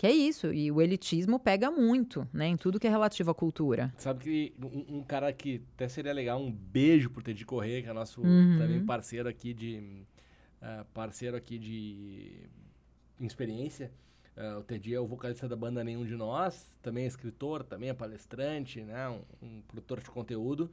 que 0.00 0.06
é 0.06 0.12
isso. 0.12 0.50
E 0.50 0.72
o 0.72 0.80
elitismo 0.80 1.38
pega 1.38 1.70
muito, 1.70 2.26
né, 2.32 2.46
em 2.46 2.56
tudo 2.56 2.80
que 2.80 2.86
é 2.86 2.90
relativo 2.90 3.30
à 3.30 3.34
cultura. 3.34 3.92
Sabe 3.98 4.24
que 4.24 4.54
um, 4.64 4.96
um 5.00 5.02
cara 5.04 5.30
que 5.30 5.60
até 5.74 5.88
seria 5.88 6.14
legal, 6.14 6.40
um 6.40 6.50
beijo 6.50 7.10
pro 7.10 7.22
Teddy 7.22 7.44
Corrêa, 7.44 7.82
que 7.82 7.88
é 7.90 7.92
nosso 7.92 8.22
Uhum. 8.22 8.56
também 8.58 8.82
parceiro 8.82 9.28
aqui 9.28 9.52
de. 9.52 10.02
ah, 10.62 10.86
parceiro 10.94 11.36
aqui 11.36 11.58
de 11.58 12.48
experiência. 13.20 13.92
Ah, 14.34 14.56
o 14.60 14.62
Teddy 14.64 14.94
é 14.94 15.00
o 15.00 15.06
vocalista 15.06 15.46
da 15.46 15.54
banda 15.54 15.84
Nenhum 15.84 16.06
de 16.06 16.16
Nós, 16.16 16.78
também 16.80 17.04
é 17.04 17.06
escritor, 17.06 17.62
também 17.62 17.90
é 17.90 17.92
palestrante, 17.94 18.80
né? 18.80 19.06
Um, 19.10 19.20
um 19.42 19.60
produtor 19.68 20.00
de 20.00 20.08
conteúdo. 20.10 20.70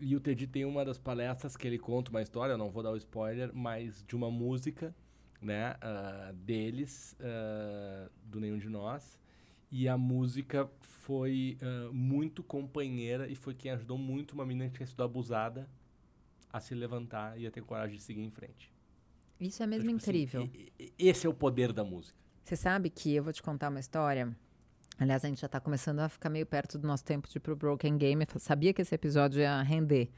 E 0.00 0.16
o 0.16 0.18
Teddy 0.20 0.48
tem 0.48 0.64
uma 0.64 0.84
das 0.84 0.98
palestras 0.98 1.56
que 1.56 1.68
ele 1.68 1.78
conta 1.78 2.10
uma 2.10 2.20
história, 2.20 2.54
eu 2.54 2.58
não 2.58 2.68
vou 2.68 2.82
dar 2.82 2.90
o 2.90 2.96
spoiler, 2.96 3.48
mas 3.54 4.04
de 4.08 4.16
uma 4.16 4.28
música, 4.28 4.92
né? 5.40 5.76
ah, 5.80 6.32
deles, 6.34 7.16
ah, 7.20 8.08
do 8.24 8.40
Nenhum 8.40 8.58
de 8.58 8.68
Nós. 8.68 9.18
E 9.70 9.88
a 9.88 9.96
música 9.98 10.70
foi 10.80 11.58
ah, 11.60 11.90
muito 11.92 12.42
companheira 12.42 13.28
e 13.28 13.34
foi 13.34 13.54
quem 13.54 13.70
ajudou 13.72 13.98
muito 13.98 14.32
uma 14.32 14.46
menina 14.46 14.68
que 14.70 14.76
tinha 14.76 14.86
sido 14.86 15.02
abusada 15.02 15.68
a 16.52 16.60
se 16.60 16.74
levantar 16.74 17.38
e 17.38 17.46
a 17.46 17.50
ter 17.50 17.62
coragem 17.62 17.96
de 17.96 18.02
seguir 18.02 18.22
em 18.22 18.30
frente. 18.30 18.72
Isso 19.38 19.62
é 19.62 19.66
mesmo 19.66 19.90
Então, 19.90 19.98
tipo 19.98 20.10
assim, 20.10 20.22
incrível. 20.22 20.50
e- 20.78 20.92
esse 20.98 21.26
é 21.26 21.30
o 21.30 21.34
poder 21.34 21.72
da 21.72 21.84
música. 21.84 22.16
Você 22.42 22.56
sabe 22.56 22.88
que 22.88 23.14
eu 23.14 23.22
vou 23.24 23.32
te 23.32 23.42
contar 23.42 23.68
uma 23.68 23.80
história. 23.80 24.34
Aliás, 24.98 25.22
a 25.24 25.28
gente 25.28 25.40
já 25.42 25.48
tá 25.48 25.60
começando 25.60 25.98
a 26.00 26.08
ficar 26.08 26.30
meio 26.30 26.46
perto 26.46 26.78
do 26.78 26.86
nosso 26.86 27.04
tempo 27.04 27.28
de 27.28 27.36
ir 27.36 27.40
pro 27.40 27.54
Broken 27.54 27.98
Game. 27.98 28.24
Eu 28.32 28.40
sabia 28.40 28.72
que 28.72 28.80
esse 28.80 28.94
episódio 28.94 29.40
ia 29.40 29.60
render. 29.62 30.08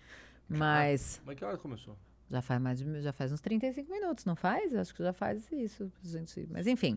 Mas 0.49 1.21
Mas 1.25 1.37
que 1.37 1.45
hora 1.45 1.59
começou? 1.59 1.97
Já 2.31 2.43
faz 2.43 2.61
mais 2.61 2.79
de, 2.79 3.01
já 3.01 3.12
faz 3.12 3.33
uns 3.33 3.41
35 3.41 3.91
minutos, 3.91 4.25
não 4.25 4.37
faz? 4.37 4.75
Acho 4.75 4.95
que 4.95 5.03
já 5.03 5.12
faz 5.12 5.51
isso, 5.53 5.91
gente. 6.03 6.47
Mas 6.51 6.67
enfim, 6.67 6.97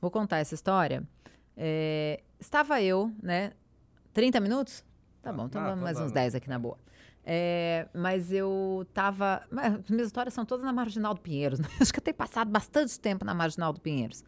vou 0.00 0.10
contar 0.10 0.38
essa 0.38 0.54
história. 0.54 1.02
É, 1.56 2.22
estava 2.40 2.80
eu, 2.82 3.12
né? 3.22 3.52
30 4.12 4.40
minutos? 4.40 4.84
Tá 5.22 5.30
Ah, 5.30 5.32
bom, 5.32 5.46
então 5.46 5.60
ah, 5.60 5.64
vamos 5.70 5.78
então 5.80 5.84
mais 5.84 6.00
uns 6.00 6.12
dá. 6.12 6.20
10 6.20 6.34
aqui 6.34 6.48
na 6.48 6.58
boa. 6.58 6.76
É, 7.24 7.88
mas 7.94 8.30
eu 8.32 8.86
tava. 8.92 9.42
mas 9.50 9.74
As 9.76 9.88
minhas 9.88 10.06
histórias 10.08 10.34
são 10.34 10.44
todas 10.44 10.64
na 10.64 10.72
Marginal 10.72 11.14
do 11.14 11.20
Pinheiros. 11.20 11.58
né? 11.58 11.66
Acho 11.80 11.92
que 11.92 11.98
eu 11.98 12.04
tenho 12.04 12.16
passado 12.16 12.50
bastante 12.50 12.98
tempo 13.00 13.24
na 13.24 13.32
Marginal 13.32 13.72
do 13.72 13.80
Pinheiros. 13.80 14.22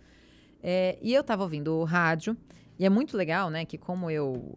É, 0.63 0.99
e 1.03 1.13
eu 1.13 1.23
tava 1.23 1.43
ouvindo 1.43 1.75
o 1.77 1.85
rádio, 1.85 2.35
e 2.79 2.87
é 2.87 2.89
muito 2.91 3.17
legal, 3.17 3.51
né? 3.51 3.65
Que 3.67 3.77
como 3.77 4.11
eu. 4.11 4.57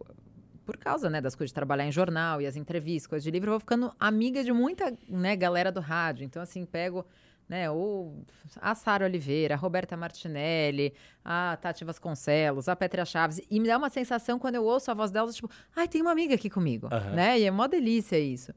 Por 0.70 0.76
causa 0.76 1.10
né, 1.10 1.20
das 1.20 1.34
coisas 1.34 1.50
de 1.50 1.54
trabalhar 1.54 1.84
em 1.84 1.90
jornal 1.90 2.40
e 2.40 2.46
as 2.46 2.54
entrevistas, 2.54 3.08
coisas 3.08 3.24
de 3.24 3.30
livro, 3.32 3.48
eu 3.48 3.54
vou 3.54 3.60
ficando 3.60 3.92
amiga 3.98 4.44
de 4.44 4.52
muita 4.52 4.96
né, 5.08 5.34
galera 5.34 5.72
do 5.72 5.80
rádio. 5.80 6.24
Então, 6.24 6.40
assim, 6.40 6.64
pego 6.64 7.04
né, 7.48 7.68
o, 7.68 8.22
a 8.60 8.72
Sara 8.76 9.04
Oliveira, 9.04 9.56
a 9.56 9.58
Roberta 9.58 9.96
Martinelli, 9.96 10.94
a 11.24 11.58
Tati 11.60 11.84
Vasconcelos, 11.84 12.68
a 12.68 12.76
Petra 12.76 13.04
Chaves. 13.04 13.40
E 13.50 13.58
me 13.58 13.66
dá 13.66 13.76
uma 13.76 13.90
sensação 13.90 14.38
quando 14.38 14.54
eu 14.54 14.64
ouço 14.64 14.92
a 14.92 14.94
voz 14.94 15.10
delas, 15.10 15.34
tipo, 15.34 15.50
ai, 15.74 15.88
tem 15.88 16.00
uma 16.00 16.12
amiga 16.12 16.36
aqui 16.36 16.48
comigo. 16.48 16.88
Aham. 16.92 17.10
Né? 17.10 17.40
E 17.40 17.44
é 17.46 17.50
uma 17.50 17.66
delícia 17.66 18.16
isso. 18.16 18.54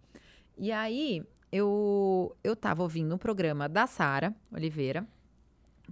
E 0.55 0.71
aí, 0.71 1.23
eu, 1.51 2.37
eu 2.43 2.55
tava 2.55 2.83
ouvindo 2.83 3.15
um 3.15 3.17
programa 3.17 3.67
da 3.67 3.87
Sara 3.87 4.35
Oliveira, 4.51 5.03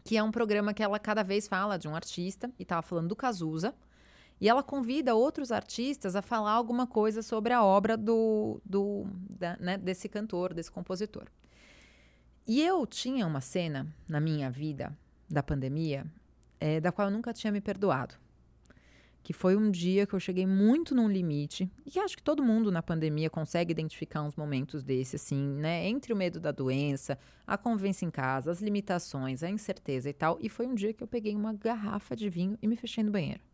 que 0.04 0.16
é 0.16 0.22
um 0.22 0.30
programa 0.30 0.72
que 0.72 0.84
ela 0.84 1.00
cada 1.00 1.24
vez 1.24 1.48
fala 1.48 1.80
de 1.80 1.88
um 1.88 1.96
artista, 1.96 2.52
e 2.60 2.64
tava 2.64 2.84
falando 2.84 3.08
do 3.08 3.16
Cazuza. 3.16 3.74
E 4.42 4.50
ela 4.50 4.64
convida 4.64 5.14
outros 5.14 5.52
artistas 5.52 6.16
a 6.16 6.22
falar 6.22 6.54
alguma 6.54 6.88
coisa 6.88 7.22
sobre 7.22 7.54
a 7.54 7.64
obra 7.64 7.96
do, 7.96 8.60
do 8.66 9.06
da, 9.30 9.56
né, 9.58 9.78
desse 9.78 10.10
cantor, 10.10 10.52
desse 10.52 10.72
compositor. 10.72 11.28
E 12.48 12.60
eu 12.60 12.88
tinha 12.88 13.28
uma 13.28 13.40
cena 13.40 13.88
na 14.10 14.20
minha 14.20 14.50
vida 14.50 14.98
da 15.30 15.44
pandemia 15.44 16.08
é, 16.60 16.80
da 16.80 16.92
qual 16.92 17.08
eu 17.08 17.14
nunca 17.14 17.32
tinha 17.32 17.52
me 17.52 17.62
perdoado. 17.62 18.16
Que 19.22 19.32
foi 19.32 19.56
um 19.56 19.70
dia 19.70 20.08
que 20.08 20.16
eu 20.16 20.20
cheguei 20.20 20.48
muito 20.48 20.96
num 20.96 21.08
limite, 21.08 21.72
e 21.86 21.92
que 21.92 22.00
acho 22.00 22.18
que 22.18 22.24
todo 22.24 22.44
mundo 22.44 22.72
na 22.72 22.82
pandemia 22.82 23.30
consegue 23.30 23.72
identificar 23.72 24.24
uns 24.24 24.36
momentos 24.36 24.82
desses, 24.84 25.22
assim, 25.22 25.54
né? 25.60 25.88
Entre 25.88 26.12
o 26.12 26.16
medo 26.16 26.40
da 26.40 26.52
doença, 26.52 27.20
a 27.46 27.56
convivência 27.56 28.04
em 28.04 28.10
casa, 28.10 28.50
as 28.50 28.60
limitações, 28.60 29.44
a 29.44 29.50
incerteza 29.52 30.10
e 30.10 30.14
tal. 30.14 30.40
E 30.42 30.50
foi 30.50 30.66
um 30.66 30.74
dia 30.74 30.92
que 30.92 31.04
eu 31.04 31.08
peguei 31.08 31.36
uma 31.36 31.54
garrafa 31.54 32.16
de 32.16 32.28
vinho 32.28 32.58
e 32.60 32.68
me 32.68 32.76
fechei 32.76 33.04
no 33.04 33.12
banheiro. 33.12 33.51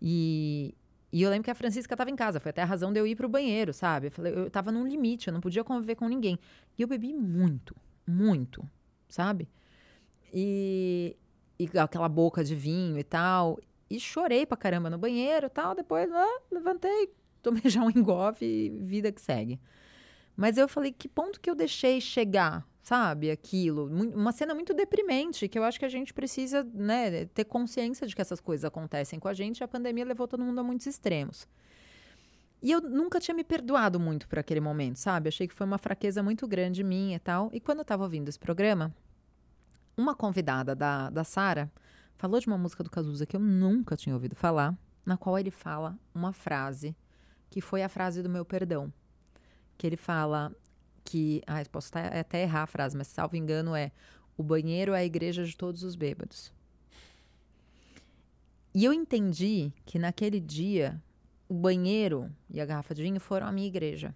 E, 0.00 0.74
e 1.12 1.22
eu 1.22 1.30
lembro 1.30 1.44
que 1.44 1.50
a 1.50 1.54
Francisca 1.54 1.94
estava 1.94 2.10
em 2.10 2.16
casa, 2.16 2.38
foi 2.40 2.50
até 2.50 2.62
a 2.62 2.66
razão 2.66 2.92
de 2.92 3.00
eu 3.00 3.06
ir 3.06 3.16
para 3.16 3.26
o 3.26 3.28
banheiro, 3.28 3.72
sabe? 3.72 4.08
Eu, 4.08 4.10
falei, 4.10 4.32
eu 4.34 4.50
tava 4.50 4.70
num 4.70 4.86
limite, 4.86 5.28
eu 5.28 5.32
não 5.32 5.40
podia 5.40 5.64
conviver 5.64 5.94
com 5.94 6.08
ninguém. 6.08 6.38
E 6.78 6.82
eu 6.82 6.88
bebi 6.88 7.12
muito, 7.12 7.74
muito, 8.06 8.68
sabe? 9.08 9.48
E, 10.32 11.16
e 11.58 11.78
aquela 11.78 12.08
boca 12.08 12.44
de 12.44 12.54
vinho 12.54 12.98
e 12.98 13.04
tal. 13.04 13.58
E 13.90 13.98
chorei 13.98 14.44
pra 14.44 14.56
caramba 14.56 14.90
no 14.90 14.98
banheiro 14.98 15.46
e 15.46 15.50
tal. 15.50 15.74
Depois, 15.74 16.10
ah, 16.12 16.40
levantei, 16.50 17.12
tomei 17.42 17.62
já 17.70 17.82
um 17.82 17.90
engolfe 17.90 18.44
e 18.44 18.68
vida 18.70 19.10
que 19.10 19.20
segue. 19.20 19.60
Mas 20.36 20.56
eu 20.56 20.68
falei, 20.68 20.92
que 20.92 21.08
ponto 21.08 21.40
que 21.40 21.50
eu 21.50 21.54
deixei 21.54 22.00
chegar, 22.00 22.64
sabe? 22.88 23.30
Aquilo. 23.30 23.84
Uma 23.84 24.32
cena 24.32 24.54
muito 24.54 24.72
deprimente, 24.72 25.46
que 25.46 25.58
eu 25.58 25.62
acho 25.62 25.78
que 25.78 25.84
a 25.84 25.90
gente 25.90 26.14
precisa 26.14 26.66
né, 26.72 27.26
ter 27.26 27.44
consciência 27.44 28.06
de 28.06 28.16
que 28.16 28.22
essas 28.22 28.40
coisas 28.40 28.64
acontecem 28.64 29.20
com 29.20 29.28
a 29.28 29.34
gente. 29.34 29.62
A 29.62 29.68
pandemia 29.68 30.06
levou 30.06 30.26
todo 30.26 30.42
mundo 30.42 30.58
a 30.60 30.64
muitos 30.64 30.86
extremos. 30.86 31.46
E 32.62 32.72
eu 32.72 32.80
nunca 32.80 33.20
tinha 33.20 33.34
me 33.34 33.44
perdoado 33.44 34.00
muito 34.00 34.26
por 34.26 34.38
aquele 34.38 34.60
momento, 34.60 34.96
sabe? 34.96 35.28
Achei 35.28 35.46
que 35.46 35.52
foi 35.52 35.66
uma 35.66 35.76
fraqueza 35.76 36.22
muito 36.22 36.48
grande 36.48 36.82
minha 36.82 37.16
e 37.16 37.20
tal. 37.20 37.50
E 37.52 37.60
quando 37.60 37.80
eu 37.80 37.84
tava 37.84 38.04
ouvindo 38.04 38.30
esse 38.30 38.38
programa, 38.38 38.92
uma 39.94 40.14
convidada 40.14 40.74
da, 40.74 41.10
da 41.10 41.24
Sara 41.24 41.70
falou 42.16 42.40
de 42.40 42.46
uma 42.46 42.56
música 42.56 42.82
do 42.82 42.88
Cazuza 42.88 43.26
que 43.26 43.36
eu 43.36 43.40
nunca 43.40 43.98
tinha 43.98 44.14
ouvido 44.14 44.34
falar, 44.34 44.74
na 45.04 45.18
qual 45.18 45.38
ele 45.38 45.50
fala 45.50 45.98
uma 46.14 46.32
frase 46.32 46.96
que 47.50 47.60
foi 47.60 47.82
a 47.82 47.88
frase 47.88 48.22
do 48.22 48.30
meu 48.30 48.46
perdão. 48.46 48.90
Que 49.76 49.86
ele 49.86 49.96
fala: 49.96 50.50
que. 51.08 51.42
Ah, 51.46 51.62
posso 51.70 51.90
até 51.96 52.42
errar 52.42 52.64
a 52.64 52.66
frase, 52.66 52.96
mas 52.96 53.06
salvo 53.06 53.36
engano 53.36 53.74
é: 53.74 53.90
o 54.36 54.42
banheiro 54.42 54.92
é 54.92 54.98
a 54.98 55.04
igreja 55.04 55.44
de 55.44 55.56
todos 55.56 55.82
os 55.82 55.96
bêbados. 55.96 56.52
E 58.74 58.84
eu 58.84 58.92
entendi 58.92 59.72
que 59.86 59.98
naquele 59.98 60.38
dia 60.38 61.00
o 61.48 61.54
banheiro 61.54 62.30
e 62.50 62.60
a 62.60 62.66
garrafa 62.66 62.94
de 62.94 63.02
vinho 63.02 63.18
foram 63.18 63.46
a 63.46 63.52
minha 63.52 63.66
igreja. 63.66 64.14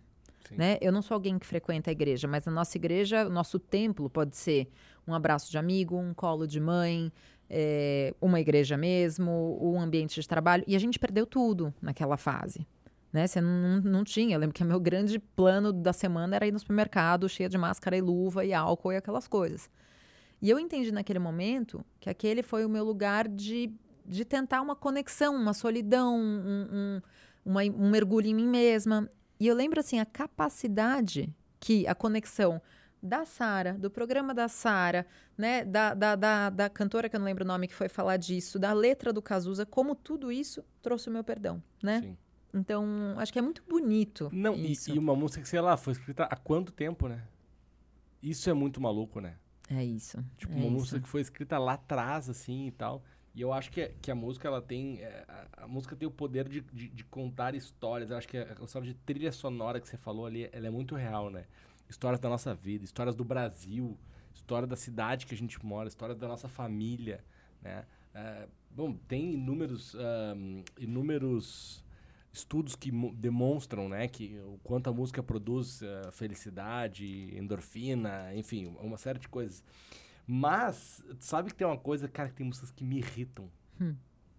Né? 0.50 0.76
Eu 0.82 0.92
não 0.92 1.00
sou 1.00 1.14
alguém 1.14 1.38
que 1.38 1.46
frequenta 1.46 1.90
a 1.90 1.92
igreja, 1.92 2.28
mas 2.28 2.46
a 2.46 2.50
nossa 2.50 2.76
igreja, 2.76 3.26
o 3.26 3.30
nosso 3.30 3.58
templo 3.58 4.10
pode 4.10 4.36
ser 4.36 4.68
um 5.08 5.14
abraço 5.14 5.50
de 5.50 5.56
amigo, 5.56 5.96
um 5.96 6.12
colo 6.12 6.46
de 6.46 6.60
mãe, 6.60 7.10
é, 7.48 8.14
uma 8.20 8.38
igreja 8.38 8.76
mesmo, 8.76 9.58
um 9.62 9.80
ambiente 9.80 10.20
de 10.20 10.28
trabalho. 10.28 10.62
E 10.66 10.76
a 10.76 10.78
gente 10.78 10.98
perdeu 10.98 11.26
tudo 11.26 11.72
naquela 11.80 12.18
fase 12.18 12.66
né? 13.12 13.26
Você 13.26 13.40
não, 13.40 13.80
não 13.80 14.04
tinha. 14.04 14.36
Eu 14.36 14.40
lembro 14.40 14.54
que 14.54 14.64
meu 14.64 14.80
grande 14.80 15.18
plano 15.18 15.72
da 15.72 15.92
semana 15.92 16.36
era 16.36 16.46
ir 16.46 16.52
no 16.52 16.58
supermercado 16.58 17.28
cheia 17.28 17.48
de 17.48 17.58
máscara 17.58 17.96
e 17.96 18.00
luva 18.00 18.44
e 18.44 18.52
álcool 18.54 18.92
e 18.92 18.96
aquelas 18.96 19.28
coisas. 19.28 19.68
E 20.40 20.50
eu 20.50 20.58
entendi 20.58 20.90
naquele 20.90 21.18
momento 21.18 21.84
que 22.00 22.10
aquele 22.10 22.42
foi 22.42 22.64
o 22.64 22.68
meu 22.68 22.84
lugar 22.84 23.28
de, 23.28 23.72
de 24.04 24.24
tentar 24.24 24.60
uma 24.60 24.74
conexão, 24.74 25.36
uma 25.36 25.52
solidão, 25.52 26.16
um, 26.18 26.68
um, 26.72 27.02
uma, 27.44 27.62
um 27.62 27.90
mergulho 27.90 28.26
em 28.26 28.34
mim 28.34 28.48
mesma. 28.48 29.08
E 29.38 29.46
eu 29.46 29.54
lembro 29.54 29.78
assim 29.78 30.00
a 30.00 30.06
capacidade 30.06 31.32
que 31.60 31.86
a 31.86 31.94
conexão 31.94 32.60
da 33.02 33.24
Sara, 33.24 33.74
do 33.74 33.90
programa 33.90 34.32
da 34.32 34.48
Sara, 34.48 35.06
né, 35.36 35.64
da, 35.64 35.92
da, 35.92 36.14
da, 36.14 36.50
da, 36.50 36.70
cantora 36.70 37.08
que 37.08 37.16
eu 37.16 37.20
não 37.20 37.26
lembro 37.26 37.44
o 37.44 37.46
nome 37.46 37.66
que 37.66 37.74
foi 37.74 37.88
falar 37.88 38.16
disso, 38.16 38.58
da 38.58 38.72
letra 38.72 39.12
do 39.12 39.20
Cazuza, 39.20 39.66
como 39.66 39.94
tudo 39.96 40.30
isso 40.30 40.64
trouxe 40.80 41.08
o 41.08 41.12
meu 41.12 41.24
perdão, 41.24 41.60
né? 41.82 42.00
Sim. 42.00 42.16
Então, 42.54 43.14
acho 43.16 43.32
que 43.32 43.38
é 43.38 43.42
muito 43.42 43.62
bonito. 43.66 44.28
Não, 44.32 44.54
e, 44.54 44.74
e, 44.88 44.98
uma 44.98 45.16
música 45.16 45.42
que, 45.42 45.48
sei 45.48 45.60
lá, 45.60 45.76
foi 45.76 45.94
escrita 45.94 46.24
há 46.24 46.36
quanto 46.36 46.70
tempo, 46.70 47.08
né? 47.08 47.22
Isso 48.22 48.48
é 48.50 48.52
muito 48.52 48.80
maluco, 48.80 49.20
né? 49.20 49.36
É 49.70 49.82
isso. 49.82 50.22
Tipo, 50.36 50.52
é 50.52 50.56
uma 50.56 50.64
isso. 50.66 50.72
música 50.72 51.00
que 51.00 51.08
foi 51.08 51.22
escrita 51.22 51.58
lá 51.58 51.74
atrás, 51.74 52.28
assim, 52.28 52.66
e 52.66 52.70
tal. 52.70 53.02
E 53.34 53.40
eu 53.40 53.52
acho 53.52 53.70
que, 53.70 53.88
que 54.02 54.10
a 54.10 54.14
música, 54.14 54.46
ela 54.46 54.60
tem... 54.60 55.00
É, 55.00 55.24
a, 55.26 55.64
a, 55.64 55.68
música 55.68 55.96
tem 55.96 56.06
o 56.06 56.10
poder 56.10 56.46
de, 56.46 56.60
de, 56.60 56.88
de, 56.88 57.04
contar 57.04 57.54
histórias. 57.54 58.10
Eu 58.10 58.18
acho 58.18 58.28
que 58.28 58.36
a, 58.36 58.54
a 58.60 58.64
história 58.64 58.86
de 58.86 58.94
trilha 58.94 59.32
sonora 59.32 59.80
que 59.80 59.88
você 59.88 59.96
falou 59.96 60.26
ali, 60.26 60.50
ela 60.52 60.66
é 60.66 60.70
muito 60.70 60.94
real, 60.94 61.30
né? 61.30 61.46
Histórias 61.88 62.20
da 62.20 62.28
nossa 62.28 62.54
vida, 62.54 62.84
histórias 62.84 63.14
do 63.14 63.24
Brasil, 63.24 63.98
história 64.34 64.66
da 64.68 64.76
cidade 64.76 65.26
que 65.26 65.34
a 65.34 65.38
gente 65.38 65.64
mora, 65.64 65.88
história 65.88 66.14
da 66.14 66.28
nossa 66.28 66.48
família, 66.48 67.24
né? 67.62 67.86
É, 68.14 68.46
bom, 68.70 68.92
tem 68.92 69.32
inúmeros... 69.32 69.96
Inúmeros 70.78 71.81
estudos 72.32 72.74
que 72.74 72.90
demonstram 73.14 73.88
né, 73.88 74.08
que 74.08 74.38
o 74.40 74.58
quanto 74.64 74.88
a 74.88 74.92
música 74.92 75.22
produz 75.22 75.82
uh, 75.82 76.10
felicidade, 76.12 77.36
endorfina, 77.36 78.34
enfim, 78.34 78.74
uma 78.80 78.96
série 78.96 79.18
de 79.18 79.28
coisas. 79.28 79.62
Mas, 80.26 81.04
sabe 81.20 81.50
que 81.50 81.54
tem 81.54 81.66
uma 81.66 81.76
coisa, 81.76 82.08
cara, 82.08 82.28
que 82.28 82.36
tem 82.36 82.46
músicas 82.46 82.70
que 82.70 82.84
me 82.84 82.98
irritam 82.98 83.50
hum. 83.80 83.94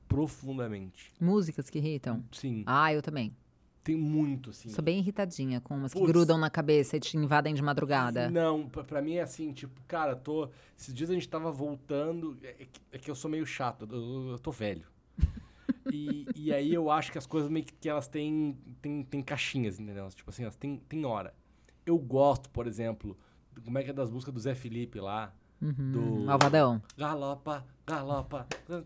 profundamente. 0.07 1.11
Músicas 1.19 1.69
que 1.69 1.77
irritam? 1.77 2.23
Sim. 2.31 2.63
Ah, 2.65 2.91
eu 2.93 3.01
também. 3.01 3.35
Tem 3.83 3.97
muito, 3.97 4.51
assim. 4.51 4.69
Sou 4.69 4.81
bem 4.81 4.99
irritadinha 4.99 5.59
com 5.59 5.75
umas 5.75 5.91
Puts, 5.91 6.05
que 6.05 6.11
grudam 6.11 6.37
na 6.37 6.49
cabeça 6.49 6.95
e 6.95 7.01
te 7.01 7.17
invadem 7.17 7.53
de 7.53 7.61
madrugada. 7.61 8.29
Não, 8.29 8.69
pra, 8.69 8.81
pra, 8.81 9.01
mim 9.01 9.15
é 9.15 9.21
assim, 9.21 9.51
tipo, 9.51 9.79
cara, 9.85 10.15
tô. 10.15 10.49
Esses 10.77 10.93
dias 10.93 11.09
a 11.09 11.13
gente 11.13 11.27
tava 11.27 11.51
voltando. 11.51 12.37
É, 12.41 12.47
é, 12.47 12.65
que, 12.65 12.81
é 12.93 12.97
que 12.97 13.11
eu 13.11 13.15
sou 13.15 13.29
meio 13.29 13.45
chato, 13.45 13.85
eu, 13.91 14.29
eu 14.31 14.39
tô 14.39 14.51
velho. 14.51 14.87
E, 15.93 16.25
e 16.35 16.53
aí 16.53 16.73
eu 16.73 16.89
acho 16.89 17.11
que 17.11 17.17
as 17.17 17.27
coisas 17.27 17.49
meio 17.49 17.65
que, 17.65 17.73
que 17.73 17.87
elas 17.87 18.07
têm, 18.07 18.57
têm, 18.81 19.03
têm 19.03 19.21
caixinhas, 19.21 19.79
entendeu? 19.79 20.07
Tipo 20.09 20.29
assim, 20.31 20.43
elas 20.43 20.55
têm, 20.55 20.77
têm 20.89 21.05
hora. 21.05 21.33
Eu 21.85 21.97
gosto, 21.99 22.49
por 22.49 22.65
exemplo, 22.65 23.17
como 23.63 23.77
é 23.77 23.83
que 23.83 23.91
é 23.91 23.93
das 23.93 24.09
músicas 24.09 24.33
do 24.33 24.39
Zé 24.39 24.55
Felipe 24.55 24.99
lá. 24.99 25.33
Uhum. 25.61 25.91
Do 25.91 26.25
Malvadão. 26.25 26.81
Galopa, 26.97 27.63
galopa. 27.87 28.45
eu 28.67 28.83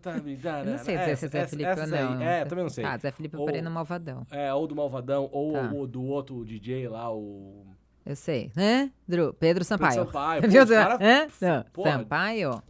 não 0.65 0.77
sei 0.77 0.97
dizer 0.97 1.17
se 1.17 1.25
é 1.25 1.29
Zé 1.29 1.47
Felipe 1.47 1.79
ou 1.79 1.87
não. 1.87 2.21
É, 2.21 2.45
também 2.45 2.63
não 2.63 2.69
sei. 2.69 2.83
Tá, 2.83 2.97
Zé 2.97 3.11
Felipe 3.11 3.35
eu 3.35 3.45
parei 3.45 3.61
no 3.61 3.71
Malvadão. 3.71 4.27
É, 4.29 4.53
ou 4.53 4.67
do 4.67 4.75
Malvadão, 4.75 5.29
ou, 5.31 5.53
tá. 5.53 5.71
ou 5.73 5.87
do 5.87 6.03
outro 6.03 6.45
DJ 6.45 6.87
lá, 6.87 7.11
o... 7.11 7.65
Eu 8.05 8.15
sei. 8.15 8.51
Hã? 8.55 8.91
Pedro 9.39 9.63
Sampaio. 9.63 10.05
Pedro 10.05 10.05
Sampaio. 10.05 10.41
Pô, 10.47 10.67
cara, 10.67 10.95
Hã? 10.95 11.27
Não, 11.41 11.83
Sampaio? 11.83 12.63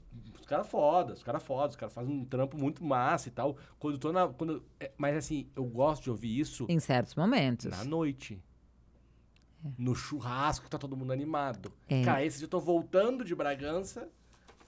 Caras 0.48 0.68
foda, 0.68 1.14
os 1.14 1.22
caras 1.22 1.44
foda, 1.44 1.70
os 1.70 1.76
caras 1.76 1.94
fazem 1.94 2.14
um 2.14 2.26
trampo 2.26 2.58
muito 2.58 2.84
massa 2.84 3.28
e 3.28 3.32
tal. 3.32 3.58
Quando 3.78 3.96
eu 3.96 4.00
tô 4.00 4.12
na. 4.12 4.28
Quando, 4.28 4.64
é, 4.80 4.92
mas 4.98 5.16
assim, 5.16 5.50
eu 5.56 5.66
gosto 5.66 6.04
de 6.04 6.10
ouvir 6.10 6.40
isso. 6.40 6.66
Em 6.70 6.80
certos 6.80 7.14
momentos. 7.14 7.70
Na 7.70 7.84
noite. 7.84 8.42
É. 9.64 9.70
No 9.78 9.94
churrasco, 9.94 10.70
tá 10.70 10.78
todo 10.78 10.96
mundo 10.96 11.12
animado. 11.12 11.72
É. 11.90 12.04
Cara, 12.04 12.24
esse 12.24 12.42
eu 12.42 12.48
tô 12.48 12.60
voltando 12.60 13.24
de 13.26 13.36
Bragança. 13.36 14.10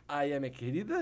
Aí 0.07 0.33
a 0.33 0.39
minha 0.39 0.51
querida 0.51 1.01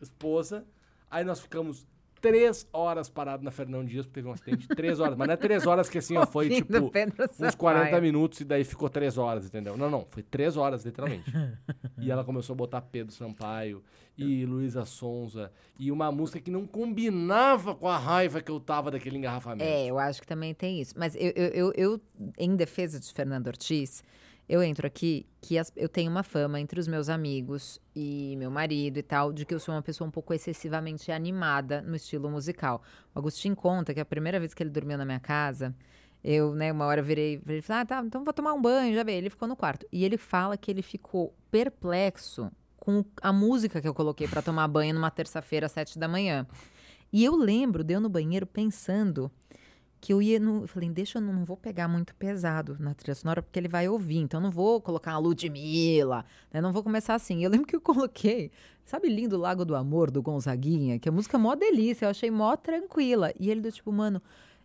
esposa. 0.00 0.66
Aí 1.10 1.24
nós 1.24 1.40
ficamos 1.40 1.86
três 2.20 2.66
horas 2.72 3.08
parado 3.08 3.42
na 3.42 3.50
Fernão 3.50 3.84
Dias, 3.84 4.06
porque 4.06 4.20
teve 4.20 4.28
um 4.28 4.32
acidente. 4.32 4.68
três 4.68 5.00
horas. 5.00 5.16
Mas 5.16 5.26
não 5.26 5.34
é 5.34 5.36
três 5.36 5.66
horas 5.66 5.88
que 5.88 5.98
assim, 5.98 6.16
ó, 6.16 6.24
foi 6.26 6.48
tipo 6.48 6.90
uns 7.40 7.54
40 7.54 8.00
minutos 8.00 8.40
e 8.40 8.44
daí 8.44 8.64
ficou 8.64 8.88
três 8.88 9.18
horas, 9.18 9.46
entendeu? 9.46 9.76
Não, 9.76 9.90
não, 9.90 10.06
foi 10.10 10.22
três 10.22 10.56
horas, 10.56 10.84
literalmente. 10.84 11.30
e 11.98 12.10
ela 12.10 12.24
começou 12.24 12.54
a 12.54 12.56
botar 12.56 12.80
Pedro 12.82 13.12
Sampaio 13.12 13.82
e 14.16 14.44
Luísa 14.44 14.84
Sonza 14.84 15.50
e 15.78 15.90
uma 15.90 16.12
música 16.12 16.40
que 16.40 16.50
não 16.50 16.66
combinava 16.66 17.74
com 17.74 17.88
a 17.88 17.96
raiva 17.96 18.40
que 18.40 18.50
eu 18.50 18.60
tava 18.60 18.90
daquele 18.90 19.16
engarrafamento. 19.16 19.64
É, 19.64 19.86
eu 19.86 19.98
acho 19.98 20.20
que 20.20 20.26
também 20.26 20.52
tem 20.52 20.80
isso. 20.80 20.94
Mas 20.96 21.14
eu, 21.16 21.32
eu, 21.34 21.48
eu, 21.48 21.72
eu 21.74 22.00
em 22.38 22.54
defesa 22.54 23.00
de 23.00 23.10
Fernando 23.12 23.46
Ortiz, 23.46 24.02
eu 24.50 24.64
entro 24.64 24.84
aqui 24.84 25.24
que 25.40 25.56
as, 25.56 25.72
eu 25.76 25.88
tenho 25.88 26.10
uma 26.10 26.24
fama 26.24 26.58
entre 26.58 26.80
os 26.80 26.88
meus 26.88 27.08
amigos 27.08 27.80
e 27.94 28.34
meu 28.36 28.50
marido 28.50 28.98
e 28.98 29.02
tal, 29.02 29.32
de 29.32 29.46
que 29.46 29.54
eu 29.54 29.60
sou 29.60 29.72
uma 29.72 29.80
pessoa 29.80 30.08
um 30.08 30.10
pouco 30.10 30.34
excessivamente 30.34 31.12
animada 31.12 31.80
no 31.82 31.94
estilo 31.94 32.28
musical. 32.28 32.82
O 33.14 33.20
Agostinho 33.20 33.54
conta 33.54 33.94
que 33.94 34.00
a 34.00 34.04
primeira 34.04 34.40
vez 34.40 34.52
que 34.52 34.60
ele 34.60 34.70
dormiu 34.70 34.98
na 34.98 35.04
minha 35.04 35.20
casa, 35.20 35.72
eu, 36.24 36.52
né, 36.52 36.72
uma 36.72 36.84
hora 36.84 37.00
virei, 37.00 37.40
ele 37.46 37.62
falei, 37.62 37.82
ah, 37.82 37.86
tá, 37.86 38.02
então 38.04 38.24
vou 38.24 38.34
tomar 38.34 38.52
um 38.52 38.60
banho, 38.60 38.92
já 38.92 39.04
veio. 39.04 39.18
Ele 39.18 39.30
ficou 39.30 39.46
no 39.46 39.54
quarto. 39.54 39.86
E 39.92 40.04
ele 40.04 40.18
fala 40.18 40.56
que 40.56 40.68
ele 40.68 40.82
ficou 40.82 41.32
perplexo 41.48 42.50
com 42.76 43.04
a 43.22 43.32
música 43.32 43.80
que 43.80 43.86
eu 43.86 43.94
coloquei 43.94 44.26
para 44.26 44.42
tomar 44.42 44.66
banho 44.66 44.92
numa 44.92 45.12
terça-feira 45.12 45.66
às 45.66 45.72
sete 45.72 45.96
da 45.96 46.08
manhã. 46.08 46.44
E 47.12 47.24
eu 47.24 47.36
lembro 47.36 47.84
de 47.84 47.94
eu 47.94 48.00
no 48.00 48.08
banheiro 48.08 48.46
pensando 48.46 49.30
que 50.00 50.12
eu 50.12 50.22
ia 50.22 50.40
no. 50.40 50.62
Eu 50.62 50.68
falei, 50.68 50.88
deixa 50.88 51.18
eu 51.18 51.22
não, 51.22 51.32
não 51.32 51.44
vou 51.44 51.56
pegar 51.56 51.86
muito 51.86 52.14
pesado 52.14 52.76
na 52.80 52.94
trilha 52.94 53.14
sonora, 53.14 53.42
porque 53.42 53.58
ele 53.58 53.68
vai 53.68 53.88
ouvir. 53.88 54.18
Então, 54.18 54.40
eu 54.40 54.44
não 54.44 54.50
vou 54.50 54.80
colocar 54.80 55.12
uma 55.12 55.18
Ludmilla, 55.18 56.24
né? 56.52 56.60
Não 56.60 56.72
vou 56.72 56.82
começar 56.82 57.14
assim. 57.14 57.44
Eu 57.44 57.50
lembro 57.50 57.66
que 57.66 57.76
eu 57.76 57.80
coloquei, 57.80 58.50
sabe, 58.84 59.08
Lindo 59.08 59.36
Lago 59.36 59.64
do 59.64 59.76
Amor, 59.76 60.10
do 60.10 60.22
Gonzaguinha, 60.22 60.98
que 60.98 61.08
a 61.08 61.12
música 61.12 61.36
é 61.36 61.40
mó 61.40 61.54
delícia, 61.54 62.06
eu 62.06 62.10
achei 62.10 62.30
mó 62.30 62.56
tranquila. 62.56 63.32
E 63.38 63.50
ele 63.50 63.60
do 63.60 63.70
tipo, 63.70 63.92
mano. 63.92 64.22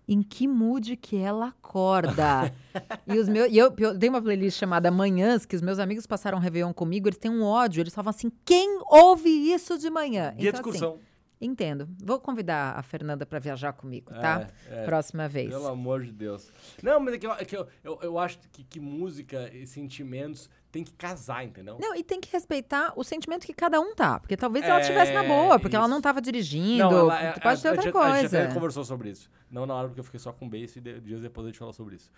Em 0.07 0.21
que 0.21 0.47
mood 0.47 0.95
que 0.97 1.17
ela 1.17 1.47
acorda? 1.47 2.53
e 3.07 3.17
os 3.17 3.27
meus, 3.27 3.51
e 3.51 3.57
eu, 3.57 3.73
eu 3.79 3.97
dei 3.97 4.07
uma 4.07 4.21
playlist 4.21 4.59
chamada 4.59 4.91
Manhãs, 4.91 5.47
que 5.47 5.55
os 5.55 5.63
meus 5.63 5.79
amigos 5.79 6.05
passaram 6.05 6.37
um 6.37 6.41
Réveillon 6.41 6.71
comigo, 6.71 7.07
eles 7.07 7.17
têm 7.17 7.31
um 7.31 7.41
ódio, 7.41 7.81
eles 7.81 7.91
falam 7.91 8.11
assim: 8.11 8.31
quem 8.45 8.81
ouve 8.85 9.29
isso 9.51 9.79
de 9.79 9.89
manhã? 9.89 10.35
E 10.37 10.45
a 10.45 10.49
Então, 10.49 10.61
assim, 10.61 10.69
discussão. 10.69 10.99
Entendo. 11.39 11.87
Vou 12.03 12.19
convidar 12.19 12.77
a 12.77 12.81
Fernanda 12.81 13.25
para 13.25 13.39
viajar 13.39 13.73
comigo, 13.73 14.13
tá? 14.13 14.47
É, 14.69 14.81
é. 14.81 14.85
Próxima 14.85 15.27
vez. 15.27 15.49
Pelo 15.49 15.67
amor 15.67 16.03
de 16.03 16.11
Deus. 16.11 16.49
Não, 16.81 16.99
mas 16.99 17.13
é 17.15 17.17
que 17.17 17.27
eu, 17.27 17.31
é 17.33 17.45
que 17.45 17.57
eu, 17.57 17.67
eu, 17.83 17.99
eu 18.01 18.17
acho 18.19 18.39
que, 18.51 18.63
que 18.63 18.79
música 18.79 19.49
e 19.53 19.67
sentimentos 19.67 20.49
tem 20.71 20.83
que 20.83 20.93
casar, 20.93 21.43
entendeu? 21.45 21.77
Não, 21.79 21.95
e 21.95 22.03
tem 22.03 22.19
que 22.21 22.29
respeitar 22.31 22.93
o 22.95 23.03
sentimento 23.03 23.45
que 23.45 23.53
cada 23.53 23.79
um 23.79 23.93
tá. 23.93 24.19
Porque 24.19 24.35
talvez 24.37 24.65
ela 24.65 24.77
É, 24.79 24.81
estivesse 24.81 25.13
na 25.13 25.23
boa, 25.23 25.59
porque 25.59 25.75
ela 25.75 25.85
isso. 25.85 25.93
não 25.93 26.01
tava 26.01 26.21
dirigindo. 26.21 26.83
ela- 26.83 27.21
é, 27.21 27.31
pode 27.33 27.45
a- 27.45 27.49
a 27.49 27.51
outra 27.51 27.69
gente- 27.69 27.77
A 27.77 27.81
gente 27.81 27.91
coisa. 28.21 28.43
até 28.43 28.53
conversou 28.53 28.83
sobre 28.85 29.09
isso. 29.09 29.29
Não 29.51 29.65
na 29.65 29.73
hora, 29.73 29.87
porque 29.87 29.99
eu 29.99 30.03
fiquei 30.05 30.19
só 30.19 30.31
com 30.33 30.47
beijo 30.49 30.77
e 30.77 30.81
de- 30.81 30.99
dias 31.01 31.21
depois 31.21 31.45
a 31.45 31.49
gente 31.49 31.59
falou 31.59 31.73
sobre 31.73 31.95
isso. 31.95 32.09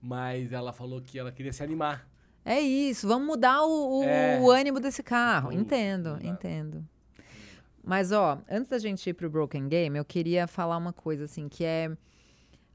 Mas 0.00 0.52
ela 0.52 0.72
falou 0.72 1.00
que 1.00 1.18
ela 1.18 1.32
queria 1.32 1.52
se 1.52 1.62
animar. 1.62 2.06
É 2.44 2.60
isso, 2.60 3.08
vamos 3.08 3.26
mudar 3.26 3.62
o, 3.64 4.00
o- 4.00 4.04
É. 4.04 4.38
o 4.40 4.50
ânimo 4.50 4.78
desse 4.80 5.02
carro. 5.02 5.48
Vamos 5.48 5.60
entendo, 5.62 6.16
entendo. 6.22 6.86
Mas, 7.86 8.10
ó, 8.10 8.42
antes 8.50 8.68
da 8.68 8.78
gente 8.80 9.08
ir 9.08 9.14
pro 9.14 9.30
Broken 9.30 9.68
Game, 9.68 9.96
eu 9.96 10.04
queria 10.04 10.48
falar 10.48 10.76
uma 10.76 10.92
coisa, 10.92 11.24
assim, 11.24 11.48
que 11.48 11.64
é. 11.64 11.96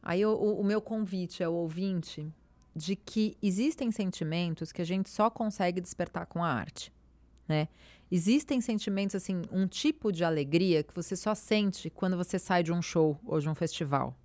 Aí 0.01 0.25
o, 0.25 0.31
o- 0.31 0.61
o 0.61 0.63
meu 0.63 0.81
convite 0.81 1.43
ao 1.43 1.53
ouvinte 1.53 2.25
de 2.73 2.95
que 2.95 3.35
existem 3.43 3.91
sentimentos 3.91 4.71
que 4.71 4.81
a 4.81 4.85
gente 4.85 5.09
só 5.09 5.29
consegue 5.29 5.81
despertar 5.81 6.25
com 6.27 6.41
a 6.41 6.47
arte, 6.47 6.93
né? 7.45 7.67
Existem 8.09 8.61
sentimentos, 8.61 9.13
assim, 9.15 9.41
um 9.51 9.67
tipo 9.67 10.11
de 10.13 10.23
alegria 10.23 10.81
que 10.81 10.95
você 10.95 11.15
só 11.17 11.35
sente 11.35 11.89
quando 11.89 12.15
você 12.15 12.39
sai 12.39 12.63
de 12.63 12.71
um 12.71 12.81
show 12.81 13.19
ou 13.25 13.39
de 13.41 13.49
um 13.49 13.55
festival. 13.55 14.15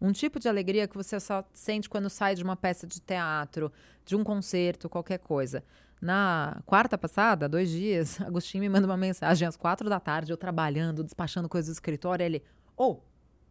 Um 0.00 0.12
tipo 0.12 0.40
de 0.40 0.48
alegria 0.48 0.88
que 0.88 0.96
você 0.96 1.20
só 1.20 1.44
sente 1.52 1.88
quando 1.90 2.08
sai 2.10 2.34
de 2.34 2.42
uma 2.42 2.56
peça 2.56 2.86
de 2.86 3.00
teatro, 3.00 3.70
de 4.04 4.16
um 4.16 4.24
concerto, 4.24 4.88
qualquer 4.88 5.18
coisa. 5.18 5.62
Na 6.02 6.60
quarta 6.66 6.98
passada, 6.98 7.48
dois 7.48 7.70
dias, 7.70 8.20
Agostinho 8.26 8.62
me 8.62 8.68
manda 8.68 8.88
uma 8.88 8.96
mensagem 8.96 9.46
às 9.46 9.56
quatro 9.56 9.88
da 9.88 10.00
tarde, 10.00 10.32
eu 10.32 10.36
trabalhando, 10.36 11.04
despachando 11.04 11.48
coisas 11.48 11.72
do 11.72 11.76
escritório, 11.76 12.24
ele, 12.24 12.42
ô, 12.76 12.98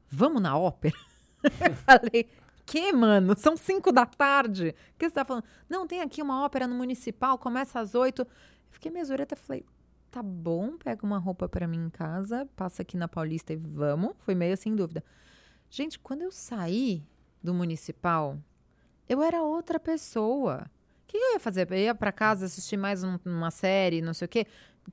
vamos 0.10 0.42
na 0.42 0.58
ópera? 0.58 0.94
eu 1.42 1.74
falei, 1.76 2.30
que, 2.66 2.92
mano? 2.92 3.38
São 3.38 3.56
cinco 3.56 3.94
da 3.94 4.06
tarde? 4.06 4.76
O 4.94 5.00
que 5.00 5.08
você 5.08 5.16
tá 5.16 5.24
falando? 5.24 5.46
Não, 5.70 5.88
tem 5.88 6.02
aqui 6.02 6.22
uma 6.22 6.44
ópera 6.44 6.68
no 6.68 6.76
Municipal, 6.76 7.38
começa 7.38 7.80
às 7.80 7.96
oito. 7.96 8.28
Fiquei 8.70 8.92
meio 8.92 9.06
zureta, 9.06 9.34
falei, 9.38 9.66
tá 10.12 10.22
bom, 10.22 10.78
pega 10.78 11.06
uma 11.06 11.20
roupa 11.20 11.48
pra 11.48 11.66
mim 11.66 11.86
em 11.86 11.90
casa, 11.90 12.46
passa 12.58 12.82
aqui 12.82 12.98
na 12.98 13.08
Paulista 13.08 13.54
e 13.54 13.56
vamos. 13.56 14.14
Foi 14.20 14.36
meio 14.36 14.58
sem 14.58 14.76
dúvida. 14.76 15.02
Gente, 15.70 15.98
quando 15.98 16.24
eu 16.24 16.32
saí 16.34 17.02
do 17.42 17.54
Municipal, 17.54 18.38
eu 19.08 19.22
era 19.22 19.42
outra 19.42 19.80
pessoa. 19.80 20.70
O 21.12 21.18
que 21.18 21.18
eu 21.18 21.34
ia 21.34 21.40
fazer? 21.40 21.70
Eu 21.70 21.78
ia 21.78 21.94
pra 21.96 22.12
casa 22.12 22.46
assistir 22.46 22.78
mais 22.78 23.04
um- 23.04 23.20
uma 23.26 23.52
série, 23.52 24.02
não 24.02 24.14
sei 24.14 24.26
o 24.26 24.30
quê? 24.30 24.46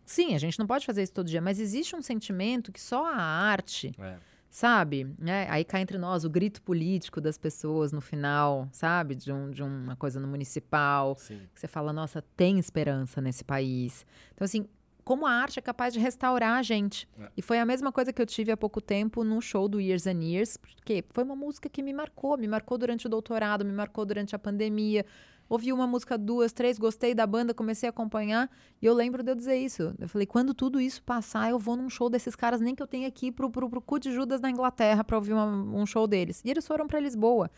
Sim, 0.05 0.35
a 0.35 0.39
gente 0.39 0.59
não 0.59 0.67
pode 0.67 0.85
fazer 0.85 1.03
isso 1.05 1.13
todo 1.13 1.29
dia, 1.29 1.41
mas 1.41 1.61
existe 1.61 1.95
um 1.95 2.03
sentimento 2.03 2.73
que 2.73 2.81
só 2.81 3.07
a 3.07 3.17
arte 3.17 3.95
É. 3.99 4.17
sabe? 4.51 5.15
né? 5.19 5.47
Aí 5.49 5.65
cá 5.65 5.81
entre 5.81 5.97
nós 5.97 6.25
o 6.25 6.31
grito 6.31 6.61
político 6.63 7.21
das 7.21 7.39
pessoas 7.39 7.93
no 7.93 8.01
final, 8.01 8.69
sabe? 8.73 9.15
De, 9.15 9.31
um, 9.33 9.49
de 9.51 9.63
uma 9.63 9.95
coisa 9.95 10.19
no 10.19 10.27
municipal. 10.27 11.15
Sim. 11.19 11.41
Que 11.55 11.61
você 11.61 11.69
fala, 11.69 11.93
nossa, 11.93 12.21
tem 12.37 12.59
esperança 12.59 13.21
nesse 13.21 13.45
país. 13.45 14.05
Então, 14.35 14.45
assim, 14.45 14.67
como 15.05 15.25
a 15.27 15.31
arte 15.33 15.59
é 15.59 15.63
capaz 15.63 15.95
de 15.95 16.01
restaurar 16.01 16.59
a 16.59 16.63
gente. 16.63 17.09
É. 17.19 17.31
E 17.37 17.41
foi 17.43 17.59
a 17.61 17.65
mesma 17.65 17.93
coisa 17.93 18.13
que 18.13 18.21
eu 18.21 18.27
tive 18.27 18.51
há 18.51 18.57
pouco 18.57 18.81
tempo 18.81 19.23
no 19.23 19.41
show 19.41 19.69
do 19.69 19.81
Years 19.81 20.07
and 20.07 20.21
Years, 20.23 20.57
porque 20.57 21.05
foi 21.11 21.23
uma 21.25 21.37
música 21.37 21.69
que 21.69 21.81
me 21.83 21.93
marcou, 21.95 22.37
me 22.37 22.49
marcou 22.49 22.77
durante 22.77 23.07
o 23.07 23.09
doutorado, 23.09 23.65
me 23.65 23.73
marcou 23.73 24.05
durante 24.05 24.35
a 24.35 24.39
pandemia. 24.39 25.07
Ouvi 25.49 25.73
uma 25.73 25.87
música, 25.87 26.19
duas, 26.19 26.53
três, 26.53 26.79
gostei 26.79 27.15
da 27.15 27.27
banda, 27.27 27.55
comecei 27.55 27.89
a 27.89 27.91
acompanhar. 27.91 28.51
E 28.83 28.87
eu 28.87 28.93
lembro 28.93 29.23
de 29.23 29.31
eu 29.31 29.35
dizer 29.35 29.57
isso. 29.57 29.95
Eu 29.99 30.09
falei, 30.09 30.27
quando 30.27 30.53
tudo 30.53 30.79
isso 30.81 31.03
passar, 31.03 31.49
eu 31.51 31.59
vou 31.59 31.75
num 31.75 31.89
show 31.89 32.11
desses 32.11 32.37
caras, 32.37 32.61
nem 32.61 32.75
que 32.75 32.83
eu 32.83 32.87
tenha 32.87 33.09
aqui 33.09 33.33
pro, 33.33 33.49
pro, 33.51 33.69
pro 33.69 33.81
cu 33.81 33.99
de 33.99 34.13
Judas 34.13 34.41
na 34.43 34.51
Inglaterra 34.51 35.03
pra 35.03 35.17
ouvir 35.17 35.33
uma- 35.33 35.47
um 35.47 35.87
show 35.87 36.07
deles. 36.07 36.43
E 36.45 36.51
eles 36.51 36.67
foram 36.67 36.87
pra 36.87 37.01
Lisboa. 37.01 37.51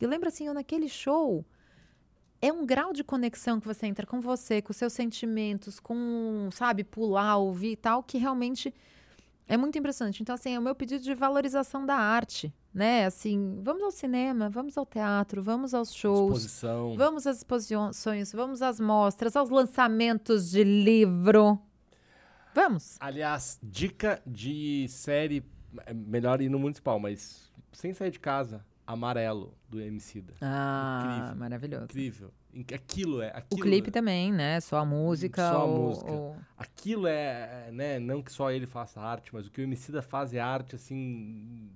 E 0.00 0.04
eu 0.04 0.08
lembro 0.08 0.28
assim, 0.28 0.46
eu 0.46 0.54
naquele 0.54 0.88
show, 0.88 1.44
é 2.40 2.52
um 2.52 2.64
grau 2.64 2.92
de 2.92 3.02
conexão 3.02 3.58
que 3.58 3.66
você 3.66 3.86
entra 3.86 4.06
com 4.06 4.20
você, 4.20 4.62
com 4.62 4.72
seus 4.72 4.92
sentimentos, 4.92 5.80
com, 5.80 6.48
sabe, 6.52 6.84
pular, 6.84 7.36
ouvir 7.38 7.72
e 7.72 7.76
tal, 7.76 8.02
que 8.02 8.16
realmente 8.16 8.72
é 9.48 9.56
muito 9.56 9.76
impressionante. 9.76 10.22
Então, 10.22 10.34
assim, 10.36 10.54
é 10.54 10.58
o 10.58 10.62
meu 10.62 10.74
pedido 10.74 11.02
de 11.02 11.14
valorização 11.14 11.84
da 11.84 11.96
arte, 11.96 12.52
né? 12.74 13.06
Assim, 13.06 13.60
vamos 13.62 13.82
ao 13.84 13.90
cinema, 13.92 14.50
vamos 14.50 14.76
ao 14.76 14.84
teatro, 14.84 15.42
vamos 15.42 15.72
aos 15.72 15.94
shows. 15.94 16.26
Exposição. 16.44 16.96
Vamos 16.96 17.26
às 17.26 17.36
exposições, 17.38 18.32
vamos 18.32 18.60
às 18.60 18.80
mostras, 18.80 19.36
aos 19.36 19.48
lançamentos 19.48 20.50
de 20.50 20.64
livro. 20.64 21.58
Vamos. 22.54 22.96
Aliás, 23.00 23.58
dica 23.62 24.20
de 24.26 24.86
série. 24.88 25.44
é 25.86 25.94
Melhor 25.94 26.40
ir 26.40 26.48
no 26.48 26.58
municipal, 26.58 26.98
mas 27.00 27.50
sem 27.72 27.92
sair 27.94 28.10
de 28.10 28.18
casa. 28.20 28.64
Amarelo, 28.86 29.54
do 29.68 29.80
Emicida. 29.80 30.34
Ah, 30.42 31.04
Incrível. 31.16 31.36
maravilhoso. 31.36 31.84
Incrível. 31.84 32.30
Inc- 32.52 32.72
Aquilo 32.74 33.22
é. 33.22 33.32
O 33.32 33.36
Aquilo 33.38 33.62
clipe 33.62 33.88
é, 33.88 33.90
também, 33.90 34.30
né? 34.30 34.60
Só 34.60 34.76
a 34.76 34.84
música. 34.84 35.40
Só 35.50 35.56
a 35.60 35.64
ou- 35.64 35.88
música. 35.88 36.12
ou- 36.12 36.36
Aquilo 36.56 37.06
é, 37.06 37.70
né? 37.72 37.98
Não 37.98 38.22
que 38.22 38.30
só 38.30 38.50
ele 38.50 38.66
faça 38.66 39.00
arte, 39.00 39.30
mas 39.32 39.46
o 39.46 39.50
que 39.50 39.60
o 39.60 39.64
Emicida 39.64 40.02
faz 40.02 40.34
é 40.34 40.38
arte, 40.38 40.76
assim. 40.76 41.70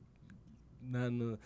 Na- 0.89 1.11
no, 1.11 1.39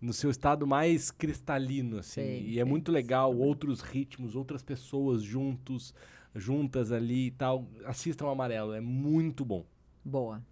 no 0.00 0.12
seu 0.12 0.30
estado 0.30 0.66
mais 0.66 1.10
cristalino, 1.10 1.98
assim. 1.98 2.20
Sei, 2.22 2.46
e 2.48 2.60
é 2.60 2.64
muito 2.64 2.90
legal, 2.90 3.32
sei. 3.32 3.40
outros 3.42 3.80
ritmos, 3.80 4.34
outras 4.36 4.62
pessoas 4.62 5.22
juntos, 5.22 5.94
juntas 6.34 6.92
ali 6.92 7.26
e 7.26 7.30
tal. 7.30 7.66
Assistam 7.84 8.28
Amarelo, 8.30 8.72
é 8.72 8.80
muito 8.80 9.44
bom. 9.44 9.64
Boa. 10.04 10.42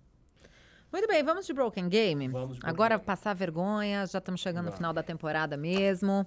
Muito 0.93 1.09
bem, 1.09 1.23
vamos 1.25 1.45
de 1.47 1.53
Broken 1.53 1.89
Game? 1.89 2.29
Vamos 2.29 2.55
de 2.55 2.61
Broken 2.61 2.71
Agora 2.71 2.95
Game. 2.97 3.05
passar 3.07 3.35
vergonha, 3.35 4.07
já 4.07 4.19
estamos 4.19 4.41
chegando 4.41 4.65
no 4.67 4.71
Vamos. 4.71 4.77
final 4.79 4.93
da 4.93 5.03
temporada 5.03 5.57
mesmo. 5.57 6.27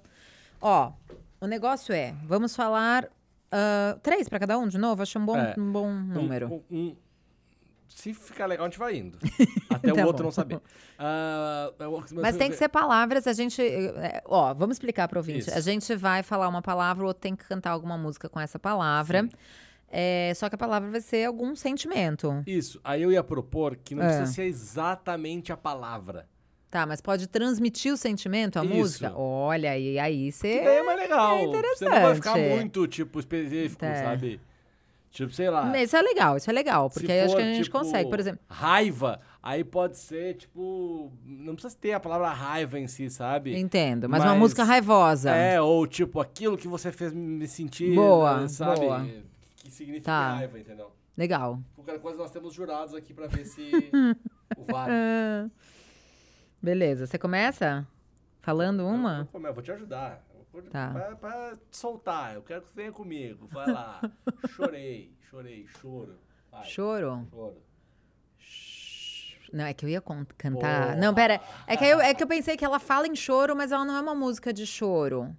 Ó, 0.60 0.92
o 1.40 1.46
negócio 1.46 1.94
é, 1.94 2.14
vamos 2.26 2.54
falar 2.54 3.08
ah, 3.50 3.98
três 4.02 4.28
para 4.28 4.38
cada 4.40 4.58
um 4.58 4.68
de 4.68 4.76
novo? 4.76 5.02
Acho 5.02 5.18
um 5.18 5.24
bom, 5.24 5.36
É. 5.38 5.54
um 5.56 5.72
bom 5.72 5.90
número. 5.92 6.62
Um- 6.70 6.76
um- 6.76 6.96
se 7.88 8.12
ficar 8.14 8.46
legal, 8.46 8.66
a 8.66 8.68
gente 8.68 8.78
vai 8.78 8.96
indo. 8.96 9.18
Até 9.70 9.92
Tá 9.92 10.02
o 10.02 10.06
outro 10.06 10.22
bom. 10.22 10.28
não 10.28 10.30
saber. 10.32 10.60
Ah, 10.98 11.72
eu- 11.78 12.04
Mas 12.12 12.36
tem 12.36 12.50
que 12.50 12.56
ser 12.56 12.68
palavras, 12.68 13.26
a 13.26 13.32
gente. 13.32 13.60
é, 13.62 14.22
Ó, 14.26 14.52
vamos 14.54 14.76
explicar 14.76 15.08
para 15.08 15.16
o 15.16 15.20
ouvinte. 15.20 15.40
Isso. 15.48 15.54
A 15.56 15.60
gente 15.60 15.94
vai 15.96 16.22
falar 16.22 16.48
uma 16.48 16.62
palavra, 16.62 17.04
o 17.04 17.06
outro 17.08 17.20
tem 17.20 17.34
que 17.36 17.44
cantar 17.44 17.70
alguma 17.70 17.96
música 17.98 18.28
com 18.28 18.38
essa 18.40 18.58
palavra. 18.58 19.22
Sim. 19.22 19.30
É, 19.90 20.32
só 20.36 20.48
que 20.48 20.54
a 20.54 20.58
palavra 20.58 20.90
vai 20.90 21.00
ser 21.00 21.24
algum 21.26 21.56
sentimento. 21.56 22.42
Isso. 22.46 22.78
Aí 22.84 23.02
eu 23.02 23.10
ia 23.10 23.24
propor 23.24 23.74
que 23.76 23.94
não 23.94 24.02
É. 24.02 24.08
precisa 24.08 24.32
ser 24.32 24.44
exatamente 24.44 25.50
a 25.52 25.56
palavra. 25.56 26.28
Tá, 26.70 26.84
mas 26.84 27.00
pode 27.00 27.26
transmitir 27.26 27.90
o 27.94 27.96
sentimento, 27.96 28.58
a 28.58 28.64
Isso. 28.64 28.74
música? 28.74 29.12
Olha, 29.16 29.78
e 29.78 29.98
aí 29.98 30.26
Que 30.26 30.32
você. 30.32 30.60
daí 30.62 30.76
é 30.76 30.82
mais 30.82 30.98
legal. 30.98 31.38
Você 31.38 31.84
não 31.86 32.02
vai 32.02 32.14
ficar 32.14 32.30
interessante. 32.32 32.56
muito, 32.60 32.86
tipo, 32.86 33.18
específico, 33.18 33.82
É. 33.86 34.02
sabe? 34.02 34.38
Tipo, 35.10 35.32
sei 35.32 35.48
lá. 35.50 35.76
Isso 35.80 35.96
é 35.96 36.02
legal, 36.02 36.36
isso 36.36 36.50
é 36.50 36.52
legal, 36.52 36.90
porque 36.90 37.10
aí 37.10 37.20
acho 37.20 37.30
for, 37.32 37.36
que 37.38 37.42
a 37.42 37.52
gente 37.54 37.64
tipo, 37.64 37.78
consegue. 37.78 38.10
Por 38.10 38.20
exemplo, 38.20 38.40
Raiva, 38.48 39.20
aí 39.42 39.64
pode 39.64 39.96
ser, 39.96 40.34
tipo. 40.36 41.10
Não 41.24 41.54
precisa 41.54 41.74
ter 41.80 41.92
a 41.92 42.00
palavra 42.00 42.28
raiva 42.30 42.78
em 42.78 42.86
si, 42.86 43.08
sabe? 43.10 43.58
entendo, 43.58 44.08
mas, 44.08 44.20
uma 44.22 44.30
Mas- 44.30 44.38
música 44.38 44.64
raivosa. 44.64 45.30
É, 45.30 45.60
ou 45.60 45.86
tipo, 45.86 46.20
aquilo 46.20 46.56
que 46.58 46.68
você 46.68 46.92
fez 46.92 47.12
me 47.12 47.48
sentir. 47.48 47.94
Boa, 47.94 48.42
eh, 48.44 48.48
sabe? 48.48 48.80
boa. 48.80 49.06
Que 49.56 49.70
significa 49.70 50.04
Tá. 50.06 50.34
raiva, 50.34 50.58
entendeu? 50.58 50.92
Legal. 51.16 51.58
Qualquer 51.74 51.98
coisa 52.00 52.18
nós 52.18 52.30
temos 52.30 52.52
jurados 52.54 52.94
aqui 52.94 53.12
pra 53.14 53.26
ver 53.26 53.44
se 53.44 53.70
o 54.56 54.64
vale. 54.70 54.92
Beleza, 56.62 57.06
você 57.06 57.18
começa 57.18 57.86
falando 58.40 58.86
uma? 58.86 59.28
Eu, 59.32 59.40
eu, 59.40 59.46
eu 59.46 59.54
vou 59.54 59.62
te 59.62 59.72
ajudar. 59.72 60.22
Tá. 60.62 60.90
Pra, 60.90 61.16
pra 61.16 61.56
te 61.70 61.76
soltar, 61.76 62.34
eu 62.34 62.42
quero 62.42 62.62
que 62.62 62.68
você 62.68 62.74
venha 62.74 62.92
comigo. 62.92 63.46
Vai 63.48 63.70
lá. 63.72 64.00
chorei, 64.54 65.12
chorei, 65.30 65.66
choro. 65.80 66.18
Vai, 66.50 66.64
Choro? 66.64 67.26
choro. 67.30 67.56
Não, 69.52 69.64
é 69.64 69.72
que 69.72 69.84
eu 69.84 69.88
ia 69.88 70.02
cantar. 70.36 70.86
Boa. 70.88 70.96
Não, 70.96 71.14
pera. 71.14 71.40
É 71.66 71.76
que, 71.76 71.84
eu, 71.84 72.00
é 72.00 72.12
que 72.12 72.22
eu 72.22 72.26
pensei 72.26 72.56
que 72.56 72.64
ela 72.64 72.78
fala 72.78 73.06
em 73.06 73.16
choro, 73.16 73.56
mas 73.56 73.72
ela 73.72 73.84
não 73.84 73.96
é 73.96 74.00
uma 74.00 74.14
música 74.14 74.52
de 74.52 74.66
choro. 74.66 75.34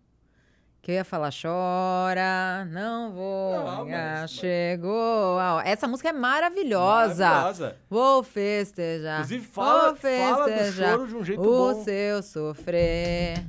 Que 0.81 0.91
eu 0.91 0.95
ia 0.95 1.03
falar, 1.05 1.29
chora, 1.29 2.65
não 2.71 3.11
vou, 3.11 3.53
Não, 3.53 3.85
mas- 3.85 4.31
chegou. 4.31 5.35
hora. 5.35 5.67
Essa 5.67 5.87
música 5.87 6.09
é 6.09 6.13
maravilhosa. 6.13 7.25
Maravilhosa. 7.29 7.75
Vou 7.89 8.23
festejar. 8.23 9.17
Inclusive, 9.17 9.45
fala- 9.45 9.93
vou 9.93 9.95
fala 9.97 10.45
do 10.45 10.51
festejar 10.57 10.91
choro 10.93 11.07
de 11.07 11.15
um 11.15 11.23
jeito 11.25 11.41
o 11.41 11.43
bom. 11.73 11.83
seu 11.83 12.23
sofrer, 12.23 13.43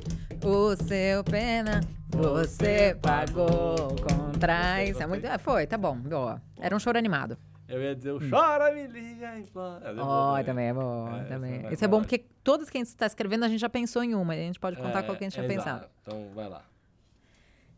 o 0.49 0.77
seu 0.77 1.23
pena, 1.25 1.81
você 2.11 2.97
pagou 3.01 3.77
com 3.97 4.33
traição. 4.39 5.03
É 5.03 5.07
muito- 5.07 5.25
ah, 5.27 5.39
Foi, 5.39 5.67
tá 5.67 5.77
bom, 5.79 5.97
boa. 5.97 6.41
Era 6.59 6.75
um 6.75 6.79
choro 6.79 6.99
animado. 6.99 7.37
Eu 7.69 7.81
ia 7.81 7.95
dizer, 7.95 8.11
o 8.11 8.19
chora, 8.31 8.73
me 8.75 8.87
liga, 8.89 9.39
implora. 9.39 9.91
É 9.91 9.95
Ó, 10.01 10.43
também 10.43 10.67
é 10.69 10.75
bom, 10.75 11.09
É, 11.17 11.25
também. 11.25 11.63
vai- 11.63 11.73
Isso 11.73 11.85
é 11.85 11.89
bom 11.89 12.01
porque 12.01 12.19
todas 12.43 12.69
que 12.69 12.77
a 12.77 12.81
gente 12.81 12.89
está 12.89 13.07
escrevendo, 13.07 13.45
a 13.45 13.49
gente 13.49 13.61
já 13.61 13.69
pensou 13.69 14.03
em 14.03 14.15
uma. 14.15 14.33
A 14.33 14.37
gente 14.37 14.59
pode 14.59 14.77
contar 14.77 15.01
É, 15.01 15.03
qual 15.05 15.17
que 15.17 15.25
a 15.25 15.29
gente 15.29 15.35
tinha 15.35 15.47
exato. 15.47 15.65
pensado. 15.87 15.91
Então, 16.03 16.35
vai 16.35 16.49
lá. 16.49 16.65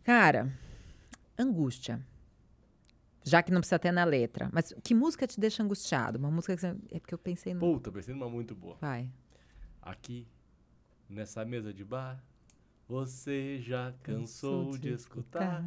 Cara, 0.03 0.51
angústia. 1.39 2.01
Já 3.25 3.41
que 3.43 3.53
não 3.53 3.61
precisa 3.61 3.79
ter 3.79 3.93
na 3.93 4.03
letra. 4.05 4.49
Mas 4.53 4.75
que 4.83 4.95
música 4.95 5.27
te 5.27 5.39
deixa 5.39 5.63
angustiado? 5.63 6.19
Uma 6.19 6.31
música 6.31 6.55
que 6.57 6.61
você... 6.61 6.75
É 6.91 6.99
porque 6.99 7.15
eu 7.15 7.19
pensei 7.19 7.55
no... 7.55 7.61
Puta, 7.61 7.93
pensei 7.93 8.13
numa 8.15 8.29
muito 8.29 8.53
boa. 8.55 8.77
Vai. 8.81 9.09
Aqui, 9.81 10.27
nessa 11.09 11.45
mesa 11.45 11.73
de 11.73 11.85
bar, 11.85 12.21
você 12.89 13.59
já 13.59 13.93
cansou 14.03 14.77
de 14.77 14.93
escutar 14.93 15.65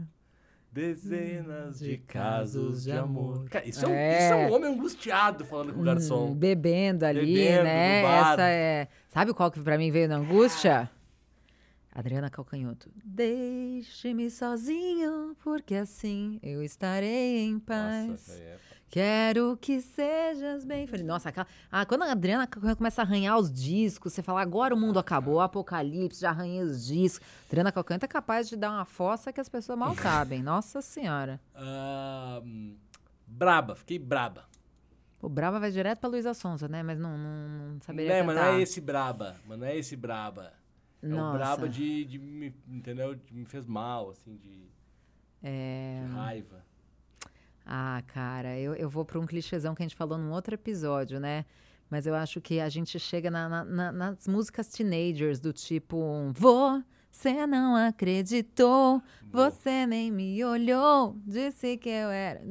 dezenas 0.72 1.80
de 1.80 1.98
casos 2.00 2.84
de 2.84 2.92
amor. 2.92 3.48
Cara, 3.50 3.66
isso 3.66 3.86
é, 3.86 3.88
um, 3.88 3.92
É. 3.94 4.18
isso 4.18 4.34
é 4.34 4.36
um 4.36 4.54
homem 4.54 4.74
angustiado 4.74 5.46
falando 5.46 5.74
com 5.74 5.80
o 5.80 5.84
garçom. 5.84 6.32
Hum, 6.32 6.36
bebendo 6.36 7.06
ali, 7.06 7.36
Bebendo 7.36 7.64
né? 7.64 8.02
Essa 8.02 8.50
é. 8.50 8.88
Sabe 9.08 9.34
qual 9.34 9.50
que 9.50 9.62
pra 9.62 9.78
mim 9.78 9.90
veio 9.90 10.10
na 10.10 10.18
angústia? 10.18 10.90
Adriana 11.94 12.30
Calcanhoto. 12.30 12.92
Deixe-me 13.06 14.30
sozinho, 14.30 15.34
porque 15.42 15.76
assim 15.76 16.40
eu 16.44 16.62
estarei 16.62 17.46
em 17.46 17.58
paz. 17.58 18.10
Nossa, 18.10 18.34
é... 18.34 18.58
Quero 18.90 19.58
que 19.60 19.82
sejas 19.82 20.64
bem 20.64 20.88
feliz. 20.88 21.06
Nossa, 21.06 21.30
aquela... 21.30 21.48
ah, 21.72 21.86
quando 21.86 22.04
a 22.04 22.12
Adriana 22.12 22.48
começa 22.48 23.02
a 23.02 23.06
arranhar 23.06 23.38
os 23.38 23.52
discos, 23.52 24.14
você 24.14 24.22
fala, 24.22 24.42
agora 24.42 24.74
o 24.74 24.78
mundo 24.78 24.98
acabou, 25.00 25.42
apocalipse, 25.42 26.22
já 26.22 26.30
arranhei 26.30 26.62
os 26.62 26.86
discos. 26.86 27.28
Adriana 27.48 27.72
Calcanhoto 27.72 28.06
é 28.06 28.08
capaz 28.08 28.48
de 28.48 28.56
dar 28.56 28.72
uma 28.72 28.86
fossa 28.86 29.34
que 29.34 29.42
as 29.42 29.50
pessoas 29.50 29.78
mal 29.78 29.96
sabem. 29.96 30.42
Nossa 30.44 30.82
Senhora. 30.82 31.42
Hum, 31.58 32.76
braba, 33.28 33.76
fiquei 33.76 34.00
braba. 34.00 34.46
O 35.22 35.30
Brava 35.30 35.60
vai 35.60 35.72
direto 35.72 36.00
pra 36.00 36.10
Luísa 36.10 36.36
Sonza, 36.36 36.68
né? 36.68 36.84
Mas 36.84 37.00
não, 37.00 37.18
não, 37.18 37.48
não 37.48 37.82
saberia 37.82 38.14
Né, 38.14 38.22
mas 38.22 38.36
não 38.36 38.44
é 38.44 38.62
esse 38.62 38.80
braba, 38.80 39.36
mas 39.48 39.58
não 39.58 39.66
é 39.66 39.76
esse 39.76 39.96
braba. 39.96 40.54
É 41.02 41.08
o 41.08 41.10
Nossa. 41.10 41.38
braba 41.38 41.70
de, 41.70 42.06
de 42.06 42.20
me, 42.20 42.54
entendeu? 42.68 43.16
De 43.16 43.34
me 43.34 43.44
fez 43.46 43.66
mal, 43.66 44.12
assim, 44.12 44.36
de, 44.36 44.70
É... 45.42 46.04
de 46.06 46.14
raiva. 46.14 46.64
Ah, 47.66 48.02
cara, 48.14 48.58
eu, 48.60 48.76
eu 48.76 48.90
vou 48.90 49.04
para 49.04 49.20
um 49.20 49.26
clichêzão 49.26 49.74
que 49.74 49.82
a 49.82 49.86
gente 49.86 49.96
falou 49.96 50.18
num 50.18 50.32
outro 50.32 50.54
episódio, 50.54 51.20
né? 51.20 51.46
Mas 51.90 52.06
eu 52.08 52.14
acho 52.16 52.40
que 52.42 52.60
a 52.60 52.70
gente 52.70 53.00
chega 53.00 53.30
na- 53.32 53.48
na- 53.50 53.64
na- 53.66 53.92
nas 53.92 54.28
músicas 54.28 54.68
teenagers, 54.68 55.40
do 55.40 55.52
tipo: 55.54 56.32
Você 57.12 57.48
não 57.48 57.76
acreditou, 57.76 59.02
você 59.32 59.86
nem 59.88 60.12
me 60.12 60.44
olhou, 60.44 61.16
disse 61.26 61.78
que 61.78 61.90
eu 61.90 62.10
era. 62.10 62.42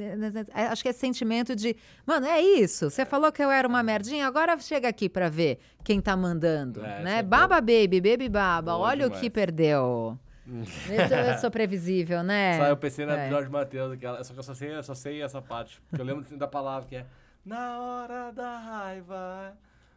É, 0.55 0.67
Acho 0.69 0.83
que 0.83 0.89
é 0.89 0.93
sentimento 0.93 1.55
de: 1.55 1.77
Mano, 2.07 2.27
é 2.27 2.41
isso, 2.41 2.89
você 2.91 3.05
falou 3.05 3.31
que 3.31 3.43
eu 3.43 3.51
era 3.51 3.69
uma 3.69 3.83
merdinha, 3.83 4.27
agora 4.27 4.59
chega 4.59 4.89
aqui 4.89 5.09
pra 5.09 5.29
ver 5.29 5.59
quem 5.85 6.01
tá 6.01 6.17
mandando, 6.17 6.81
É, 6.85 7.03
né? 7.03 7.11
essa 7.11 7.19
é 7.19 7.23
Baba 7.23 7.61
Baby, 7.61 8.01
Baby 8.01 8.29
Baba, 8.29 8.73
Boa 8.73 8.87
olha 8.89 9.07
o 9.07 9.09
demais. 9.11 9.21
que 9.21 9.31
perdeu. 9.31 10.19
Eu, 10.47 11.38
sou 11.38 11.51
previsível, 11.51 12.22
né? 12.22 12.57
Só 12.61 12.66
eu 12.66 12.76
pensei 12.76 13.07
na 13.07 13.16
É. 13.18 13.30
Jorge 13.30 13.49
Matheus, 13.51 13.92
aquela, 13.92 14.22
só 14.22 14.32
que 14.34 14.38
eu 14.38 14.42
só 14.42 14.55
sei, 14.55 14.74
eu 14.76 14.82
só 14.82 14.95
sei 14.95 15.22
essa 15.22 15.40
parte. 15.40 15.80
Porque 15.88 16.01
eu 16.01 16.05
lembro 16.07 16.36
da 16.36 16.47
palavra 16.47 16.88
que 16.88 16.97
é 16.97 17.07
Na 17.45 17.80
hora 17.80 18.30
da 18.32 18.59
raiva. 18.59 19.57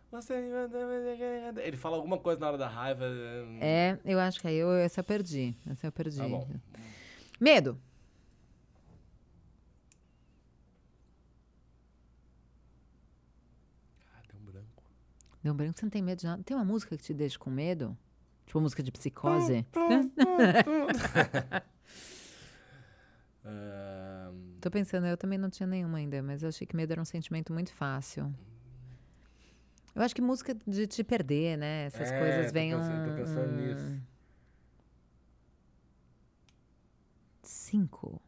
Você. 0.10 0.34
Ele 1.64 1.76
fala 1.76 1.98
alguma 1.98 2.18
coisa 2.18 2.40
na 2.40 2.48
hora 2.48 2.58
da 2.58 2.68
raiva. 2.68 3.06
É, 3.60 3.98
eu 4.06 4.18
acho 4.20 4.40
que 4.40 4.48
aí 4.48 4.56
eu, 4.56 4.72
essa 4.72 5.02
eu 5.02 5.04
perdi. 5.04 5.54
Essa 5.70 5.88
eu 5.88 5.92
perdi. 5.92 6.18
Tá 6.18 6.28
bom. 6.28 6.48
Medo. 7.40 7.78
Ah, 14.16 14.22
deu 14.28 14.40
um 14.40 14.46
branco. 14.46 14.84
Deu 15.44 15.54
um 15.54 15.56
branco, 15.58 15.78
você 15.80 15.86
não 15.86 15.90
tem 15.92 16.02
medo 16.02 16.20
de 16.20 16.26
nada. 16.26 16.44
Tem 16.44 16.56
uma 16.56 16.66
música 16.66 16.96
que 16.98 17.04
te 17.04 17.14
deixa 17.14 17.38
com 17.38 17.50
medo? 17.50 17.98
Tipo 18.58 18.62
música 18.62 18.82
de 18.84 18.92
psicose? 18.92 19.66
Tô 24.60 24.72
pensando, 24.72 25.06
eu 25.06 25.16
também 25.16 25.38
não 25.38 25.50
tinha 25.50 25.68
nenhuma 25.68 26.00
ainda, 26.00 26.22
mas 26.24 26.42
eu 26.44 26.50
achei 26.50 26.66
que 26.66 26.76
medo 26.76 26.92
era 26.92 27.02
um 27.02 27.06
sentimento 27.06 27.54
muito 27.54 27.72
fácil. 27.74 28.34
Eu 29.96 30.02
acho 30.02 30.14
que 30.16 30.22
música 30.22 30.56
de 30.68 30.88
te 30.88 31.04
perder, 31.04 31.58
né? 31.58 31.86
Essas 31.86 32.12
É, 32.12 32.20
coisas 32.20 32.52
vêm 32.52 32.76
um... 32.76 32.80
tô 32.80 33.16
pensando 33.16 33.52
nisso. 33.54 34.02
Cinco, 37.44 38.20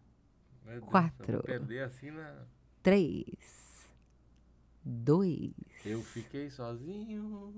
Deus, 0.65 0.83
Quatro. 0.85 1.41
Perder 1.43 1.83
assim 1.83 2.11
na. 2.11 2.45
três, 2.81 3.89
dois... 4.83 5.51
Eu 5.83 6.01
fiquei 6.03 6.49
sozinho. 6.49 7.53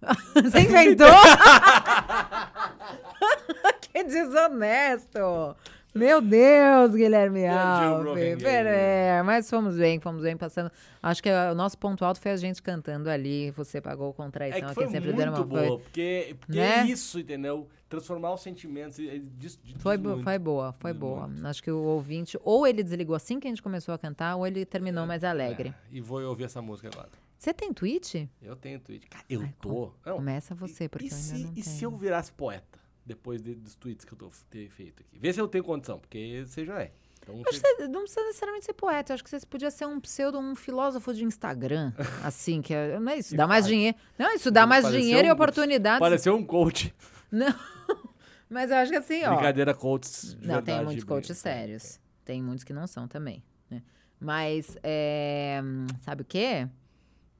Você 0.42 0.60
inventou? 0.60 1.06
que 3.80 4.04
desonesto! 4.04 5.56
Meu 5.94 6.20
Deus, 6.20 6.94
Guilherme 6.94 7.46
Alves. 7.48 8.44
É, 8.44 9.20
mas 9.24 9.48
fomos 9.50 9.76
bem, 9.76 9.98
fomos 9.98 10.22
bem 10.22 10.36
passando. 10.36 10.70
Acho 11.02 11.20
que 11.22 11.30
o 11.30 11.54
nosso 11.54 11.76
ponto 11.78 12.04
alto 12.04 12.20
foi 12.20 12.30
a 12.30 12.36
gente 12.36 12.62
cantando 12.62 13.10
ali. 13.10 13.50
Você 13.52 13.80
pagou 13.80 14.12
com 14.12 14.24
É 14.26 14.30
traição 14.30 14.60
que 14.60 14.64
aqui, 14.66 14.74
foi 14.74 14.86
sempre 14.88 15.12
muito 15.12 15.28
uma 15.28 15.44
boa, 15.44 15.78
porque, 15.80 16.36
porque 16.38 16.58
Né? 16.58 16.80
é 16.80 16.84
isso, 16.84 17.18
entendeu? 17.18 17.66
Transformar 17.88 18.34
os 18.34 18.42
sentimentos. 18.42 18.98
e- 18.98 19.06
e 19.06 19.18
diz- 19.18 19.58
diz 19.64 19.82
foi, 19.82 19.96
muito. 19.96 20.22
foi 20.22 20.38
boa, 20.38 20.74
foi 20.78 20.92
Diz 20.92 21.00
boa. 21.00 21.26
muito. 21.26 21.46
Acho 21.46 21.62
que 21.62 21.70
o 21.70 21.82
ouvinte, 21.82 22.38
ou 22.44 22.66
ele 22.66 22.82
desligou 22.84 23.16
assim 23.16 23.40
que 23.40 23.48
a 23.48 23.50
gente 23.50 23.62
começou 23.62 23.94
a 23.94 23.98
cantar, 23.98 24.36
ou 24.36 24.46
ele 24.46 24.64
terminou 24.66 25.06
mais 25.06 25.24
alegre. 25.24 25.70
É, 25.70 25.74
e 25.96 26.00
vou 26.00 26.20
ouvir 26.22 26.44
essa 26.44 26.60
música 26.62 26.88
agora. 26.92 27.08
Você 27.38 27.54
tem 27.54 27.72
tweet? 27.72 28.28
Eu 28.42 28.56
tenho 28.56 28.80
tweet. 28.80 29.06
Cara, 29.06 29.24
eu 29.30 29.42
Ai, 29.42 29.54
tô. 29.60 29.92
Não, 30.04 30.16
Começa 30.16 30.54
você, 30.54 30.84
e- 30.84 30.88
porque 30.88 31.06
e 31.06 31.08
eu 31.10 31.14
se, 31.16 31.34
ainda 31.34 31.46
não 31.46 31.52
E 31.56 31.62
tenho. 31.62 31.76
se 31.76 31.84
eu 31.84 31.96
virasse 31.96 32.32
poeta? 32.32 32.78
Depois 33.06 33.40
de- 33.40 33.54
dos 33.54 33.74
tweets 33.76 34.04
que 34.04 34.12
eu 34.12 34.18
tô, 34.18 34.28
ter 34.50 34.68
feito 34.68 35.02
aqui. 35.02 35.18
Vê 35.18 35.32
se 35.32 35.40
eu 35.40 35.46
tenho 35.48 35.62
condição, 35.64 35.98
porque 36.00 36.44
você 36.46 36.64
já 36.64 36.82
é. 36.82 36.92
Então, 37.22 37.36
Eu 37.36 37.42
acho 37.48 37.60
que 37.60 37.66
você 37.76 37.88
não 37.88 38.00
precisa 38.02 38.22
necessariamente 38.26 38.66
ser 38.66 38.72
poeta. 38.72 39.12
Eu 39.12 39.14
acho 39.14 39.24
que 39.24 39.30
você 39.30 39.46
podia 39.46 39.70
ser 39.70 39.86
um 39.86 40.00
pseudo, 40.00 40.38
um 40.38 40.54
filósofo 40.54 41.14
de 41.14 41.24
Instagram. 41.24 41.92
assim, 42.24 42.60
que 42.60 42.74
é, 42.74 42.98
não 42.98 43.12
é 43.12 43.18
isso. 43.18 43.34
E 43.34 43.36
Dá 43.36 43.46
mais 43.46 43.66
dinheiro. 43.66 43.96
Não, 44.18 44.34
isso 44.34 44.50
dá 44.50 44.66
mais 44.66 44.88
dinheiro 44.90 45.26
e 45.26 45.30
um- 45.30 45.34
oportunidades. 45.34 46.00
Pareceu 46.00 46.34
um 46.34 46.44
coach. 46.44 46.92
Não. 47.30 47.46
Mas 48.50 48.70
eu 48.70 48.76
acho 48.78 48.90
que 48.90 48.96
assim, 48.98 49.24
ó. 49.24 49.34
Brincadeira, 49.34 49.74
coaches. 49.74 50.34
Não, 50.34 50.40
tem 50.40 50.48
verdade, 50.64 50.84
muitos 50.86 51.04
brin- 51.04 51.14
coaches 51.14 51.38
sérios. 51.38 52.00
Tem 52.24 52.42
muitos 52.42 52.64
que 52.64 52.72
não 52.72 52.86
são 52.86 53.06
também. 53.06 53.42
Né? 53.70 53.82
Mas, 54.18 54.76
é, 54.82 55.60
sabe 56.02 56.22
o 56.22 56.24
quê? 56.24 56.66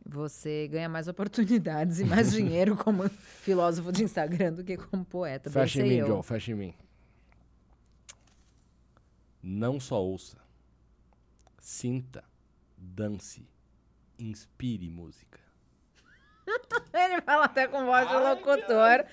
Você 0.08 0.66
ganha 0.68 0.88
mais 0.88 1.06
oportunidades 1.06 2.00
e 2.00 2.04
mais 2.04 2.32
dinheiro 2.32 2.74
como 2.74 3.06
filósofo 3.42 3.92
de 3.92 4.02
Instagram 4.02 4.54
do 4.54 4.64
que 4.64 4.76
como 4.78 5.04
poeta. 5.04 5.50
Fecha 5.50 5.82
em 5.82 5.88
mim, 5.88 5.94
eu. 5.96 6.06
John, 6.06 6.22
fecha 6.22 6.52
em 6.52 6.54
mim. 6.54 6.74
Não 9.42 9.78
só 9.78 10.02
ouça. 10.02 10.38
Sinta, 11.60 12.24
dance, 12.74 13.46
inspire 14.18 14.88
música. 14.88 15.38
Ele 16.94 17.20
fala 17.20 17.44
até 17.44 17.68
com 17.68 17.84
voz 17.84 18.08
de 18.08 18.14
locutor. 18.14 19.04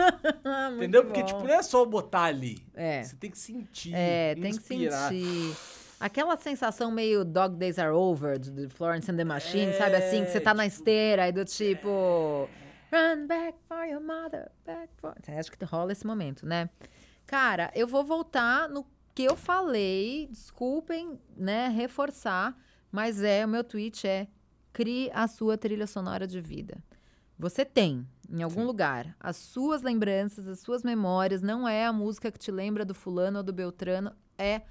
Entendeu? 0.76 1.04
Porque, 1.04 1.20
bom. 1.20 1.26
tipo, 1.26 1.40
não 1.40 1.54
é 1.54 1.62
só 1.62 1.84
botar 1.84 2.22
ali. 2.22 2.66
É. 2.72 3.02
Você 3.02 3.16
tem 3.16 3.30
que 3.30 3.38
sentir. 3.38 3.92
É, 3.94 4.34
tem 4.34 4.52
que 4.52 4.56
inspirar. 4.56 5.10
sentir. 5.10 5.54
Aquela 6.00 6.34
sensação 6.38 6.90
meio 6.90 7.26
Dog 7.26 7.56
Days 7.56 7.78
Are 7.78 7.92
Over, 7.92 8.38
de 8.38 8.68
Florence 8.70 9.10
and 9.10 9.16
the 9.16 9.24
Machine, 9.24 9.74
sabe 9.74 9.96
assim? 9.96 10.24
Que 10.24 10.30
você 10.30 10.40
tá 10.40 10.54
na 10.54 10.64
tipo- 10.64 10.76
esteira 10.78 11.28
e 11.28 11.32
do 11.32 11.44
tipo. 11.44 12.48
Run 12.90 13.26
back 13.26 13.58
for 13.68 13.84
your 13.84 14.00
mother, 14.00 14.50
back 14.64 14.88
for. 14.96 15.14
Acho 15.38 15.52
que 15.52 15.62
rola 15.64 15.92
esse 15.92 16.06
momento, 16.06 16.46
né? 16.46 16.70
Cara, 17.26 17.70
eu 17.74 17.86
vou 17.86 18.02
voltar 18.02 18.66
no 18.68 18.84
que 19.14 19.24
eu 19.24 19.36
falei, 19.36 20.26
desculpem, 20.30 21.20
né, 21.36 21.68
reforçar, 21.68 22.56
mas 22.90 23.22
é, 23.22 23.44
o 23.44 23.48
meu 23.48 23.62
tweet 23.62 24.08
é 24.08 24.26
crie 24.72 25.10
a 25.12 25.28
sua 25.28 25.58
trilha 25.58 25.86
sonora 25.86 26.26
de 26.26 26.40
vida. 26.40 26.78
Você 27.38 27.64
tem, 27.64 28.06
em 28.28 28.42
algum 28.42 28.62
Sim. 28.62 28.66
lugar, 28.66 29.14
as 29.20 29.36
suas 29.36 29.82
lembranças, 29.82 30.48
as 30.48 30.60
suas 30.60 30.82
memórias, 30.82 31.42
não 31.42 31.68
é 31.68 31.84
a 31.86 31.92
música 31.92 32.30
que 32.32 32.38
te 32.38 32.50
lembra 32.50 32.84
do 32.84 32.94
fulano 32.94 33.38
ou 33.38 33.42
do 33.44 33.52
beltrano, 33.52 34.12
é 34.38 34.62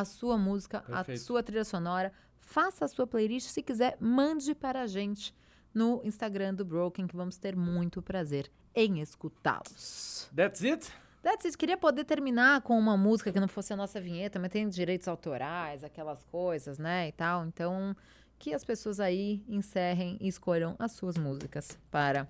a 0.00 0.04
sua 0.04 0.36
música, 0.36 0.78
a 0.78 0.96
Perfeito. 0.96 1.22
sua 1.22 1.42
trilha 1.42 1.64
sonora. 1.64 2.12
Faça 2.40 2.84
a 2.84 2.88
sua 2.88 3.06
playlist, 3.06 3.48
se 3.48 3.62
quiser, 3.62 3.96
mande 4.00 4.54
para 4.54 4.82
a 4.82 4.86
gente 4.86 5.34
no 5.74 6.00
Instagram 6.04 6.54
do 6.54 6.64
Broken, 6.64 7.06
que 7.06 7.16
vamos 7.16 7.36
ter 7.36 7.56
muito 7.56 8.00
prazer 8.00 8.50
em 8.74 9.00
escutá-los. 9.00 10.30
That's 10.34 10.62
it? 10.62 10.92
That's 11.22 11.44
it. 11.44 11.58
Queria 11.58 11.76
poder 11.76 12.04
terminar 12.04 12.60
com 12.62 12.78
uma 12.78 12.96
música 12.96 13.32
que 13.32 13.40
não 13.40 13.48
fosse 13.48 13.72
a 13.72 13.76
nossa 13.76 14.00
vinheta, 14.00 14.38
mas 14.38 14.50
tem 14.50 14.68
direitos 14.68 15.08
autorais, 15.08 15.82
aquelas 15.82 16.22
coisas, 16.24 16.78
né, 16.78 17.08
e 17.08 17.12
tal. 17.12 17.44
Então, 17.44 17.96
que 18.38 18.54
as 18.54 18.64
pessoas 18.64 19.00
aí 19.00 19.44
encerrem 19.48 20.16
e 20.20 20.28
escolham 20.28 20.76
as 20.78 20.92
suas 20.92 21.16
músicas 21.16 21.78
para 21.90 22.28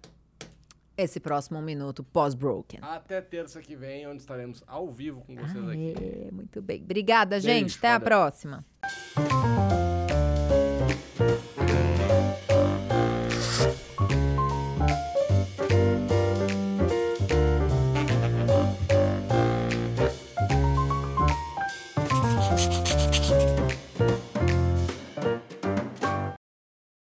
esse 0.96 1.20
próximo 1.20 1.60
minuto 1.60 2.02
pós-broken. 2.02 2.80
Até 2.82 3.20
terça 3.20 3.60
que 3.60 3.76
vem, 3.76 4.06
onde 4.06 4.20
estaremos 4.22 4.62
ao 4.66 4.90
vivo 4.90 5.22
com 5.22 5.34
vocês 5.34 5.68
aqui. 5.68 6.28
muito 6.32 6.62
bem. 6.62 6.82
Obrigada, 6.82 7.38
gente. 7.40 7.76
Até 7.78 7.92
a 7.92 8.00
próxima. 8.00 8.64